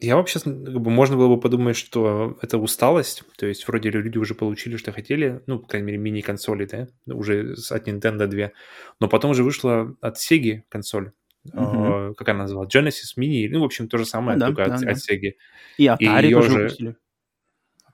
[0.06, 4.18] Я вообще, как бы, можно было бы подумать, что это усталость, то есть вроде люди
[4.18, 8.52] уже получили, что хотели, ну, по крайней мере, мини-консоли, да, уже от Nintendo 2,
[8.99, 11.11] но потом уже вышла от Sega консоль,
[11.52, 12.14] uh-huh.
[12.14, 14.82] как она называлась, Genesis Mini, ну, в общем, то же самое, ну, только да, от,
[14.82, 14.91] да.
[14.91, 15.32] от Sega.
[15.77, 16.95] И Atari и тоже выпустили.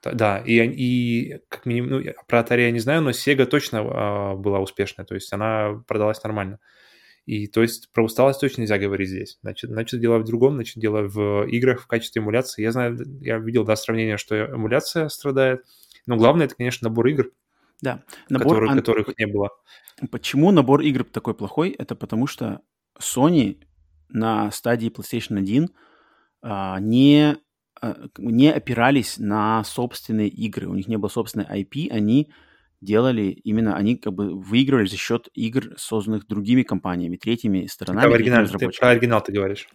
[0.04, 4.36] Да, и, и как минимум, ну, про Atari я не знаю, но Sega точно э,
[4.36, 6.58] была успешная, то есть она продалась нормально.
[7.24, 9.38] И то есть про усталость точно нельзя говорить здесь.
[9.42, 12.62] Значит, значит дело в другом, значит, дело в играх в качестве эмуляции.
[12.62, 15.64] Я знаю, я видел, да, сравнение, что эмуляция страдает.
[16.06, 17.30] Но главное, это, конечно, набор игр,
[17.80, 18.02] да.
[18.28, 18.78] набор, который, ан...
[18.78, 19.50] которых не было.
[20.10, 21.70] Почему набор игр такой плохой?
[21.70, 22.60] Это потому что
[22.98, 23.62] Sony
[24.08, 25.70] на стадии PlayStation 1
[26.42, 27.36] а, не,
[27.80, 30.68] а, не опирались на собственные игры.
[30.68, 32.32] У них не было собственной IP, они
[32.82, 38.06] делали именно, они как бы выигрывали за счет игр, созданных другими компаниями, третьими сторонами.
[38.06, 39.68] Это оригинал, ты, про оригинал ты говоришь.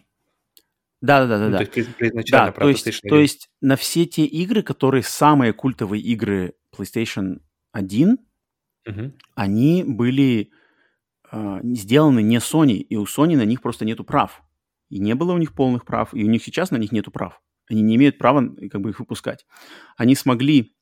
[1.00, 1.64] Да, да, да, ну, да.
[1.64, 6.02] То есть да, про то есть, то есть на все те игры, которые самые культовые
[6.02, 7.40] игры PlayStation
[7.72, 8.18] 1,
[8.86, 9.12] угу.
[9.34, 10.50] они были
[11.30, 14.42] э, сделаны не Sony, и у Sony на них просто нету прав.
[14.90, 17.40] И не было у них полных прав, и у них сейчас на них нету прав.
[17.70, 19.46] Они не имеют права как бы их выпускать.
[19.96, 20.74] Они смогли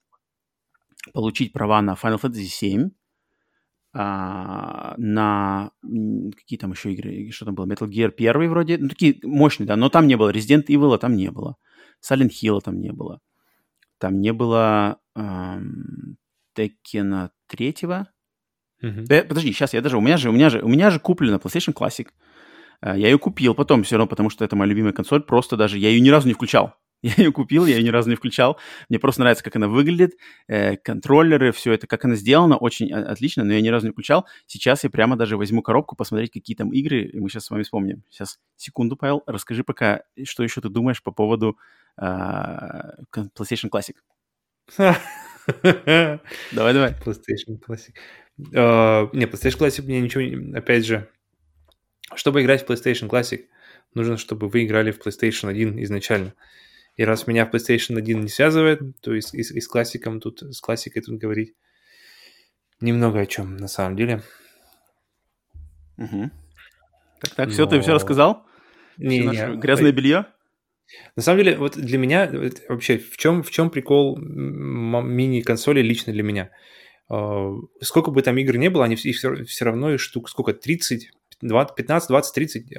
[1.13, 2.91] получить права на Final Fantasy VII,
[3.93, 5.71] а, на
[6.37, 9.77] какие там еще игры, что там было, Metal Gear 1 вроде, ну, такие мощные, да,
[9.77, 11.57] но там не было, Resident Evil там не было,
[12.07, 13.21] Silent Hill там не было,
[13.99, 16.19] там не было эм,
[16.57, 17.75] Tekken 3
[18.83, 19.07] Mm-hmm.
[19.07, 21.39] Да, подожди, сейчас я даже, у меня же, у меня же, у меня же куплена
[21.39, 22.09] PlayStation Classic.
[22.83, 25.79] Э, я ее купил потом все равно, потому что это моя любимая консоль, просто даже
[25.79, 26.75] я ее ни разу не включал.
[27.07, 28.59] Я ее купил, я ее ни разу не включал.
[28.89, 30.17] Мне просто нравится, как она выглядит,
[30.49, 34.27] э, контроллеры, все это, как она сделана, очень отлично, но я ни разу не включал.
[34.47, 37.63] Сейчас я прямо даже возьму коробку, посмотреть, какие там игры, и мы сейчас с вами
[37.63, 38.03] вспомним.
[38.11, 41.57] Сейчас, секунду, Павел, расскажи пока, что еще ты думаешь по поводу
[41.97, 42.05] э,
[43.15, 43.95] PlayStation Classic.
[44.77, 46.93] Давай, давай.
[47.05, 47.95] PlayStation Classic.
[48.53, 50.59] Uh, не, PlayStation Classic мне ничего...
[50.59, 51.09] Опять же,
[52.17, 53.45] чтобы играть в PlayStation Classic,
[53.95, 56.35] нужно, чтобы вы играли в PlayStation 1 изначально.
[56.97, 60.61] И раз меня PlayStation 1 не связывает, то есть и, и с классиком тут, с
[60.61, 61.55] классикой тут говорить
[62.81, 64.23] немного о чем на самом деле.
[65.99, 66.31] Угу.
[67.21, 67.53] Так, так, Но...
[67.53, 68.47] все, ты все рассказал?
[68.97, 70.27] Не, не, грязное белье?
[71.17, 72.31] На самом деле, вот для меня
[72.69, 76.51] вообще в чем, в чем прикол мини-консоли лично для меня?
[77.09, 77.51] А,
[77.83, 81.11] сколько бы там игр не было, они все, все, все равно и штук, сколько, 30,
[81.43, 82.73] 20, 15, 20, 30,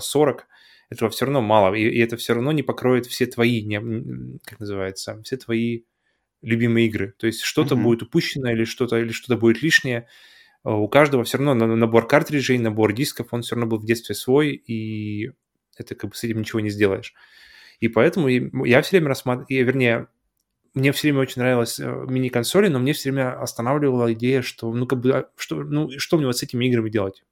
[0.00, 0.46] 40
[0.90, 4.60] этого все равно мало, и, и это все равно не покроет все твои, не, как
[4.60, 5.82] называется, все твои
[6.42, 7.14] любимые игры.
[7.18, 7.82] То есть что-то mm-hmm.
[7.82, 10.06] будет упущено или что-то или что-то будет лишнее.
[10.62, 14.14] А, у каждого все равно набор картриджей, набор дисков, он все равно был в детстве
[14.14, 15.30] свой, и
[15.76, 17.14] это как бы с этим ничего не сделаешь.
[17.80, 20.08] И поэтому я все время рассматриваю, вернее,
[20.74, 24.86] мне все время очень нравилась э, мини-консоли, но мне все время останавливала идея, что, ну,
[24.86, 27.24] как бы, а, что, ну, что мне вот с этими играми делать?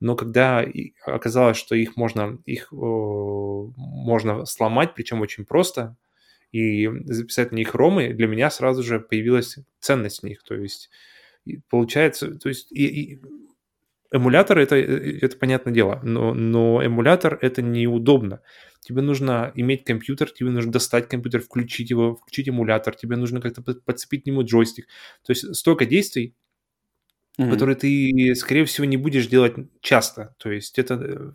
[0.00, 0.64] Но когда
[1.04, 5.96] оказалось, что их можно, их можно сломать, причем очень просто,
[6.52, 10.42] и записать на них ромы, для меня сразу же появилась ценность в них.
[10.42, 10.90] То есть
[11.68, 13.20] получается, то есть и, и
[14.10, 18.40] эмулятор это, э, это понятное дело, но, но эмулятор это неудобно.
[18.80, 23.62] Тебе нужно иметь компьютер, тебе нужно достать компьютер, включить его, включить эмулятор, тебе нужно как-то
[23.62, 24.86] подцепить к нему джойстик.
[25.24, 26.34] То есть столько действий,
[27.38, 27.50] mm-hmm.
[27.50, 30.34] которые ты, скорее всего, не будешь делать часто.
[30.38, 31.32] То есть это, э,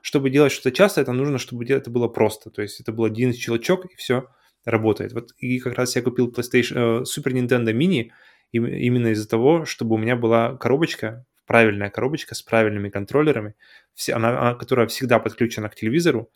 [0.00, 2.50] чтобы делать что-то часто, это нужно, чтобы это было просто.
[2.50, 4.28] То есть это был один щелчок, и все
[4.64, 5.12] работает.
[5.12, 8.10] Вот и как раз я купил PlayStation, э, Super Nintendo Mini
[8.52, 13.54] именно из-за того, чтобы у меня была коробочка, правильная коробочка с правильными контроллерами,
[13.94, 16.30] все, она, она, которая всегда подключена к телевизору,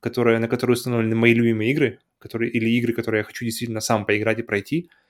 [0.00, 4.04] которая, на которой установлены мои любимые игры, которые, или игры, которые я хочу действительно сам
[4.04, 4.90] поиграть и пройти–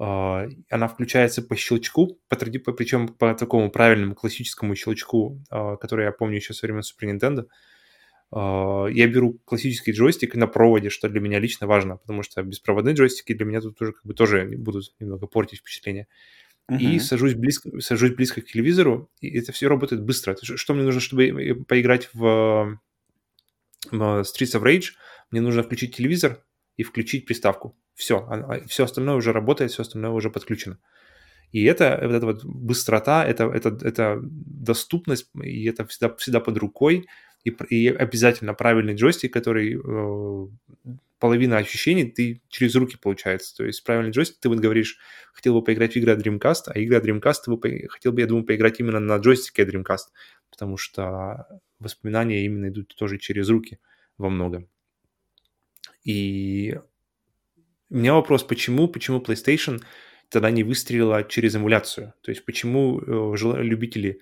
[0.00, 2.36] она включается по щелчку, по,
[2.72, 7.46] причем по такому правильному классическому щелчку, а, который я помню еще со времен Super Nintendo.
[8.32, 12.94] А, я беру классический джойстик на проводе, что для меня лично важно, потому что беспроводные
[12.94, 16.06] джойстики для меня тут тоже как бы тоже будут немного портить впечатление.
[16.78, 20.34] и сажусь близко, сажусь близко к телевизору, и это все работает быстро.
[20.40, 22.78] Что мне нужно, чтобы поиграть в,
[23.90, 24.92] в Streets of Rage?
[25.30, 26.42] Мне нужно включить телевизор
[26.78, 27.76] и включить приставку.
[28.00, 28.26] Все,
[28.66, 30.78] все остальное уже работает, все остальное уже подключено.
[31.52, 36.56] И это, вот эта вот быстрота, это, это, это доступность, и это всегда, всегда под
[36.56, 37.06] рукой,
[37.44, 40.48] и, и обязательно правильный джойстик, который э,
[41.18, 43.54] половина ощущений ты через руки получается.
[43.54, 44.96] То есть правильный джойстик, ты вот говоришь,
[45.34, 48.46] хотел бы поиграть в игры Dreamcast, а игра Dreamcast, ты бы, хотел бы, я думаю,
[48.46, 50.08] поиграть именно на джойстике Dreamcast,
[50.50, 51.46] потому что
[51.78, 53.78] воспоминания именно идут тоже через руки
[54.16, 54.68] во многом.
[56.04, 56.78] И
[57.90, 59.82] у меня вопрос, почему, почему PlayStation
[60.28, 62.14] тогда не выстрелила через эмуляцию?
[62.22, 64.20] То есть почему э, любители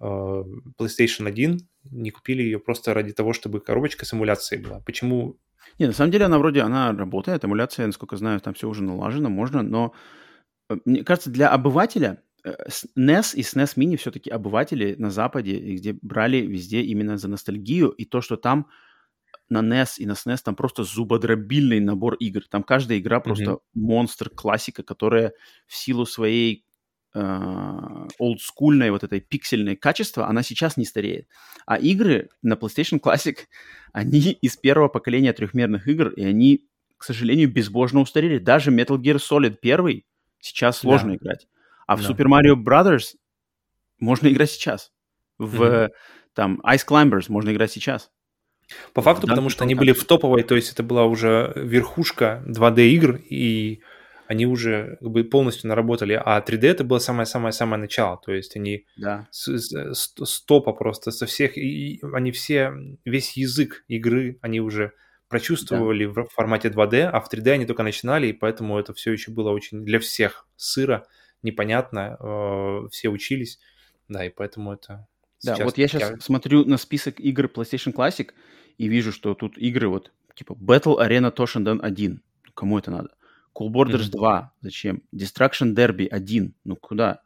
[0.00, 1.60] э, PlayStation 1
[1.90, 4.80] не купили ее просто ради того, чтобы коробочка с эмуляцией была?
[4.80, 5.38] Почему?
[5.78, 9.30] Не, на самом деле она вроде, она работает, эмуляция, насколько знаю, там все уже налажено,
[9.30, 9.94] можно, но
[10.68, 16.38] э, мне кажется, для обывателя NES и SNES Mini все-таки обыватели на Западе, где брали
[16.38, 18.68] везде именно за ностальгию, и то, что там
[19.50, 22.42] на NES и на SNES там просто зубодробильный набор игр.
[22.48, 23.60] Там каждая игра просто mm-hmm.
[23.74, 25.32] монстр, классика, которая
[25.66, 26.64] в силу своей
[27.14, 31.28] э, олдскульной вот этой пиксельной качества, она сейчас не стареет.
[31.66, 33.36] А игры на PlayStation Classic,
[33.92, 36.66] они из первого поколения трехмерных игр, и они,
[36.96, 38.38] к сожалению, безбожно устарели.
[38.38, 40.02] Даже Metal Gear Solid 1
[40.40, 41.16] сейчас сложно да.
[41.16, 41.48] играть.
[41.86, 42.08] А в да.
[42.08, 43.16] Super Mario Brothers
[43.98, 44.92] можно играть сейчас.
[45.38, 45.90] В mm-hmm.
[46.34, 48.10] там Ice Climbers можно играть сейчас.
[48.92, 52.42] По факту, да, потому что они были в топовой, то есть это была уже верхушка
[52.46, 53.80] 2D игр, и
[54.26, 56.20] они уже как бы полностью наработали.
[56.22, 59.26] А 3D это было самое-самое-самое начало, то есть они да.
[59.30, 62.72] с, с, с топа просто, со всех, и они все,
[63.04, 64.92] весь язык игры, они уже
[65.28, 66.24] прочувствовали да.
[66.24, 69.50] в формате 2D, а в 3D они только начинали, и поэтому это все еще было
[69.50, 71.06] очень для всех сыро,
[71.42, 73.58] непонятно, э, все учились,
[74.08, 75.06] да, и поэтому это...
[75.44, 76.16] Да, вот я сейчас я...
[76.20, 78.30] смотрю на список игр PlayStation Classic,
[78.78, 82.22] и вижу, что тут игры вот типа Battle Arena Toshinden 1.
[82.54, 83.10] Кому это надо?
[83.54, 84.18] Cool Borders mm-hmm.
[84.18, 84.52] 2.
[84.62, 85.02] Зачем?
[85.14, 86.54] Destruction Derby 1.
[86.64, 87.20] Ну куда?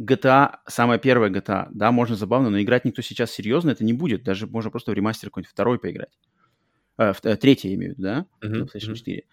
[0.00, 4.24] GTA, самая первая GTA, да, можно забавно, но играть никто сейчас серьезно это не будет.
[4.24, 6.18] Даже можно просто в ремастер какой-нибудь второй поиграть.
[6.98, 8.26] Э, в, э, третий, я имею в виду, да?
[8.42, 9.24] Uh-huh, PlayStation 4.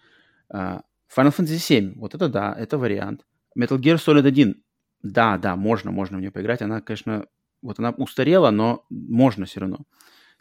[0.52, 0.80] Uh,
[1.16, 3.26] Final Fantasy 7, вот это да, это вариант.
[3.58, 4.62] Metal Gear Solid 1,
[5.02, 6.62] да, да, можно, можно в нее поиграть.
[6.62, 7.26] Она, конечно,
[7.62, 9.80] вот она устарела, но можно все равно.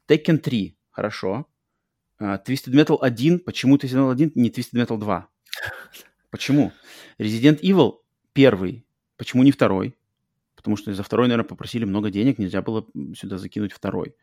[0.08, 1.48] Tekken 3, Хорошо.
[2.20, 3.40] Uh, Twisted Metal 1.
[3.40, 5.28] Почему Twisted Metal 1, не Twisted Metal 2?
[6.30, 6.72] Почему?
[7.18, 8.00] Resident Evil
[8.34, 8.86] первый.
[9.18, 9.98] Почему не второй?
[10.56, 12.86] Потому что за второй, наверное, попросили много денег, нельзя было
[13.16, 14.16] сюда закинуть второй.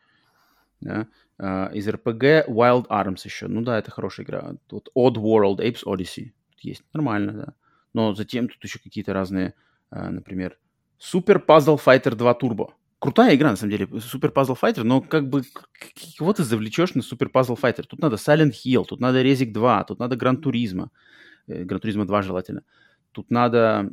[0.79, 1.07] Да?
[1.37, 3.47] Uh, из RPG Wild Arms еще.
[3.47, 4.53] Ну да, это хорошая игра.
[4.67, 6.31] Тут Odd World, Apes Odyssey.
[6.51, 6.83] Тут есть.
[6.93, 7.53] Нормально, да.
[7.93, 9.55] Но затем тут еще какие-то разные,
[9.91, 10.57] uh, например,
[10.99, 15.29] Super Puzzle Fighter 2 Turbo крутая игра, на самом деле, Super Puzzle Fighter, но как
[15.29, 15.43] бы
[16.17, 17.83] кого ты завлечешь на Super Puzzle Fighter?
[17.83, 20.89] Тут надо Silent Hill, тут надо Резик 2, тут надо Gran Turismo,
[21.47, 22.63] Gran Turismo 2 желательно.
[23.11, 23.89] Тут надо...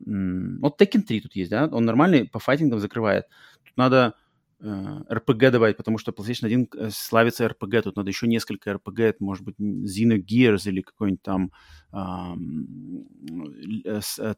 [0.61, 1.69] Вот Tekken 3 тут есть, да?
[1.73, 3.24] Он нормальный по файтингам закрывает.
[3.65, 4.15] Тут надо
[4.61, 7.83] э, RPG добавить, потому что PlayStation 1 э, славится RPG.
[7.83, 9.03] Тут надо еще несколько RPG.
[9.03, 11.51] Это может быть Xenogears или какой-нибудь там
[11.93, 12.66] um,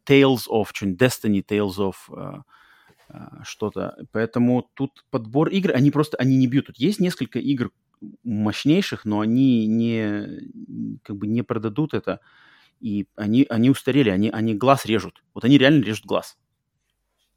[0.07, 1.95] Tales of, что-нибудь Destiny, Tales of...
[2.09, 2.43] Uh,
[3.43, 3.97] что-то.
[4.13, 6.67] Поэтому тут подбор игр, они просто, они не бьют.
[6.67, 7.71] Тут есть несколько игр
[8.23, 12.21] мощнейших, но они не, как бы не продадут это.
[12.81, 15.23] И они, они устарели, они, они глаз режут.
[15.35, 16.39] Вот они реально режут глаз.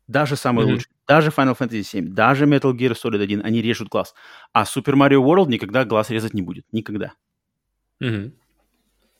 [0.07, 0.71] Даже самый mm-hmm.
[0.71, 4.13] лучший, даже Final Fantasy 7, даже Metal Gear Solid 1, они режут глаз.
[4.51, 6.65] А Super Mario World никогда глаз резать не будет.
[6.71, 7.13] Никогда.
[8.03, 8.33] Mm-hmm.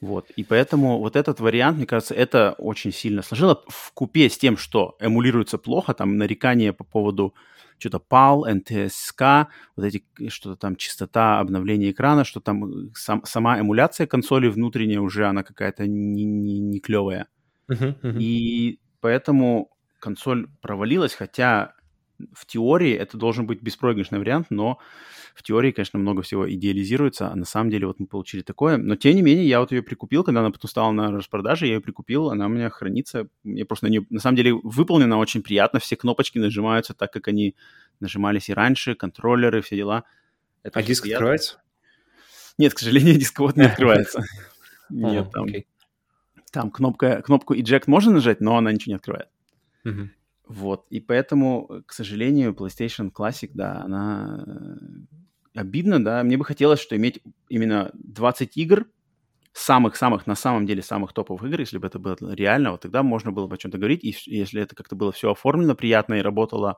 [0.01, 0.31] Вот.
[0.31, 4.57] И поэтому вот этот вариант, мне кажется, это очень сильно сложило в купе с тем,
[4.57, 7.35] что эмулируется плохо, там нарекания по поводу
[7.77, 13.59] что-то PAL, NTSK, вот эти что-то там частота обновления экрана, что там э, сам, сама
[13.59, 17.27] эмуляция консоли внутренняя уже, она какая-то не, не, не клевая.
[17.69, 18.19] Uh-huh, uh-huh.
[18.19, 21.73] И поэтому консоль провалилась, хотя
[22.33, 24.79] в теории это должен быть беспроигрышный вариант, но
[25.33, 28.77] в теории, конечно, много всего идеализируется, а на самом деле вот мы получили такое.
[28.77, 31.75] Но, тем не менее, я вот ее прикупил, когда она потом стала на распродаже, я
[31.75, 33.27] ее прикупил, она у меня хранится.
[33.43, 37.27] Мне просто на нее, на самом деле, выполнена очень приятно, все кнопочки нажимаются так, как
[37.27, 37.55] они
[37.99, 40.03] нажимались и раньше, контроллеры, все дела.
[40.63, 41.17] Это а диск приятно.
[41.17, 41.61] открывается?
[42.57, 44.23] Нет, к сожалению, дисковод не открывается.
[44.89, 45.47] Нет, там,
[46.51, 49.29] там кнопка, кнопку eject можно нажать, но она ничего не открывает.
[50.47, 54.45] Вот, и поэтому, к сожалению, PlayStation Classic, да, она
[55.53, 56.23] обидно, да.
[56.23, 58.87] Мне бы хотелось, что иметь именно 20 игр
[59.53, 63.31] самых-самых, на самом деле, самых топовых игр, если бы это было реально, вот тогда можно
[63.31, 66.77] было бы о чем-то говорить, и если это как-то было все оформлено приятно и работало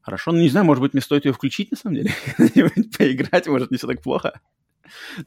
[0.00, 2.10] хорошо, ну, не знаю, может быть, мне стоит ее включить, на самом деле,
[2.98, 4.40] поиграть, может, не все так плохо.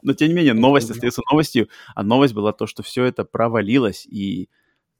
[0.02, 4.06] Но, тем не менее, новость остается новостью, а новость была то, что все это провалилось,
[4.06, 4.48] и э,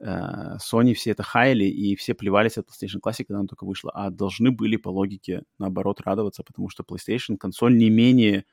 [0.01, 4.09] Sony все это хайли, и все плевались от PlayStation Classic, когда она только вышла, а
[4.09, 8.45] должны были, по логике, наоборот, радоваться, потому что PlayStation консоль не менее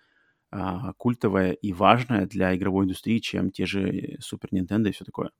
[0.50, 5.32] а, культовая и важная для игровой индустрии, чем те же Super Nintendo и все такое.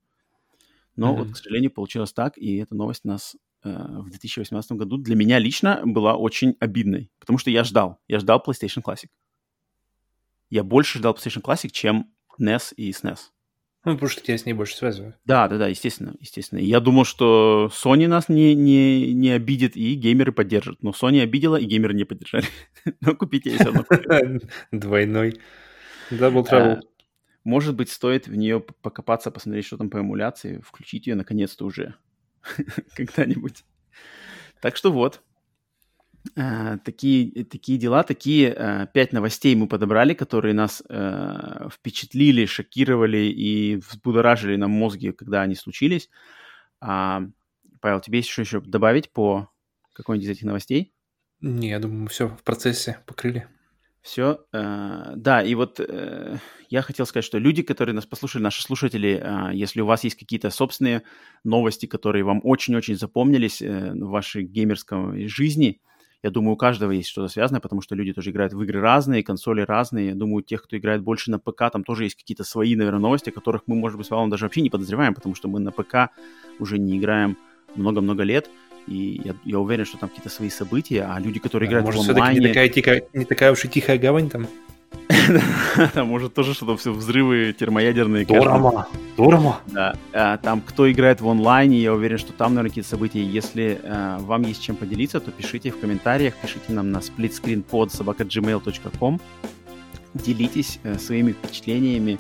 [0.97, 1.19] Но mm-hmm.
[1.19, 5.39] вот, к сожалению, получилось так, и эта новость нас э, в 2018 году для меня
[5.39, 9.09] лично была очень обидной, потому что я ждал, я ждал PlayStation Classic.
[10.51, 13.19] Я больше ждал PlayStation Classic, чем NES и SNES.
[13.85, 15.17] Ну, потому что тебя с ней больше связывают.
[15.27, 16.59] Да, да, да, естественно, естественно.
[16.59, 20.83] я думал, что Sony нас не, не, не обидит, и геймеры поддержат.
[20.83, 22.47] Но Sony обидела, и геймеры не поддержали.
[23.01, 24.41] Но купите ее все равно.
[24.73, 25.39] Двойной.
[26.11, 26.77] Double trouble.
[26.77, 26.81] А,
[27.45, 31.95] может быть, стоит в нее покопаться, посмотреть, что там по эмуляции, включить ее наконец-то уже
[32.97, 33.65] когда-нибудь.
[34.63, 35.23] Так что вот,
[36.35, 43.77] такие, такие дела, такие э, пять новостей мы подобрали, которые нас э, впечатлили, шокировали и
[43.77, 46.09] взбудоражили нам мозги, когда они случились.
[46.81, 47.23] А,
[47.81, 49.51] Павел, тебе есть что еще добавить по
[49.93, 50.95] какой-нибудь из этих новостей?
[51.41, 53.47] Не, я думаю, мы все в процессе покрыли.
[54.01, 56.39] Все, э, да, и вот э,
[56.69, 60.17] я хотел сказать, что люди, которые нас послушали, наши слушатели, э, если у вас есть
[60.17, 61.03] какие-то собственные
[61.43, 65.94] новости, которые вам очень-очень запомнились э, в вашей геймерской жизни, э,
[66.25, 69.23] я думаю, у каждого есть что-то связанное, потому что люди тоже играют в игры разные,
[69.23, 70.09] консоли разные.
[70.09, 72.99] Я думаю, у тех, кто играет больше на ПК, там тоже есть какие-то свои, наверное,
[73.01, 75.61] новости, о которых мы, может быть, с вами даже вообще не подозреваем, потому что мы
[75.61, 76.09] на ПК
[76.59, 77.37] уже не играем
[77.75, 78.49] много-много лет.
[78.87, 82.11] И я, я уверен, что там какие-то свои события, а люди, которые играют может, в
[82.11, 82.41] онлайне...
[82.41, 84.47] не такая, тихая, не такая уж и тихая гавань там?
[85.95, 88.25] Там может тоже что-то все взрывы термоядерные.
[88.25, 89.61] Дорама, дорама.
[89.67, 89.97] Да.
[90.13, 93.23] А, там кто играет в онлайне, я уверен, что там, наверное, какие-то события.
[93.23, 99.21] Если а, вам есть чем поделиться, то пишите в комментариях, пишите нам на splitscreenpod собака.gmail.com.
[100.15, 102.19] Делитесь э, своими впечатлениями,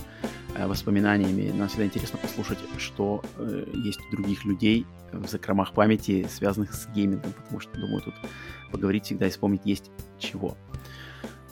[0.56, 1.52] э, воспоминаниями.
[1.56, 6.88] Нам всегда интересно послушать, что э, есть у других людей в закромах памяти, связанных с
[6.88, 8.14] геймингом, потому что, думаю, тут
[8.72, 10.56] поговорить всегда и вспомнить есть чего.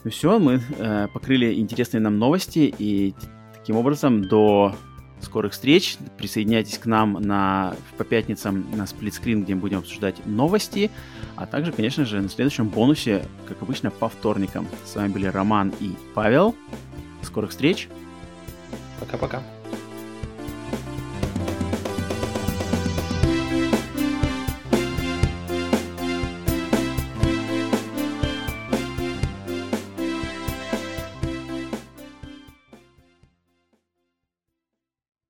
[0.03, 3.15] Ну все, мы э, покрыли интересные нам новости, и
[3.53, 4.75] таким образом до
[5.21, 5.97] скорых встреч.
[6.17, 10.91] Присоединяйтесь к нам на, по пятницам на сплитскрин, где мы будем обсуждать новости,
[11.37, 14.67] а также, конечно же, на следующем бонусе, как обычно, по вторникам.
[14.85, 16.55] С вами были Роман и Павел.
[17.21, 17.87] Скорых встреч.
[18.99, 19.41] Пока-пока.